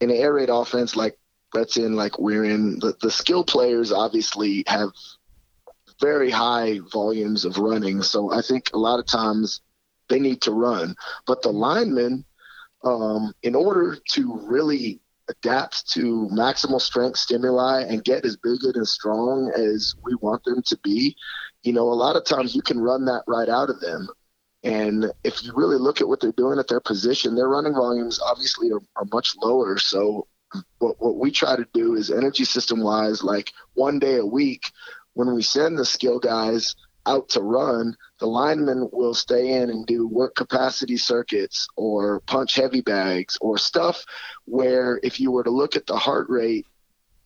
in 0.00 0.10
an 0.10 0.16
air 0.16 0.34
raid 0.34 0.50
offense 0.50 0.96
like 0.96 1.18
that's 1.52 1.76
in 1.76 1.96
like 1.96 2.18
we're 2.18 2.44
in 2.44 2.78
the, 2.78 2.94
the 3.00 3.10
skill 3.10 3.42
players 3.42 3.90
obviously 3.90 4.64
have 4.66 4.90
very 6.00 6.30
high 6.30 6.78
volumes 6.92 7.44
of 7.44 7.58
running. 7.58 8.02
So 8.02 8.32
I 8.32 8.42
think 8.42 8.70
a 8.72 8.78
lot 8.78 9.00
of 9.00 9.06
times 9.06 9.60
they 10.08 10.20
need 10.20 10.40
to 10.42 10.52
run. 10.52 10.94
But 11.26 11.42
the 11.42 11.50
linemen, 11.50 12.24
um, 12.84 13.32
in 13.42 13.54
order 13.54 13.98
to 14.10 14.40
really 14.44 15.00
adapt 15.28 15.90
to 15.92 16.28
maximal 16.32 16.80
strength 16.80 17.18
stimuli 17.18 17.82
and 17.82 18.04
get 18.04 18.24
as 18.24 18.36
big 18.36 18.64
and 18.64 18.76
as 18.76 18.90
strong 18.90 19.52
as 19.54 19.94
we 20.02 20.14
want 20.20 20.42
them 20.44 20.62
to 20.62 20.78
be, 20.82 21.14
you 21.62 21.72
know, 21.72 21.88
a 21.88 21.92
lot 21.92 22.16
of 22.16 22.24
times 22.24 22.54
you 22.54 22.62
can 22.62 22.80
run 22.80 23.04
that 23.04 23.24
right 23.26 23.48
out 23.48 23.68
of 23.68 23.80
them. 23.80 24.08
And 24.64 25.12
if 25.24 25.44
you 25.44 25.52
really 25.54 25.76
look 25.76 26.00
at 26.00 26.08
what 26.08 26.20
they're 26.20 26.32
doing 26.32 26.58
at 26.58 26.68
their 26.68 26.80
position, 26.80 27.34
their 27.34 27.48
running 27.48 27.74
volumes 27.74 28.20
obviously 28.24 28.70
are, 28.70 28.80
are 28.96 29.06
much 29.12 29.36
lower. 29.42 29.78
So 29.78 30.26
what, 30.78 30.96
what 30.98 31.18
we 31.18 31.30
try 31.30 31.56
to 31.56 31.66
do 31.74 31.94
is 31.94 32.10
energy 32.10 32.44
system 32.44 32.80
wise, 32.82 33.22
like 33.22 33.52
one 33.74 33.98
day 33.98 34.16
a 34.16 34.26
week, 34.26 34.70
when 35.12 35.34
we 35.34 35.42
send 35.42 35.78
the 35.78 35.84
skill 35.84 36.18
guys– 36.18 36.74
out 37.08 37.28
to 37.30 37.40
run, 37.40 37.96
the 38.20 38.26
linemen 38.26 38.88
will 38.92 39.14
stay 39.14 39.52
in 39.52 39.70
and 39.70 39.86
do 39.86 40.06
work 40.06 40.34
capacity 40.34 40.96
circuits 40.96 41.66
or 41.76 42.20
punch 42.20 42.54
heavy 42.54 42.82
bags 42.82 43.38
or 43.40 43.58
stuff 43.58 44.04
where 44.44 45.00
if 45.02 45.18
you 45.18 45.32
were 45.32 45.44
to 45.44 45.50
look 45.50 45.74
at 45.74 45.86
the 45.86 45.96
heart 45.96 46.28
rate 46.28 46.66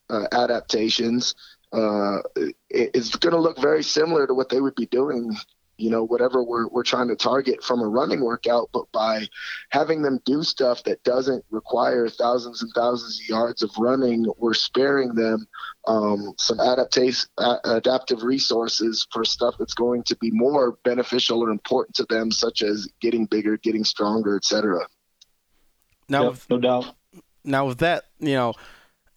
uh, 0.09 0.27
adaptations, 0.33 1.35
uh, 1.73 2.19
it, 2.37 2.55
it's 2.71 3.17
going 3.17 3.35
to 3.35 3.41
look 3.41 3.61
very 3.61 3.83
similar 3.83 4.27
to 4.27 4.35
what 4.35 4.49
they 4.49 4.61
would 4.61 4.75
be 4.75 4.87
doing 4.87 5.35
you 5.79 5.91
know 5.91 6.05
whatever 6.05 6.43
we're, 6.43 6.69
we're 6.69 6.83
trying 6.83 7.09
to 7.09 7.17
target 7.17 7.63
from 7.63 7.81
a 7.81 7.89
running 7.89 8.21
workout 8.21 8.69
but 8.73 8.91
by 8.93 9.27
having 9.71 10.03
them 10.03 10.21
do 10.25 10.43
stuff 10.43 10.83
that 10.85 11.03
doesn't 11.03 11.45
require 11.51 12.09
thousands 12.09 12.63
and 12.63 12.71
thousands 12.75 13.21
of 13.21 13.29
yards 13.29 13.63
of 13.63 13.71
running 13.79 14.27
we're 14.39 14.55
sparing 14.55 15.15
them 15.15 15.47
um, 15.87 16.33
some 16.39 16.61
adaptation 16.61 17.29
adaptive 17.65 18.23
resources 18.23 19.07
for 19.11 19.25
stuff 19.25 19.55
that's 19.59 19.75
going 19.75 20.03
to 20.03 20.17
be 20.17 20.31
more 20.31 20.79
beneficial 20.85 21.43
or 21.43 21.51
important 21.51 21.95
to 21.95 22.05
them 22.05 22.31
such 22.31 22.63
as 22.63 22.89
getting 23.01 23.27
bigger 23.27 23.57
getting 23.57 23.85
stronger 23.85 24.37
etc 24.37 24.87
now 26.09 26.25
yep, 26.25 26.31
with, 26.33 26.51
no 26.51 26.59
doubt 26.59 26.95
now 27.45 27.67
with 27.67 27.79
that 27.79 28.05
you 28.21 28.35
know 28.35 28.55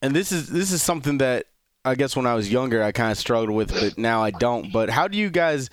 and 0.02 0.16
this 0.16 0.32
is 0.32 0.50
this 0.50 0.72
is 0.72 0.82
something 0.82 1.18
that 1.18 1.46
I 1.84 1.94
guess 1.94 2.16
when 2.16 2.26
I 2.26 2.34
was 2.34 2.52
younger, 2.52 2.82
I 2.82 2.92
kind 2.92 3.12
of 3.12 3.18
struggled 3.20 3.52
with, 3.52 3.72
but 3.72 3.96
now 3.96 4.24
I 4.24 4.32
don't. 4.32 4.74
But 4.74 4.90
how 4.90 5.08
do 5.08 5.20
you 5.20 5.30
guys 5.30 5.70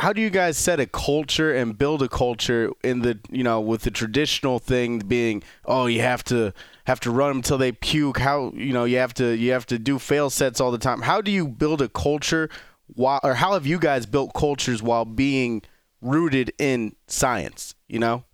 how 0.00 0.12
do 0.14 0.20
you 0.20 0.30
guys 0.30 0.56
set 0.56 0.80
a 0.80 0.86
culture 0.86 1.54
and 1.54 1.76
build 1.76 2.02
a 2.02 2.08
culture 2.08 2.70
in 2.82 3.00
the 3.00 3.18
you 3.30 3.44
know 3.44 3.60
with 3.60 3.82
the 3.82 3.90
traditional 3.90 4.58
thing 4.58 4.98
being 4.98 5.42
oh 5.66 5.86
you 5.86 6.00
have 6.00 6.24
to 6.24 6.52
have 6.84 7.00
to 7.00 7.10
run 7.10 7.28
them 7.28 7.36
until 7.38 7.58
they 7.58 7.72
puke? 7.72 8.18
How 8.18 8.52
you 8.54 8.72
know 8.72 8.84
you 8.84 8.96
have 8.96 9.14
to 9.14 9.36
you 9.36 9.52
have 9.52 9.66
to 9.66 9.78
do 9.78 9.98
fail 9.98 10.30
sets 10.30 10.60
all 10.60 10.70
the 10.70 10.78
time. 10.78 11.02
How 11.02 11.20
do 11.20 11.30
you 11.30 11.46
build 11.46 11.82
a 11.82 11.88
culture 11.88 12.48
while 12.86 13.20
or 13.22 13.34
how 13.34 13.52
have 13.52 13.66
you 13.66 13.78
guys 13.78 14.06
built 14.06 14.32
cultures 14.34 14.82
while 14.82 15.04
being 15.04 15.62
rooted 16.00 16.52
in 16.58 16.96
science 17.06 17.74
you 17.86 17.98
know? 17.98 18.24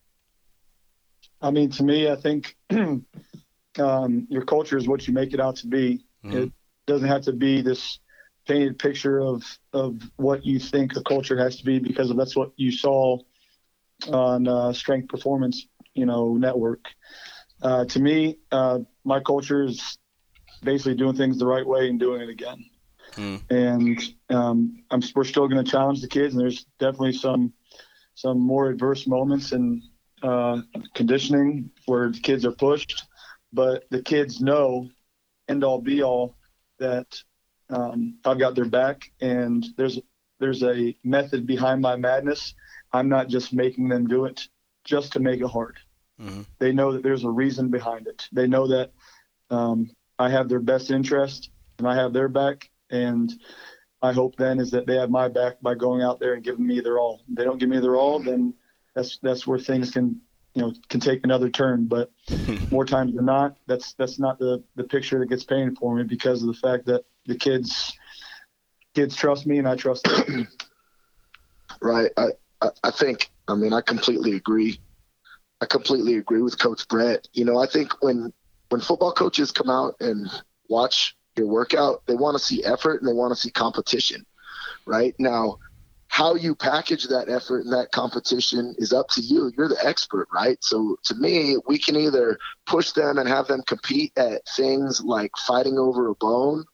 I 1.43 1.51
mean 1.51 1.71
to 1.71 1.83
me 1.83 2.11
i 2.11 2.17
think 2.17 2.57
um, 3.79 4.27
your 4.31 4.45
culture 4.45 4.79
is 4.79 4.89
what 4.89 5.07
you 5.07 5.13
make 5.13 5.35
it 5.35 5.41
out 5.41 5.57
to 5.57 5.67
be. 5.67 6.05
Mm-hmm. 6.25 6.37
it, 6.37 6.53
doesn't 6.87 7.09
have 7.09 7.23
to 7.23 7.33
be 7.33 7.63
this 7.63 7.99
painted 8.47 8.79
picture 8.79 9.21
of 9.21 9.45
of 9.73 10.01
what 10.17 10.45
you 10.45 10.59
think 10.59 10.97
a 10.97 11.03
culture 11.03 11.39
has 11.39 11.57
to 11.57 11.65
be 11.65 11.79
because 11.79 12.15
that's 12.15 12.37
what 12.37 12.53
you 12.57 12.73
saw 12.73 13.19
on 14.09 14.47
uh, 14.47 14.73
Strength 14.73 15.09
Performance, 15.09 15.67
you 15.95 16.07
know, 16.07 16.35
network. 16.35 16.85
Uh, 17.63 17.85
to 17.87 17.99
me, 17.99 18.39
uh, 18.53 18.79
my 19.05 19.21
culture 19.21 19.65
is 19.65 19.99
basically 20.63 20.95
doing 20.95 21.17
things 21.17 21.39
the 21.39 21.47
right 21.47 21.67
way 21.67 21.89
and 21.89 21.99
doing 21.99 22.21
it 22.21 22.29
again. 22.29 22.65
Mm. 23.15 23.51
And 23.51 24.15
um, 24.29 24.83
I'm, 24.91 25.03
we're 25.15 25.25
still 25.25 25.49
going 25.49 25.65
to 25.65 25.71
challenge 25.71 26.03
the 26.03 26.09
kids, 26.09 26.35
and 26.35 26.43
there's 26.43 26.67
definitely 26.79 27.13
some 27.13 27.53
some 28.15 28.39
more 28.39 28.71
adverse 28.71 29.07
moments 29.07 29.53
in 29.53 29.83
uh, 30.23 30.63
conditioning 30.95 31.71
where 31.85 32.11
the 32.11 32.21
kids 32.21 32.45
are 32.47 32.53
pushed, 32.53 33.05
but 33.53 33.85
the 33.91 34.03
kids 34.03 34.41
know, 34.41 34.89
end 35.49 35.65
all 35.65 35.81
be 35.81 36.03
all, 36.03 36.35
that 36.79 37.07
um, 37.71 38.19
I've 38.25 38.39
got 38.39 38.55
their 38.55 38.67
back, 38.67 39.11
and 39.21 39.65
there's 39.77 39.99
there's 40.39 40.63
a 40.63 40.97
method 41.03 41.47
behind 41.47 41.81
my 41.81 41.97
madness. 41.97 42.55
I'm 42.93 43.09
not 43.09 43.29
just 43.29 43.53
making 43.53 43.89
them 43.89 44.07
do 44.07 44.27
it 44.27 44.49
just 44.85 45.13
to 45.13 45.21
make 45.21 45.41
it 45.41 45.47
hard. 45.47 45.77
Mm-hmm. 46.21 46.43
They 46.59 46.73
know 46.73 46.93
that 46.93 47.03
there's 47.03 47.25
a 47.25 47.31
reason 47.31 47.71
behind 47.71 48.07
it. 48.07 48.29
They 48.33 48.47
know 48.47 48.69
that 48.69 48.93
um, 49.51 49.91
I 50.19 50.31
have 50.31 50.49
their 50.49 50.61
best 50.61 50.91
interest 50.91 51.51
and 51.79 51.87
I 51.87 51.95
have 51.95 52.13
their 52.13 52.29
back. 52.29 52.71
And 52.91 53.33
I 54.03 54.13
hope 54.13 54.37
then 54.37 54.61
is 54.61 54.71
that 54.71 54.87
they 54.87 54.97
have 54.97 55.11
my 55.11 55.29
back 55.29 55.61
by 55.61 55.75
going 55.75 56.03
out 56.03 56.21
there 56.21 56.35
and 56.35 56.45
giving 56.45 56.67
me 56.67 56.81
their 56.81 56.99
all. 56.99 57.23
If 57.29 57.37
they 57.37 57.45
don't 57.45 57.59
give 57.59 57.69
me 57.69 57.81
their 57.81 57.97
all, 57.97 58.19
then 58.19 58.55
that's 58.95 59.19
that's 59.23 59.47
where 59.47 59.59
things 59.59 59.91
can 59.91 60.21
you 60.55 60.63
know 60.63 60.73
can 60.89 61.01
take 61.01 61.25
another 61.25 61.51
turn. 61.51 61.87
But 61.87 62.13
more 62.71 62.85
times 62.85 63.15
than 63.17 63.25
not, 63.25 63.57
that's 63.67 63.95
that's 63.95 64.19
not 64.19 64.39
the 64.39 64.63
the 64.77 64.85
picture 64.85 65.19
that 65.19 65.29
gets 65.29 65.45
painted 65.45 65.77
for 65.79 65.97
me 65.97 66.05
because 66.05 66.43
of 66.43 66.49
the 66.49 66.55
fact 66.55 66.87
that 66.87 67.05
the 67.27 67.37
kids 67.37 67.93
kids 68.95 69.15
trust 69.15 69.47
me 69.47 69.59
and 69.59 69.69
I 69.69 69.77
trust 69.77 70.05
them. 70.05 70.49
Right. 71.83 72.11
I 72.17 72.29
I 72.83 72.91
think 72.91 73.31
I 73.49 73.55
mean 73.55 73.73
I 73.73 73.81
completely 73.83 74.33
agree. 74.35 74.81
I 75.61 75.67
completely 75.67 76.15
agree 76.17 76.41
with 76.43 76.59
Coach 76.59 76.89
Bret. 76.89 77.29
You 77.33 77.45
know, 77.45 77.59
I 77.59 77.67
think 77.67 77.93
when 78.03 78.33
when 78.71 78.81
football 78.81 79.13
coaches 79.13 79.53
come 79.53 79.69
out 79.69 79.95
and 80.01 80.29
watch 80.69 81.17
your 81.37 81.49
workout, 81.49 82.03
they 82.07 82.15
want 82.15 82.37
to 82.37 82.43
see 82.43 82.65
effort 82.65 83.01
and 83.01 83.09
they 83.09 83.13
want 83.13 83.33
to 83.35 83.41
see 83.41 83.51
competition. 83.51 84.25
Right 84.87 85.15
now, 85.19 85.59
how 86.09 86.35
you 86.35 86.55
package 86.55 87.05
that 87.09 87.29
effort 87.29 87.65
and 87.65 87.73
that 87.73 87.93
competition 87.93 88.75
is 88.79 88.93
up 88.93 89.09
to 89.11 89.21
you. 89.21 89.53
You're 89.57 89.69
the 89.69 89.85
expert, 89.85 90.29
right? 90.33 90.57
So 90.63 90.97
to 91.05 91.15
me, 91.15 91.57
we 91.69 91.79
can 91.79 91.97
either 91.97 92.39
push 92.67 92.93
them 92.93 93.19
and 93.19 93.29
have 93.29 93.49
them 93.49 93.63
compete 93.67 94.13
at 94.17 94.43
things 94.57 95.03
like 95.03 95.33
fighting 95.47 95.79
over 95.79 96.09
a 96.09 96.15
bone 96.15 96.65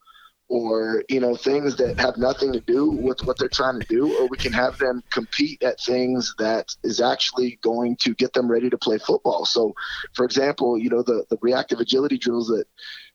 or 0.53 1.03
you 1.09 1.18
know 1.18 1.34
things 1.34 1.76
that 1.76 1.98
have 1.98 2.18
nothing 2.18 2.53
to 2.53 2.61
do 2.66 2.90
with 2.90 3.18
what 3.24 3.38
they're 3.38 3.48
trying 3.48 3.80
to 3.80 3.86
do 3.88 4.14
or 4.14 4.28
we 4.28 4.36
can 4.36 4.53
have 4.53 4.76
them 4.76 5.03
compete 5.11 5.62
at 5.62 5.80
things 5.80 6.34
that 6.38 6.68
is 6.84 7.00
actually 7.00 7.59
going 7.62 7.96
to 7.96 8.14
get 8.14 8.34
them 8.34 8.50
ready 8.50 8.68
to 8.68 8.76
play 8.76 8.98
football. 8.98 9.46
So 9.46 9.72
for 10.12 10.26
example 10.26 10.76
you 10.76 10.90
know 10.90 11.03
the 11.03 11.24
the 11.30 11.38
reactive 11.40 11.80
agility 11.80 12.18
drills 12.18 12.48
that 12.48 12.66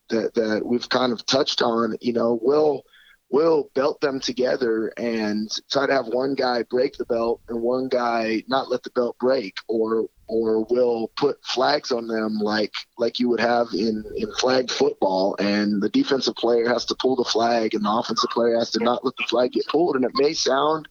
that 0.10 0.34
that 0.34 0.66
we've 0.66 0.90
kind 0.90 1.14
of 1.14 1.24
touched 1.28 1.62
on 1.62 1.96
you 2.02 2.12
know 2.12 2.40
will 2.42 2.82
we'll 3.30 3.70
belt 3.76 4.02
them 4.02 4.20
together 4.20 4.92
and 4.98 5.52
try 5.72 5.86
to 5.86 5.94
have 5.94 6.08
one 6.08 6.34
guy 6.34 6.64
break 6.64 6.98
the 6.98 7.06
belt 7.06 7.40
and 7.50 7.62
one 7.62 7.88
guy 7.88 8.42
not 8.48 8.68
let 8.72 8.82
the 8.82 8.90
belt 8.92 9.16
break 9.20 9.54
or 9.68 10.08
or 10.28 10.66
we'll 10.70 11.10
put 11.16 11.44
flags 11.46 11.92
on 11.92 12.08
them 12.08 12.40
like 12.40 12.74
like 12.98 13.20
you 13.20 13.30
would 13.30 13.40
have 13.40 13.68
in 13.74 14.04
in 14.16 14.32
flag 14.34 14.70
football 14.70 15.36
and 15.40 15.82
the 15.82 15.90
defensive 15.90 16.36
player 16.36 16.68
has 16.68 16.86
to 16.86 16.96
pull 16.96 17.16
the 17.16 17.24
flag 17.24 17.74
and 17.74 17.86
the 17.86 17.92
offensive 17.92 18.30
player 18.30 18.58
has 18.58 18.72
to 18.72 18.84
not 18.84 19.04
let 19.06 19.16
the 19.18 19.24
flag 19.28 19.52
get 19.52 19.68
pulled 19.68 19.96
and 19.96 20.06
it 20.06 20.12
may 20.16 20.34
sound 20.34 20.88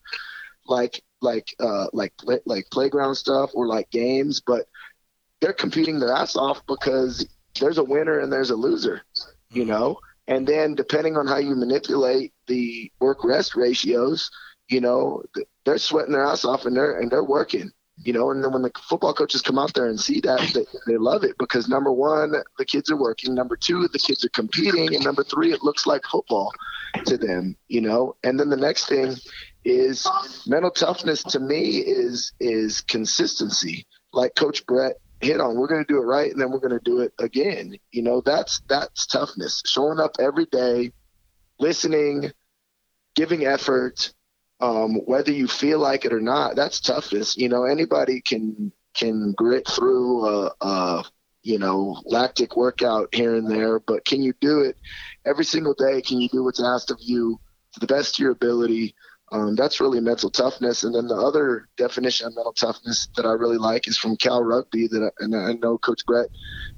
like 0.67 1.03
like 1.21 1.55
uh 1.61 1.87
like 1.93 2.13
like 2.45 2.67
playground 2.71 3.15
stuff 3.15 3.51
or 3.55 3.67
like 3.67 3.91
games 3.91 4.41
but 4.41 4.67
they're 5.41 5.53
competing 5.53 5.99
their 5.99 6.13
ass 6.13 6.37
off 6.37 6.67
because 6.67 7.27
there's 7.61 7.79
a 7.79 7.85
winner 7.85 8.21
and 8.21 8.33
there's 8.33 8.51
a 8.51 8.57
loser 8.57 9.03
you 9.51 9.63
mm-hmm. 9.63 9.71
know 9.71 9.99
and 10.29 10.47
then 10.47 10.75
depending 10.75 11.17
on 11.17 11.27
how 11.27 11.39
you 11.39 11.55
manipulate 11.55 12.33
the 12.47 12.91
work 13.01 13.25
rest 13.25 13.55
ratios, 13.55 14.31
you 14.69 14.81
know, 14.81 15.23
they're 15.65 15.79
sweating 15.79 16.13
their 16.13 16.25
ass 16.25 16.45
off 16.45 16.67
and 16.67 16.77
they're 16.77 16.99
and 16.99 17.11
they're 17.11 17.25
working. 17.25 17.71
You 17.99 18.13
know, 18.13 18.31
and 18.31 18.45
then 18.45 18.53
when 18.53 18.63
the 18.63 18.71
football 18.89 19.15
coaches 19.15 19.41
come 19.41 19.59
out 19.59 19.73
there 19.73 19.87
and 19.87 19.99
see 19.99 20.21
that, 20.21 20.41
they, 20.53 20.67
they 20.87 20.99
love 20.99 21.25
it 21.25 21.37
because 21.39 21.67
number 21.67 21.91
one, 21.91 22.33
the 22.59 22.65
kids 22.65 22.91
are 22.91 22.97
working. 22.97 23.35
Number 23.35 23.57
two, 23.57 23.89
the 23.89 23.99
kids 23.99 24.25
are 24.25 24.31
competing, 24.31 24.95
and 24.95 25.03
number 25.03 25.25
three, 25.25 25.53
it 25.53 25.63
looks 25.63 25.87
like 25.87 26.05
football 26.05 26.53
to 27.07 27.17
them. 27.17 27.57
You 27.69 27.81
know, 27.81 28.17
and 28.23 28.39
then 28.39 28.51
the 28.51 28.57
next 28.57 28.87
thing 28.87 29.17
is 29.65 30.07
mental 30.47 30.71
toughness. 30.71 31.23
To 31.25 31.41
me, 31.41 31.79
is 31.79 32.33
is 32.39 32.83
consistency. 32.83 33.87
Like 34.13 34.35
Coach 34.35 34.67
Bret 34.67 34.97
hit 35.21 35.41
on. 35.41 35.57
We're 35.57 35.69
going 35.69 35.85
to 35.85 35.93
do 35.93 35.99
it 35.99 36.05
right, 36.05 36.31
and 36.31 36.41
then 36.41 36.51
we're 36.51 36.61
going 36.61 36.79
to 36.79 36.85
do 36.85 37.01
it 37.01 37.13
again. 37.19 37.77
You 37.93 38.03
know, 38.03 38.21
that's 38.21 38.61
that's 38.69 39.07
toughness. 39.07 39.63
Showing 39.67 40.01
up 40.01 40.13
every 40.21 40.47
day, 40.47 40.93
listening, 41.59 42.33
giving 43.15 43.47
effort, 43.47 44.13
um, 44.61 44.97
whether 45.07 45.33
you 45.33 45.47
feel 45.47 45.79
like 45.79 46.05
it 46.05 46.13
or 46.13 46.21
not. 46.21 46.57
That's 46.57 46.81
toughness. 46.81 47.37
You 47.37 47.49
know, 47.49 47.65
anybody 47.65 48.21
can 48.21 48.73
can 48.95 49.33
grit 49.33 49.69
through 49.69 50.27
a, 50.27 50.53
a 50.61 51.05
you 51.43 51.59
know 51.59 52.03
lactic 52.05 52.57
workout 52.57 53.15
here 53.15 53.35
and 53.35 53.51
there, 53.51 53.79
but 53.79 54.05
can 54.05 54.23
you 54.23 54.33
do 54.41 54.61
it 54.61 54.77
every 55.25 55.45
single 55.45 55.75
day? 55.75 56.01
Can 56.03 56.21
you 56.21 56.29
do 56.29 56.45
what's 56.45 56.63
asked 56.63 56.91
of 56.91 56.99
you 57.01 57.39
to 57.75 57.81
the 57.81 57.87
best 57.87 58.15
of 58.15 58.23
your 58.23 58.33
ability? 58.33 58.95
Um, 59.33 59.57
that's 59.57 59.81
really 59.81 60.01
mental 60.01 60.31
toughness. 60.31 60.85
And 60.85 60.95
then 60.95 61.09
the 61.09 61.17
other 61.17 61.69
definition 61.77 62.29
of 62.29 62.35
mental 62.37 62.53
toughness 62.53 63.09
that 63.17 63.27
I 63.27 63.33
really 63.33 63.59
like 63.59 63.89
is 63.89 63.99
from 63.99 64.17
Cal 64.17 64.43
Rugby, 64.43 64.87
that 64.87 65.03
I, 65.03 65.25
and 65.25 65.35
I 65.35 65.53
know 65.55 65.79
Coach 65.79 66.07
Bret 66.07 66.29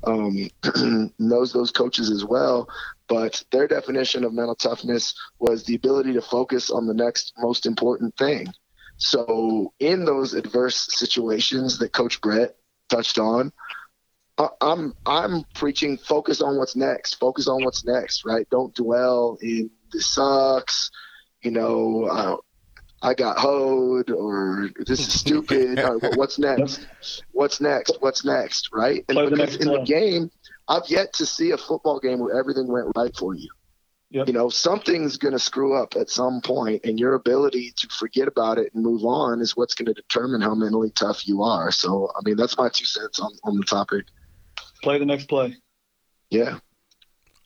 um, 0.05 0.49
knows 1.18 1.53
those 1.53 1.70
coaches 1.70 2.11
as 2.11 2.24
well. 2.24 2.68
But 3.07 3.42
their 3.53 3.68
definition 3.68 4.24
of 4.24 4.32
mental 4.32 4.55
toughness 4.55 5.14
was 5.38 5.64
the 5.64 5.74
ability 5.74 6.14
to 6.14 6.22
focus 6.22 6.70
on 6.70 6.86
the 6.86 6.94
next 6.94 7.34
most 7.38 7.66
important 7.66 8.16
thing. 8.16 8.46
So 8.96 9.72
in 9.78 10.05
those 10.05 10.34
adverse 10.34 10.88
situations 10.99 11.78
that 11.78 11.92
Coach 11.92 12.20
Bret 12.20 12.57
touched 12.88 13.18
on, 13.18 13.53
I'm 14.61 14.94
I'm 15.05 15.44
preaching 15.55 15.99
focus 15.99 16.40
on 16.40 16.57
what's 16.57 16.76
next. 16.76 17.14
Focus 17.14 17.49
on 17.49 17.64
what's 17.64 17.84
next, 17.84 18.24
right? 18.24 18.46
Don't 18.51 18.74
dwell 18.74 19.36
in 19.42 19.70
this 19.92 20.14
sucks 20.14 20.90
you 21.43 21.51
know, 21.51 22.05
uh, 22.05 22.36
I 23.01 23.14
got 23.14 23.39
hoed 23.39 24.11
or 24.11 24.70
this 24.86 25.01
is 25.01 25.12
stupid. 25.12 25.78
or, 25.78 25.99
what's 26.16 26.39
next? 26.39 26.86
What's 27.32 27.61
next? 27.61 27.97
What's 28.01 28.24
next? 28.24 28.70
Right? 28.72 29.05
And 29.09 29.30
because 29.30 29.57
in 29.57 29.68
the 29.68 29.82
game, 29.82 30.30
I've 30.66 30.89
yet 30.89 31.12
to 31.14 31.26
see 31.26 31.53
a 31.53 31.57
football 31.57 32.01
game 32.01 32.18
where 32.18 32.39
everything 32.39 32.66
went 32.66 32.89
right 32.97 33.14
for 33.16 33.34
you. 33.34 33.49
Yep. 34.11 34.26
You 34.26 34.32
know, 34.32 34.49
something's 34.49 35.18
going 35.18 35.32
to 35.32 35.39
screw 35.39 35.80
up 35.80 35.95
at 35.95 36.09
some 36.09 36.41
point, 36.41 36.80
and 36.84 36.99
your 36.99 37.14
ability 37.14 37.74
to 37.76 37.89
forget 37.89 38.26
about 38.26 38.57
it 38.57 38.72
and 38.74 38.82
move 38.82 39.05
on 39.05 39.41
is 39.43 39.55
what's 39.55 39.74
going 39.74 39.86
to 39.86 39.93
determine 39.93 40.41
how 40.41 40.55
mentally 40.55 40.91
tough 40.91 41.28
you 41.28 41.43
are. 41.43 41.70
So, 41.70 42.11
I 42.16 42.20
mean, 42.24 42.36
that's 42.36 42.57
my 42.57 42.70
two 42.70 42.86
cents 42.86 43.20
on, 43.20 43.32
on 43.45 43.59
the 43.59 43.64
topic. 43.64 44.07
Play 44.82 44.99
the 44.99 45.05
next 45.05 45.26
play. 45.28 45.57
Yeah. 46.30 46.59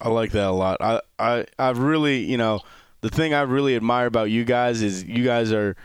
I 0.01 0.09
like 0.09 0.33
that 0.33 0.47
a 0.47 0.53
lot. 0.53 0.81
I, 0.81 1.01
I, 1.19 1.47
I 1.59 1.71
really, 1.71 2.19
you 2.19 2.37
know, 2.37 2.61
the 3.03 3.11
thing 3.11 3.35
I 3.35 3.43
really 3.43 3.77
admire 3.77 4.07
about 4.07 4.31
you 4.31 4.45
guys 4.45 4.81
is 4.81 5.05
you 5.05 5.25
guys 5.25 5.53
are 5.53 5.77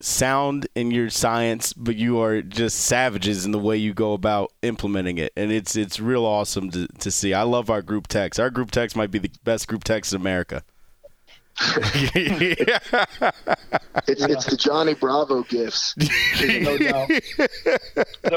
sound 0.00 0.68
in 0.74 0.90
your 0.90 1.10
science, 1.10 1.72
but 1.72 1.96
you 1.96 2.20
are 2.20 2.42
just 2.42 2.78
savages 2.78 3.44
in 3.44 3.50
the 3.50 3.58
way 3.58 3.76
you 3.76 3.92
go 3.94 4.12
about 4.12 4.52
implementing 4.62 5.18
it, 5.18 5.32
and 5.36 5.50
it's 5.50 5.74
it's 5.74 5.98
real 5.98 6.24
awesome 6.24 6.70
to, 6.70 6.86
to 6.86 7.10
see. 7.10 7.34
I 7.34 7.42
love 7.42 7.70
our 7.70 7.82
group 7.82 8.06
text. 8.06 8.38
Our 8.38 8.50
group 8.50 8.70
text 8.70 8.96
might 8.96 9.10
be 9.10 9.18
the 9.18 9.30
best 9.44 9.66
group 9.66 9.82
text 9.82 10.12
in 10.12 10.20
America. 10.20 10.62
it's 12.14 12.62
it's 14.06 14.44
the 14.44 14.56
Johnny 14.56 14.94
Bravo 14.94 15.42
gifts. 15.42 15.96
no 16.60 16.78
doubt. 16.78 17.10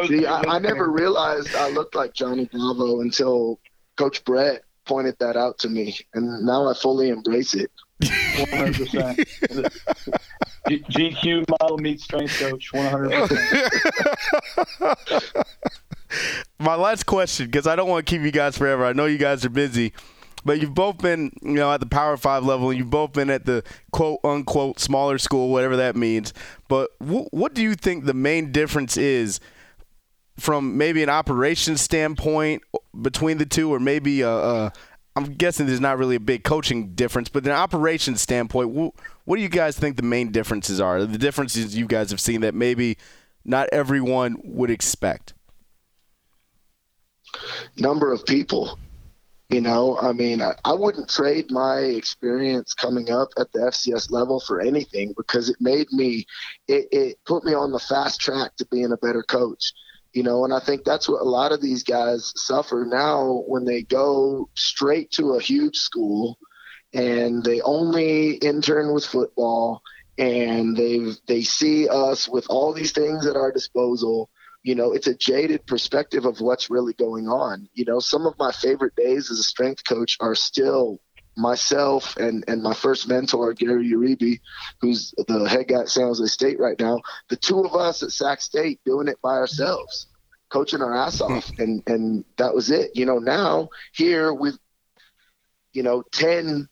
See, 0.07 0.25
I, 0.25 0.41
I 0.55 0.57
never 0.57 0.89
realized 0.89 1.53
I 1.55 1.69
looked 1.69 1.93
like 1.93 2.13
Johnny 2.13 2.49
Bravo 2.51 3.01
until 3.01 3.59
Coach 3.97 4.23
Bret 4.23 4.63
pointed 4.85 5.17
that 5.19 5.37
out 5.37 5.59
to 5.59 5.69
me, 5.69 5.99
and 6.15 6.45
now 6.45 6.67
I 6.67 6.73
fully 6.73 7.09
embrace 7.09 7.53
it. 7.53 7.69
100%. 8.01 9.25
GQ 10.67 11.49
model 11.49 11.77
meets 11.77 12.03
strength 12.03 12.37
coach, 12.39 12.71
100%. 12.73 15.45
My 16.59 16.75
last 16.75 17.05
question, 17.05 17.47
because 17.47 17.67
I 17.67 17.75
don't 17.75 17.89
want 17.89 18.05
to 18.05 18.09
keep 18.09 18.21
you 18.21 18.31
guys 18.31 18.57
forever. 18.57 18.85
I 18.85 18.93
know 18.93 19.05
you 19.05 19.17
guys 19.17 19.45
are 19.45 19.49
busy, 19.49 19.93
but 20.43 20.59
you've 20.59 20.73
both 20.73 20.97
been, 20.97 21.31
you 21.41 21.53
know, 21.53 21.71
at 21.71 21.79
the 21.79 21.85
Power 21.85 22.17
Five 22.17 22.45
level, 22.45 22.69
and 22.69 22.79
you've 22.79 22.89
both 22.89 23.13
been 23.13 23.29
at 23.29 23.45
the 23.45 23.63
quote 23.91 24.19
unquote 24.23 24.79
smaller 24.79 25.17
school, 25.17 25.49
whatever 25.49 25.77
that 25.77 25.95
means. 25.95 26.33
But 26.67 26.89
what 26.99 27.53
do 27.53 27.61
you 27.61 27.75
think 27.75 28.05
the 28.05 28.13
main 28.13 28.51
difference 28.51 28.97
is? 28.97 29.39
from 30.39 30.77
maybe 30.77 31.03
an 31.03 31.09
operations 31.09 31.81
standpoint 31.81 32.63
between 32.99 33.37
the 33.37 33.45
two, 33.45 33.71
or 33.71 33.79
maybe 33.79 34.21
a, 34.21 34.29
a, 34.29 34.73
I'm 35.15 35.33
guessing 35.33 35.67
there's 35.67 35.81
not 35.81 35.97
really 35.97 36.15
a 36.15 36.21
big 36.21 36.43
coaching 36.43 36.93
difference, 36.93 37.27
but 37.27 37.45
an 37.45 37.51
operations 37.51 38.21
standpoint, 38.21 38.69
what, 38.69 39.35
do 39.35 39.41
you 39.41 39.49
guys 39.49 39.77
think 39.77 39.97
the 39.97 40.03
main 40.03 40.31
differences 40.31 40.79
are? 40.79 41.03
The 41.03 41.17
differences 41.17 41.75
you 41.75 41.85
guys 41.85 42.11
have 42.11 42.21
seen 42.21 42.41
that 42.41 42.55
maybe 42.55 42.97
not 43.43 43.67
everyone 43.71 44.37
would 44.43 44.69
expect. 44.69 45.33
Number 47.77 48.11
of 48.13 48.25
people. 48.25 48.79
You 49.49 49.59
know, 49.59 49.99
I 50.01 50.13
mean, 50.13 50.41
I, 50.41 50.53
I 50.63 50.71
wouldn't 50.71 51.09
trade 51.09 51.51
my 51.51 51.79
experience 51.79 52.73
coming 52.73 53.11
up 53.11 53.29
at 53.37 53.51
the 53.51 53.59
FCS 53.59 54.09
level 54.09 54.39
for 54.39 54.61
anything 54.61 55.13
because 55.17 55.49
it 55.49 55.57
made 55.59 55.91
me, 55.91 56.25
it, 56.69 56.87
it 56.93 57.17
put 57.25 57.43
me 57.43 57.53
on 57.53 57.73
the 57.73 57.79
fast 57.79 58.21
track 58.21 58.55
to 58.57 58.65
being 58.67 58.93
a 58.93 58.97
better 58.97 59.23
coach 59.23 59.73
you 60.13 60.23
know 60.23 60.43
and 60.43 60.53
i 60.53 60.59
think 60.59 60.83
that's 60.83 61.07
what 61.07 61.21
a 61.21 61.29
lot 61.29 61.51
of 61.51 61.61
these 61.61 61.83
guys 61.83 62.33
suffer 62.35 62.85
now 62.87 63.43
when 63.47 63.65
they 63.65 63.81
go 63.81 64.49
straight 64.55 65.11
to 65.11 65.33
a 65.33 65.41
huge 65.41 65.77
school 65.77 66.37
and 66.93 67.43
they 67.43 67.61
only 67.61 68.31
intern 68.35 68.93
with 68.93 69.05
football 69.05 69.81
and 70.17 70.75
they 70.75 70.99
they 71.27 71.41
see 71.41 71.87
us 71.87 72.27
with 72.27 72.45
all 72.49 72.73
these 72.73 72.91
things 72.91 73.25
at 73.25 73.35
our 73.35 73.51
disposal. 73.51 74.29
You 74.63 74.75
know 74.75 74.91
it's 74.91 75.07
a 75.07 75.15
jaded 75.15 75.65
perspective 75.65 76.25
of 76.25 76.41
what's 76.41 76.69
really 76.69 76.93
going 76.93 77.27
on. 77.27 77.67
You 77.73 77.85
know 77.85 77.99
some 77.99 78.25
of 78.25 78.37
my 78.37 78.51
favorite 78.51 78.95
days 78.95 79.31
as 79.31 79.39
a 79.39 79.43
strength 79.43 79.83
coach 79.87 80.17
are 80.19 80.35
still 80.35 80.99
myself 81.37 82.17
and 82.17 82.43
and 82.47 82.61
my 82.61 82.73
first 82.73 83.07
mentor 83.07 83.53
Gary 83.53 83.89
Uribe, 83.89 84.39
who's 84.79 85.13
the 85.27 85.47
head 85.49 85.67
guy 85.67 85.81
at 85.81 85.89
San 85.89 86.05
Jose 86.05 86.25
State 86.27 86.59
right 86.59 86.79
now, 86.79 86.99
the 87.29 87.35
two 87.35 87.61
of 87.61 87.75
us 87.75 88.03
at 88.03 88.11
Sac 88.11 88.41
State 88.41 88.79
doing 88.85 89.07
it 89.07 89.21
by 89.21 89.35
ourselves, 89.35 90.07
coaching 90.49 90.81
our 90.81 90.95
ass 90.95 91.21
off, 91.21 91.47
hmm. 91.49 91.61
and 91.61 91.83
and 91.87 92.25
that 92.37 92.53
was 92.53 92.71
it. 92.71 92.91
You 92.95 93.05
know, 93.05 93.19
now 93.19 93.69
here 93.93 94.33
with 94.33 94.57
you 95.73 95.83
know 95.83 96.03
ten 96.11 96.67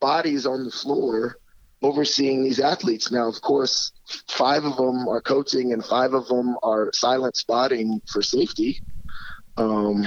bodies 0.00 0.46
on 0.46 0.64
the 0.64 0.70
floor 0.70 1.38
overseeing 1.82 2.42
these 2.42 2.60
athletes. 2.60 3.12
Now, 3.12 3.28
of 3.28 3.40
course, 3.42 3.92
five 4.28 4.64
of 4.64 4.76
them 4.76 5.06
are 5.06 5.20
coaching 5.20 5.72
and 5.72 5.84
five 5.84 6.14
of 6.14 6.26
them 6.28 6.56
are 6.62 6.90
silent 6.92 7.36
spotting 7.36 8.00
for 8.10 8.22
safety. 8.22 8.80
Um, 9.56 10.02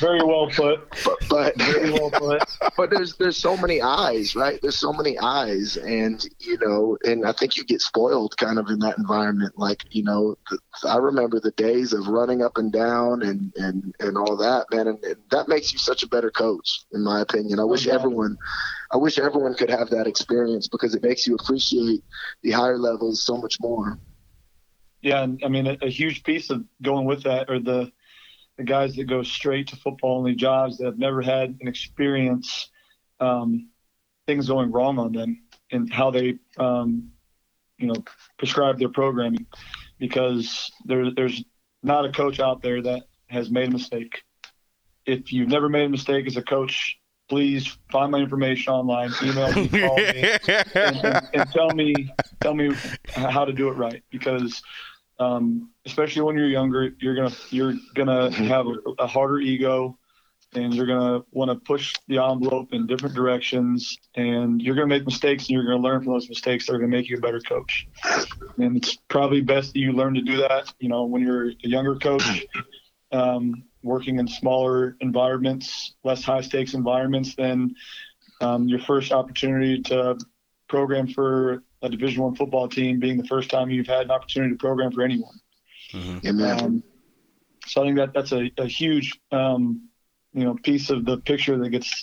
Very 0.00 0.22
well 0.22 0.48
put. 0.54 0.90
but, 1.04 1.16
but 1.30 1.56
Very 1.56 1.90
well 1.90 2.10
put. 2.10 2.42
but 2.76 2.90
there's 2.90 3.16
there's 3.16 3.36
so 3.36 3.56
many 3.56 3.80
eyes, 3.80 4.36
right? 4.36 4.60
There's 4.60 4.76
so 4.76 4.92
many 4.92 5.18
eyes, 5.18 5.78
and 5.78 6.22
you 6.38 6.58
know, 6.60 6.98
and 7.04 7.26
I 7.26 7.32
think 7.32 7.56
you 7.56 7.64
get 7.64 7.80
spoiled 7.80 8.36
kind 8.36 8.58
of 8.58 8.68
in 8.68 8.78
that 8.80 8.98
environment. 8.98 9.54
Like 9.56 9.84
you 9.90 10.02
know, 10.02 10.36
the, 10.50 10.58
I 10.86 10.96
remember 10.96 11.40
the 11.40 11.52
days 11.52 11.94
of 11.94 12.08
running 12.08 12.42
up 12.42 12.58
and 12.58 12.70
down 12.70 13.22
and 13.22 13.52
and 13.56 13.94
and 14.00 14.18
all 14.18 14.36
that, 14.36 14.66
man, 14.70 14.88
and, 14.88 15.02
and 15.04 15.16
that 15.30 15.48
makes 15.48 15.72
you 15.72 15.78
such 15.78 16.02
a 16.02 16.08
better 16.08 16.30
coach, 16.30 16.84
in 16.92 17.02
my 17.02 17.20
opinion. 17.20 17.58
I 17.58 17.64
wish 17.64 17.86
yeah. 17.86 17.94
everyone, 17.94 18.36
I 18.90 18.98
wish 18.98 19.18
everyone 19.18 19.54
could 19.54 19.70
have 19.70 19.88
that 19.90 20.06
experience 20.06 20.68
because 20.68 20.94
it 20.94 21.02
makes 21.02 21.26
you 21.26 21.36
appreciate 21.36 22.04
the 22.42 22.50
higher 22.50 22.78
levels 22.78 23.24
so 23.24 23.38
much 23.38 23.58
more. 23.60 23.98
Yeah, 25.02 25.22
and 25.22 25.42
I 25.44 25.48
mean 25.48 25.66
a, 25.66 25.76
a 25.82 25.90
huge 25.90 26.22
piece 26.22 26.50
of 26.50 26.64
going 26.80 27.04
with 27.04 27.24
that 27.24 27.50
are 27.50 27.60
the 27.60 27.92
the 28.56 28.64
guys 28.64 28.94
that 28.96 29.04
go 29.04 29.22
straight 29.22 29.68
to 29.68 29.76
football 29.76 30.18
only 30.18 30.34
jobs 30.34 30.78
that 30.78 30.84
have 30.84 30.98
never 30.98 31.22
had 31.22 31.58
an 31.60 31.68
experience 31.68 32.70
um, 33.18 33.68
things 34.26 34.48
going 34.48 34.70
wrong 34.70 34.98
on 34.98 35.12
them 35.12 35.42
and 35.70 35.92
how 35.92 36.10
they 36.10 36.38
um, 36.58 37.10
you 37.78 37.86
know 37.86 38.04
prescribe 38.38 38.78
their 38.78 38.88
programming 38.88 39.46
because 39.98 40.70
there, 40.84 41.12
there's 41.12 41.44
not 41.82 42.04
a 42.04 42.12
coach 42.12 42.40
out 42.40 42.62
there 42.62 42.82
that 42.82 43.02
has 43.28 43.50
made 43.50 43.68
a 43.68 43.72
mistake. 43.72 44.22
If 45.06 45.32
you've 45.32 45.48
never 45.48 45.68
made 45.68 45.84
a 45.84 45.88
mistake 45.88 46.26
as 46.26 46.36
a 46.36 46.42
coach, 46.42 46.98
please 47.28 47.76
find 47.90 48.12
my 48.12 48.18
information 48.18 48.72
online, 48.72 49.12
email 49.22 49.52
me, 49.52 49.68
call 49.68 49.96
me, 49.96 50.30
and, 50.74 50.96
and, 50.96 51.28
and 51.34 51.50
tell 51.50 51.70
me 51.70 52.12
tell 52.40 52.54
me 52.54 52.74
how 53.14 53.44
to 53.44 53.52
do 53.52 53.68
it 53.68 53.72
right 53.72 54.02
because 54.10 54.62
um, 55.22 55.70
especially 55.86 56.22
when 56.22 56.36
you're 56.36 56.48
younger, 56.48 56.90
you're 57.00 57.14
gonna 57.14 57.34
you're 57.50 57.74
gonna 57.94 58.30
have 58.30 58.66
a, 58.98 59.06
harder 59.06 59.38
ego, 59.38 59.98
and 60.54 60.74
you're 60.74 60.86
gonna 60.86 61.22
want 61.30 61.50
to 61.50 61.56
push 61.56 61.94
the 62.08 62.18
envelope 62.18 62.72
in 62.72 62.86
different 62.86 63.14
directions, 63.14 63.98
and 64.14 64.60
you're 64.60 64.74
gonna 64.74 64.86
make 64.88 65.04
mistakes, 65.04 65.44
and 65.44 65.50
you're 65.50 65.64
gonna 65.64 65.82
learn 65.82 66.02
from 66.02 66.12
those 66.12 66.28
mistakes. 66.28 66.66
That 66.66 66.74
are 66.74 66.78
gonna 66.78 66.90
make 66.90 67.08
you 67.08 67.18
a 67.18 67.20
better 67.20 67.40
coach, 67.40 67.86
and 68.58 68.76
it's 68.76 68.96
probably 69.08 69.40
best 69.40 69.72
that 69.74 69.78
you 69.78 69.92
learn 69.92 70.14
to 70.14 70.22
do 70.22 70.38
that. 70.38 70.72
You 70.80 70.88
know, 70.88 71.04
when 71.04 71.22
you're 71.22 71.50
a 71.50 71.54
younger 71.68 71.96
coach, 71.96 72.46
um, 73.12 73.64
working 73.82 74.18
in 74.18 74.26
smaller 74.26 74.96
environments, 75.00 75.94
less 76.04 76.22
high 76.22 76.40
stakes 76.40 76.74
environments, 76.74 77.34
then 77.36 77.74
um, 78.40 78.68
your 78.68 78.80
first 78.80 79.12
opportunity 79.12 79.82
to 79.82 80.18
program 80.68 81.06
for 81.06 81.62
a 81.82 81.88
Division 81.88 82.22
One 82.22 82.34
football 82.34 82.68
team 82.68 83.00
being 83.00 83.18
the 83.18 83.26
first 83.26 83.50
time 83.50 83.70
you've 83.70 83.86
had 83.86 84.02
an 84.02 84.10
opportunity 84.10 84.54
to 84.54 84.58
program 84.58 84.92
for 84.92 85.02
anyone. 85.02 85.34
Amen. 85.94 86.60
Um, 86.60 86.82
so 87.66 87.82
I 87.82 87.86
think 87.86 87.96
that 87.98 88.14
that's 88.14 88.32
a, 88.32 88.50
a 88.58 88.66
huge, 88.66 89.18
um, 89.30 89.88
you 90.32 90.44
know, 90.44 90.54
piece 90.54 90.90
of 90.90 91.04
the 91.04 91.18
picture 91.18 91.58
that 91.58 91.70
gets 91.70 92.02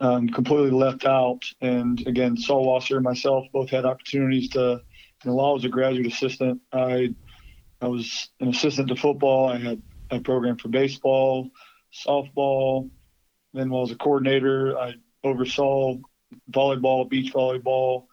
um, 0.00 0.28
completely 0.28 0.70
left 0.70 1.04
out. 1.04 1.42
And 1.60 2.06
again, 2.06 2.36
Salwasser 2.36 2.96
and 2.96 3.04
myself 3.04 3.46
both 3.52 3.70
had 3.70 3.84
opportunities 3.84 4.50
to. 4.50 4.80
You 5.24 5.30
know, 5.30 5.34
while 5.34 5.50
I 5.50 5.52
was 5.52 5.64
a 5.64 5.68
graduate 5.68 6.06
assistant, 6.06 6.60
I 6.72 7.12
I 7.80 7.88
was 7.88 8.28
an 8.40 8.48
assistant 8.48 8.88
to 8.88 8.96
football. 8.96 9.48
I 9.48 9.58
had 9.58 9.82
I 10.10 10.18
programmed 10.20 10.60
for 10.60 10.68
baseball, 10.68 11.50
softball. 12.06 12.90
Then 13.52 13.70
while 13.70 13.80
I 13.80 13.82
was 13.82 13.90
a 13.90 13.96
coordinator, 13.96 14.78
I 14.78 14.94
oversaw 15.24 15.96
volleyball, 16.50 17.08
beach 17.08 17.32
volleyball, 17.32 18.06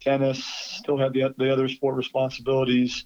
tennis. 0.00 0.44
Still 0.44 0.98
had 0.98 1.12
the 1.12 1.34
the 1.36 1.52
other 1.52 1.68
sport 1.68 1.96
responsibilities. 1.96 3.04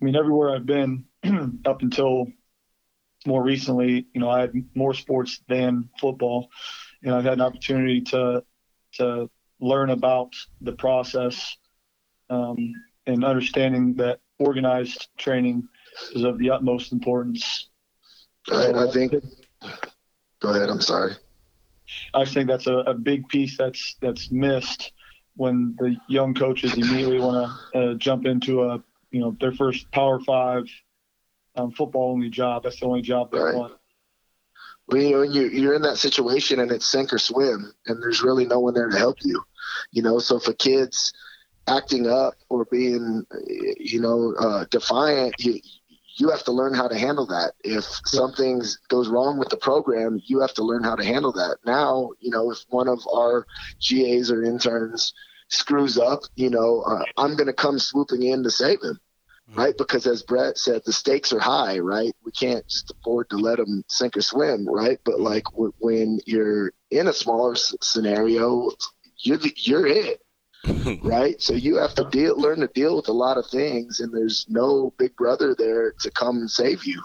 I 0.00 0.04
mean, 0.04 0.16
everywhere 0.16 0.54
I've 0.54 0.66
been 0.66 1.04
up 1.64 1.82
until 1.82 2.26
more 3.26 3.42
recently, 3.42 4.06
you 4.12 4.20
know, 4.20 4.30
I 4.30 4.40
had 4.40 4.52
more 4.74 4.94
sports 4.94 5.40
than 5.48 5.88
football, 6.00 6.48
and 7.02 7.14
I've 7.14 7.24
had 7.24 7.34
an 7.34 7.40
opportunity 7.40 8.02
to 8.02 8.44
to 8.94 9.30
learn 9.60 9.90
about 9.90 10.34
the 10.60 10.72
process 10.72 11.56
um, 12.30 12.72
and 13.06 13.24
understanding 13.24 13.94
that 13.94 14.20
organized 14.38 15.08
training 15.16 15.68
is 16.14 16.24
of 16.24 16.38
the 16.38 16.50
utmost 16.50 16.92
importance. 16.92 17.68
I, 18.50 18.72
I 18.72 18.90
think. 18.90 19.14
Go 20.40 20.50
ahead. 20.50 20.68
I'm 20.68 20.80
sorry. 20.80 21.14
I 22.14 22.24
just 22.24 22.34
think 22.34 22.48
that's 22.48 22.66
a, 22.66 22.78
a 22.78 22.94
big 22.94 23.28
piece 23.28 23.56
that's 23.56 23.96
that's 24.00 24.30
missed 24.30 24.92
when 25.36 25.76
the 25.78 25.96
young 26.08 26.34
coaches 26.34 26.74
immediately 26.74 27.18
want 27.18 27.52
to 27.72 27.78
uh, 27.78 27.94
jump 27.94 28.26
into 28.26 28.62
a 28.62 28.82
you 29.10 29.20
know 29.20 29.36
their 29.40 29.52
first 29.52 29.90
Power 29.90 30.20
Five 30.20 30.64
um, 31.56 31.70
football 31.70 32.12
only 32.12 32.30
job. 32.30 32.62
That's 32.64 32.80
the 32.80 32.86
only 32.86 33.02
job 33.02 33.30
they 33.32 33.38
Right. 33.38 33.54
want. 33.54 33.72
Well, 34.88 35.02
you 35.02 35.10
know, 35.10 35.20
when 35.20 35.32
you, 35.32 35.48
you're 35.48 35.74
in 35.74 35.82
that 35.82 35.96
situation 35.98 36.60
and 36.60 36.70
it's 36.70 36.86
sink 36.86 37.12
or 37.12 37.18
swim, 37.18 37.72
and 37.86 38.02
there's 38.02 38.22
really 38.22 38.44
no 38.46 38.60
one 38.60 38.74
there 38.74 38.88
to 38.88 38.98
help 38.98 39.16
you. 39.22 39.42
You 39.90 40.02
know, 40.02 40.18
so 40.18 40.36
if 40.36 40.46
a 40.46 40.54
kid's 40.54 41.12
acting 41.66 42.06
up 42.08 42.34
or 42.48 42.66
being, 42.66 43.24
you 43.78 44.00
know, 44.00 44.34
uh, 44.38 44.64
defiant, 44.70 45.34
you, 45.38 45.60
you 46.16 46.30
have 46.30 46.44
to 46.44 46.52
learn 46.52 46.74
how 46.74 46.88
to 46.88 46.98
handle 46.98 47.26
that. 47.26 47.54
If 47.64 47.84
something 48.06 48.62
goes 48.88 49.08
wrong 49.08 49.38
with 49.38 49.50
the 49.50 49.56
program, 49.58 50.20
you 50.26 50.40
have 50.40 50.54
to 50.54 50.64
learn 50.64 50.84
how 50.84 50.96
to 50.96 51.04
handle 51.04 51.32
that. 51.34 51.58
Now, 51.66 52.10
you 52.20 52.30
know, 52.30 52.50
if 52.52 52.64
one 52.70 52.88
of 52.88 53.00
our 53.14 53.46
GAs 53.88 54.30
or 54.30 54.44
interns 54.44 55.12
screws 55.48 55.98
up, 55.98 56.22
you 56.36 56.50
know, 56.50 56.82
uh, 56.82 57.04
I'm 57.18 57.36
going 57.36 57.48
to 57.48 57.54
come 57.54 57.78
swooping 57.78 58.22
in 58.22 58.42
to 58.44 58.50
save 58.50 58.82
him 58.82 58.98
right? 59.56 59.74
Because 59.78 60.06
as 60.06 60.22
Bret 60.22 60.58
said, 60.58 60.82
the 60.86 60.92
stakes 60.92 61.32
are 61.32 61.40
high, 61.40 61.78
right? 61.80 62.12
We 62.24 62.32
can't 62.32 62.66
just 62.68 62.90
afford 62.92 63.30
to 63.30 63.36
let 63.38 63.58
them 63.58 63.84
sink 63.88 64.16
or 64.16 64.22
swim, 64.22 64.68
right? 64.68 64.98
But 65.04 65.20
like 65.20 65.44
w- 65.52 65.72
when 65.78 66.20
you're 66.26 66.72
in 66.90 67.08
a 67.08 67.12
smaller 67.12 67.52
s- 67.54 67.74
scenario, 67.82 68.70
you're 69.18 69.38
the, 69.38 69.52
you're 69.56 69.86
it, 69.86 70.22
right? 71.02 71.40
So 71.40 71.54
you 71.54 71.76
have 71.76 71.94
to 71.94 72.08
deal, 72.10 72.38
learn 72.38 72.60
to 72.60 72.68
deal 72.68 72.96
with 72.96 73.08
a 73.08 73.12
lot 73.12 73.38
of 73.38 73.46
things, 73.46 74.00
and 74.00 74.12
there's 74.12 74.46
no 74.48 74.92
big 74.98 75.16
brother 75.16 75.54
there 75.56 75.92
to 76.00 76.10
come 76.10 76.36
and 76.36 76.50
save 76.50 76.84
you. 76.84 77.02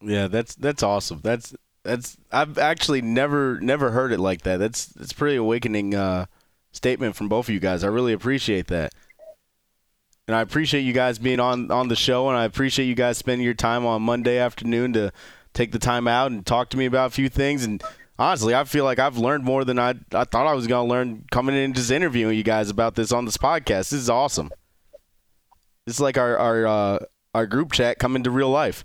Yeah, 0.00 0.28
that's 0.28 0.54
that's 0.54 0.82
awesome. 0.82 1.20
That's 1.22 1.54
that's 1.84 2.16
I've 2.30 2.58
actually 2.58 3.02
never 3.02 3.60
never 3.60 3.90
heard 3.90 4.12
it 4.12 4.20
like 4.20 4.42
that. 4.42 4.58
That's 4.58 4.86
that's 4.86 5.12
pretty 5.12 5.36
awakening 5.36 5.94
uh, 5.94 6.26
statement 6.72 7.16
from 7.16 7.28
both 7.28 7.48
of 7.48 7.54
you 7.54 7.60
guys. 7.60 7.84
I 7.84 7.88
really 7.88 8.12
appreciate 8.12 8.66
that, 8.68 8.92
and 10.26 10.36
I 10.36 10.40
appreciate 10.40 10.82
you 10.82 10.92
guys 10.92 11.18
being 11.18 11.40
on 11.40 11.70
on 11.70 11.88
the 11.88 11.96
show, 11.96 12.28
and 12.28 12.36
I 12.36 12.44
appreciate 12.44 12.86
you 12.86 12.94
guys 12.94 13.18
spending 13.18 13.44
your 13.44 13.54
time 13.54 13.86
on 13.86 14.02
Monday 14.02 14.38
afternoon 14.38 14.92
to 14.94 15.12
take 15.54 15.72
the 15.72 15.78
time 15.78 16.08
out 16.08 16.30
and 16.30 16.44
talk 16.44 16.68
to 16.70 16.76
me 16.76 16.86
about 16.86 17.08
a 17.08 17.14
few 17.14 17.28
things. 17.28 17.64
And 17.64 17.82
honestly, 18.18 18.54
I 18.54 18.64
feel 18.64 18.84
like 18.84 18.98
I've 18.98 19.16
learned 19.18 19.44
more 19.44 19.64
than 19.64 19.78
I 19.78 19.94
I 20.12 20.24
thought 20.24 20.46
I 20.46 20.54
was 20.54 20.66
going 20.66 20.86
to 20.86 20.90
learn 20.90 21.24
coming 21.30 21.54
in 21.54 21.62
and 21.62 21.74
just 21.74 21.90
interviewing 21.90 22.36
you 22.36 22.42
guys 22.42 22.70
about 22.70 22.94
this 22.94 23.12
on 23.12 23.24
this 23.24 23.36
podcast. 23.36 23.90
This 23.90 23.94
is 23.94 24.10
awesome. 24.10 24.50
It's 25.86 26.00
like 26.00 26.16
our 26.18 26.36
our 26.36 26.66
uh, 26.66 26.98
our 27.34 27.46
group 27.46 27.72
chat 27.72 27.98
coming 27.98 28.22
to 28.24 28.30
real 28.30 28.50
life. 28.50 28.84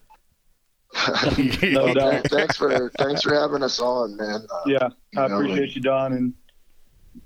No 1.64 1.94
doubt. 1.94 2.28
thanks 2.30 2.58
for 2.58 2.90
thanks 2.98 3.22
for 3.22 3.34
having 3.34 3.62
us 3.62 3.80
on, 3.80 4.16
man. 4.18 4.42
Uh, 4.50 4.62
Yeah, 4.66 4.90
I 5.18 5.28
know, 5.28 5.36
appreciate 5.36 5.76
you, 5.76 5.82
Don, 5.82 6.14
and 6.14 6.34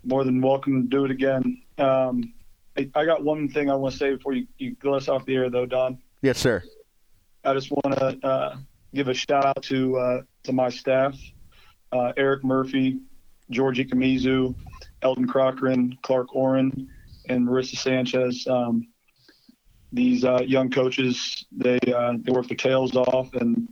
more 0.03 0.23
than 0.23 0.41
welcome 0.41 0.81
to 0.83 0.87
do 0.89 1.05
it 1.05 1.11
again. 1.11 1.61
Um, 1.77 2.33
I, 2.77 2.89
I 2.95 3.05
got 3.05 3.23
one 3.23 3.49
thing 3.49 3.69
I 3.69 3.75
want 3.75 3.93
to 3.93 3.97
say 3.97 4.15
before 4.15 4.33
you, 4.33 4.47
you 4.57 4.75
let 4.83 4.95
us 4.97 5.07
off 5.07 5.25
the 5.25 5.35
air, 5.35 5.49
though, 5.49 5.65
Don. 5.65 5.99
Yes, 6.21 6.39
sir. 6.39 6.63
I 7.43 7.53
just 7.53 7.69
want 7.71 7.97
to 7.97 8.27
uh, 8.27 8.57
give 8.93 9.07
a 9.07 9.13
shout 9.13 9.45
out 9.45 9.61
to 9.63 9.97
uh, 9.97 10.21
to 10.43 10.53
my 10.53 10.69
staff, 10.69 11.17
uh, 11.91 12.13
Eric 12.17 12.43
Murphy, 12.43 12.99
Georgie 13.49 13.85
Kamizu, 13.85 14.55
Eldon 15.01 15.27
Cochran, 15.27 15.97
Clark 16.01 16.35
Oren, 16.35 16.87
and 17.29 17.47
Marissa 17.47 17.77
Sanchez. 17.77 18.47
Um, 18.47 18.87
these 19.91 20.23
uh, 20.23 20.41
young 20.45 20.69
coaches, 20.69 21.45
they 21.51 21.79
uh, 21.93 22.13
they 22.21 22.31
work 22.31 22.47
their 22.47 22.57
tails 22.57 22.95
off 22.95 23.33
and 23.33 23.67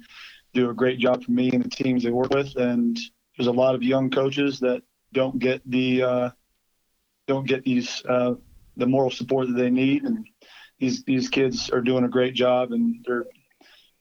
do 0.53 0.69
a 0.69 0.73
great 0.73 0.99
job 0.99 1.23
for 1.23 1.31
me 1.31 1.49
and 1.51 1.63
the 1.63 1.69
teams 1.69 2.03
they 2.03 2.11
work 2.11 2.33
with. 2.33 2.55
And 2.55 2.99
there's 3.37 3.47
a 3.47 3.51
lot 3.51 3.75
of 3.75 3.83
young 3.83 4.09
coaches 4.09 4.59
that 4.59 4.81
don't 5.13 5.39
get 5.39 5.61
the 5.69 6.03
uh, 6.03 6.29
don't 7.27 7.47
get 7.47 7.63
these 7.63 8.03
uh, 8.07 8.33
the 8.75 8.85
moral 8.85 9.11
support 9.11 9.47
that 9.47 9.53
they 9.53 9.69
need, 9.69 10.03
and 10.03 10.27
these 10.79 11.03
these 11.03 11.29
kids 11.29 11.69
are 11.69 11.81
doing 11.81 12.03
a 12.03 12.09
great 12.09 12.33
job, 12.33 12.71
and 12.71 13.05
they're 13.07 13.25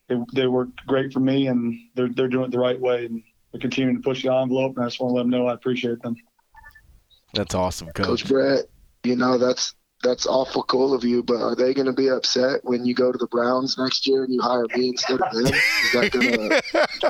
they, 0.07 0.15
they 0.33 0.47
work 0.47 0.69
great 0.87 1.13
for 1.13 1.19
me, 1.19 1.47
and 1.47 1.79
they're 1.95 2.09
they're 2.09 2.27
doing 2.27 2.45
it 2.45 2.51
the 2.51 2.59
right 2.59 2.79
way, 2.79 3.05
and 3.05 3.23
they're 3.51 3.61
continuing 3.61 3.97
to 3.97 4.01
push 4.01 4.23
the 4.23 4.33
envelope. 4.33 4.75
And 4.75 4.85
I 4.85 4.87
just 4.87 4.99
want 4.99 5.11
to 5.11 5.15
let 5.15 5.23
them 5.23 5.29
know 5.31 5.47
I 5.47 5.53
appreciate 5.53 6.01
them. 6.01 6.15
That's 7.33 7.53
awesome, 7.53 7.89
Coach 7.89 8.07
coach. 8.07 8.27
Bret, 8.27 8.65
you 9.03 9.15
know 9.15 9.37
that's 9.37 9.75
that's 10.01 10.25
awful 10.25 10.63
cool 10.63 10.93
of 10.93 11.03
you, 11.03 11.21
but 11.21 11.41
are 11.41 11.55
they 11.55 11.73
going 11.73 11.85
to 11.85 11.93
be 11.93 12.09
upset 12.09 12.61
when 12.63 12.85
you 12.85 12.93
go 12.93 13.11
to 13.11 13.17
the 13.17 13.27
Browns 13.27 13.77
next 13.77 14.07
year 14.07 14.23
and 14.23 14.33
you 14.33 14.41
hire 14.41 14.65
me 14.75 14.89
instead 14.89 15.19
of 15.19 15.31
them? 15.31 15.45
Is 15.45 15.91
that 15.93 16.11
gonna, 16.11 16.61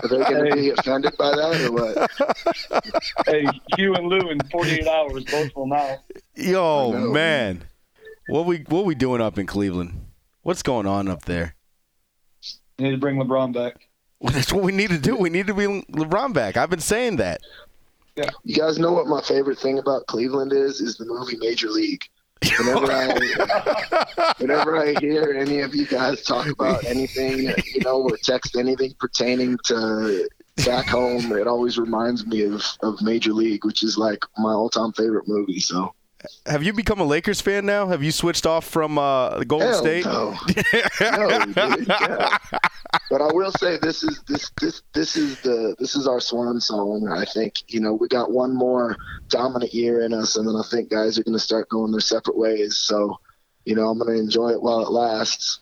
are 0.02 0.08
they 0.08 0.34
going 0.34 0.50
to 0.50 0.56
be 0.56 0.70
offended 0.72 1.16
by 1.18 1.30
that 1.30 1.62
or 1.62 1.72
what? 1.72 3.28
hey, 3.28 3.48
Hugh 3.78 3.94
and 3.94 4.08
Lou 4.08 4.30
in 4.30 4.40
48 4.52 4.88
hours, 4.88 5.24
both 5.26 5.56
will 5.56 5.68
now. 5.68 6.00
Yo, 6.36 6.92
know, 6.92 7.12
man. 7.12 7.66
What 8.28 8.46
we 8.46 8.58
what 8.68 8.86
we 8.86 8.96
doing 8.96 9.22
up 9.22 9.38
in 9.40 9.46
Cleveland? 9.46 10.06
What's 10.42 10.64
going 10.64 10.86
on 10.86 11.08
up 11.08 11.26
there? 11.26 11.56
Need 12.78 12.92
to 12.92 12.98
bring 12.98 13.18
LeBron 13.18 13.54
back. 13.54 13.89
That's 14.34 14.52
what 14.52 14.64
we 14.64 14.72
need 14.72 14.90
to 14.90 14.98
do. 14.98 15.16
We 15.16 15.30
need 15.30 15.48
to 15.48 15.54
be 15.54 15.66
LeBron 15.66 16.34
back. 16.34 16.58
I've 16.58 16.70
been 16.70 16.80
saying 16.80 17.18
that. 17.18 17.42
Yeah. 18.16 18.30
You 18.44 18.56
guys 18.56 18.78
know 18.78 18.92
what 18.92 19.08
my 19.08 19.22
favorite 19.22 19.60
thing 19.60 19.80
about 19.80 20.08
Cleveland 20.08 20.52
is? 20.52 20.82
Is 20.82 20.98
the 20.98 21.06
movie 21.06 21.38
Major 21.38 21.70
League. 21.70 22.04
Whenever 22.58 22.92
I, 22.92 24.34
whenever 24.38 24.78
I 24.78 24.94
hear 25.00 25.36
any 25.38 25.60
of 25.60 25.76
you 25.76 25.86
guys 25.86 26.24
talk 26.24 26.48
about 26.48 26.86
anything, 26.86 27.54
you 27.74 27.82
know, 27.82 28.02
or 28.02 28.18
text 28.18 28.56
anything 28.58 28.94
pertaining 29.00 29.58
to 29.66 30.28
back 30.66 30.88
home, 30.88 31.32
it 31.34 31.48
always 31.48 31.78
reminds 31.78 32.26
me 32.26 32.44
of, 32.44 32.64
of 32.82 33.02
Major 33.02 33.34
League, 33.34 33.66
which 33.66 33.84
is 33.84 33.98
like 33.98 34.24
my 34.38 34.52
all-time 34.52 34.94
favorite 34.94 35.28
movie. 35.28 35.60
So, 35.60 35.94
Have 36.46 36.64
you 36.64 36.74
become 36.74 37.00
a 37.00 37.06
Lakers 37.06 37.40
fan 37.40 37.66
now? 37.66 37.88
Have 37.88 38.04
you 38.04 38.12
switched 38.12 38.46
off 38.46 38.66
from 38.66 38.98
uh, 38.98 39.40
the 39.40 39.46
Golden 39.46 39.70
hell 39.70 39.80
State? 39.80 40.06
no, 40.06 40.38
no, 41.02 41.46
dude, 41.46 41.88
yeah. 41.88 42.38
But 43.10 43.22
I 43.22 43.32
will 43.32 43.52
say 43.52 43.78
this 43.78 44.04
is 44.04 44.22
this 44.28 44.52
this 44.60 44.82
this 44.94 45.16
is 45.16 45.40
the 45.42 45.76
this 45.80 45.96
is 45.96 46.08
our 46.08 46.20
swan 46.20 46.60
song. 46.60 47.08
I 47.10 47.24
think 47.24 47.56
you 47.68 47.80
know 47.80 47.94
we 47.94 48.08
got 48.08 48.32
one 48.32 48.54
more 48.54 48.98
dominant 49.30 49.74
year 49.74 50.02
in 50.02 50.14
us, 50.14 50.36
and 50.36 50.48
then 50.48 50.56
I 50.56 50.64
think 50.70 50.90
guys 50.90 51.18
are 51.18 51.24
going 51.24 51.38
to 51.38 51.44
start 51.44 51.70
going 51.70 51.92
their 51.92 52.02
separate 52.02 52.38
ways. 52.38 52.78
So, 52.78 53.20
you 53.64 53.76
know, 53.76 53.88
I'm 53.88 53.98
going 53.98 54.14
to 54.16 54.22
enjoy 54.22 54.50
it 54.50 54.62
while 54.62 54.82
it 54.82 54.92
lasts. 54.92 55.60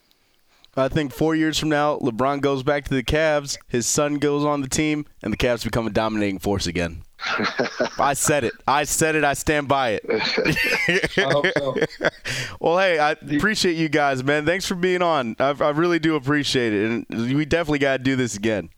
I 0.76 0.90
think 0.90 1.12
four 1.12 1.36
years 1.36 1.58
from 1.58 1.70
now, 1.70 1.98
LeBron 1.98 2.42
goes 2.42 2.62
back 2.62 2.84
to 2.86 2.94
the 2.94 3.04
Cavs. 3.04 3.58
His 3.68 3.88
son 3.88 4.16
goes 4.16 4.46
on 4.46 4.62
the 4.62 4.70
team, 4.70 5.06
and 5.24 5.34
the 5.34 5.38
Cavs 5.38 5.64
become 5.64 5.88
a 5.88 5.92
dominating 5.92 6.40
force 6.40 6.68
again. 6.68 7.02
I 8.00 8.14
said 8.14 8.44
it. 8.44 8.54
I 8.68 8.84
said 8.84 9.16
it. 9.16 9.24
I 9.24 9.34
stand 9.34 9.68
by 9.68 10.00
it. 10.02 10.06
I 11.18 11.32
hope 11.32 11.46
so. 11.58 11.76
well, 12.60 12.78
hey, 12.78 13.00
I 13.00 13.12
appreciate 13.12 13.76
you 13.76 13.90
guys, 13.90 14.24
man. 14.24 14.46
Thanks 14.46 14.66
for 14.66 14.76
being 14.76 15.02
on. 15.02 15.36
I, 15.40 15.50
I 15.60 15.70
really 15.70 16.00
do 16.00 16.16
appreciate 16.16 16.74
it, 16.74 17.06
and 17.10 17.36
we 17.36 17.46
definitely 17.46 17.80
got 17.80 17.98
to 17.98 18.04
do 18.04 18.16
this 18.16 18.36
again. 18.36 18.70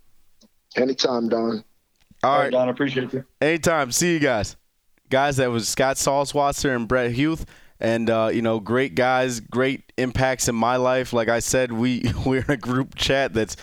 Anytime, 0.76 1.30
Don. 1.30 1.64
All 2.24 2.32
All 2.32 2.38
right, 2.38 2.44
right, 2.46 2.52
Don, 2.52 2.68
I 2.68 2.72
appreciate 2.72 3.14
you. 3.14 3.26
anytime. 3.42 3.92
See 3.92 4.14
you 4.14 4.20
guys, 4.20 4.56
guys. 5.10 5.38
That 5.38 5.52
was 5.52 5.68
Scott 5.68 5.96
Salwasser 5.96 6.76
and 6.76 6.88
Bret 6.88 7.14
Huth, 7.16 7.46
and 7.80 8.10
uh, 8.10 8.30
you 8.34 8.42
know, 8.42 8.60
great 8.60 8.96
guys, 8.96 9.40
great 9.40 9.92
impacts 9.98 10.48
in 10.48 10.56
my 10.56 10.76
life. 10.76 11.14
Like 11.14 11.30
I 11.30 11.40
said, 11.40 11.72
we 11.72 12.12
we're 12.26 12.44
in 12.44 12.52
a 12.52 12.58
group 12.58 12.96
chat 12.96 13.34
that's 13.34 13.56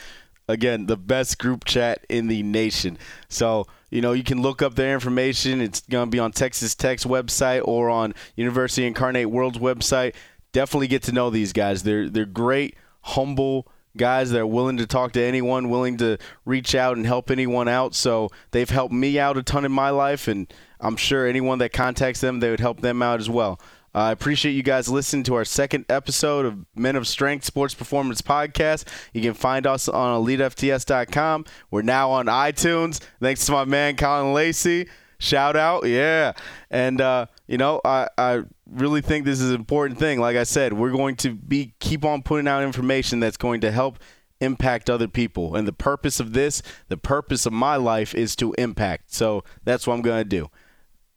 again 0.48 0.86
the 0.86 0.96
best 0.96 1.38
group 1.38 1.64
chat 1.64 2.04
in 2.08 2.28
the 2.28 2.42
nation. 2.42 2.98
So 3.28 3.66
you 3.90 4.00
know, 4.00 4.12
you 4.12 4.24
can 4.24 4.42
look 4.42 4.62
up 4.62 4.74
their 4.74 4.94
information. 4.94 5.60
It's 5.60 5.80
going 5.80 6.06
to 6.06 6.10
be 6.10 6.18
on 6.18 6.32
Texas 6.32 6.74
Tech's 6.74 7.04
website 7.04 7.62
or 7.64 7.88
on 7.88 8.14
University 8.34 8.86
Incarnate 8.86 9.30
Word's 9.30 9.58
website. 9.58 10.14
Definitely 10.52 10.88
get 10.88 11.02
to 11.04 11.12
know 11.12 11.30
these 11.30 11.52
guys. 11.52 11.82
They're 11.82 12.08
they're 12.08 12.24
great, 12.24 12.76
humble 13.02 13.68
guys 13.96 14.30
that 14.30 14.40
are 14.40 14.46
willing 14.46 14.76
to 14.76 14.86
talk 14.86 15.12
to 15.12 15.22
anyone, 15.22 15.70
willing 15.70 15.96
to 15.98 16.18
reach 16.44 16.74
out 16.74 16.96
and 16.96 17.06
help 17.06 17.30
anyone 17.30 17.68
out. 17.68 17.94
So 17.94 18.30
they've 18.50 18.68
helped 18.68 18.92
me 18.92 19.18
out 19.18 19.36
a 19.36 19.42
ton 19.42 19.64
in 19.64 19.72
my 19.72 19.90
life, 19.90 20.28
and 20.28 20.52
I'm 20.80 20.96
sure 20.96 21.26
anyone 21.26 21.58
that 21.58 21.72
contacts 21.72 22.20
them, 22.20 22.40
they 22.40 22.50
would 22.50 22.60
help 22.60 22.80
them 22.80 23.02
out 23.02 23.20
as 23.20 23.30
well. 23.30 23.60
I 23.96 24.12
appreciate 24.12 24.52
you 24.52 24.62
guys 24.62 24.90
listening 24.90 25.22
to 25.22 25.34
our 25.36 25.46
second 25.46 25.86
episode 25.88 26.44
of 26.44 26.66
Men 26.74 26.96
of 26.96 27.08
Strength 27.08 27.46
Sports 27.46 27.72
Performance 27.72 28.20
Podcast. 28.20 28.86
You 29.14 29.22
can 29.22 29.32
find 29.32 29.66
us 29.66 29.88
on 29.88 30.22
EliteFTS.com. 30.22 31.46
We're 31.70 31.80
now 31.80 32.10
on 32.10 32.26
iTunes. 32.26 33.00
Thanks 33.22 33.46
to 33.46 33.52
my 33.52 33.64
man 33.64 33.96
Colin 33.96 34.34
Lacey. 34.34 34.86
Shout 35.18 35.56
out, 35.56 35.86
yeah. 35.86 36.34
And 36.70 37.00
uh, 37.00 37.24
you 37.46 37.56
know, 37.56 37.80
I, 37.86 38.08
I 38.18 38.42
really 38.70 39.00
think 39.00 39.24
this 39.24 39.40
is 39.40 39.48
an 39.48 39.56
important 39.56 39.98
thing. 39.98 40.20
Like 40.20 40.36
I 40.36 40.44
said, 40.44 40.74
we're 40.74 40.92
going 40.92 41.16
to 41.16 41.30
be 41.30 41.72
keep 41.80 42.04
on 42.04 42.20
putting 42.20 42.48
out 42.48 42.62
information 42.62 43.18
that's 43.18 43.38
going 43.38 43.62
to 43.62 43.70
help 43.70 43.98
impact 44.42 44.90
other 44.90 45.08
people. 45.08 45.56
And 45.56 45.66
the 45.66 45.72
purpose 45.72 46.20
of 46.20 46.34
this, 46.34 46.60
the 46.88 46.98
purpose 46.98 47.46
of 47.46 47.54
my 47.54 47.76
life 47.76 48.14
is 48.14 48.36
to 48.36 48.52
impact. 48.58 49.14
So 49.14 49.42
that's 49.64 49.86
what 49.86 49.94
I'm 49.94 50.02
going 50.02 50.22
to 50.22 50.28
do. 50.28 50.50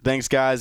Thanks, 0.02 0.30
guys. 0.30 0.58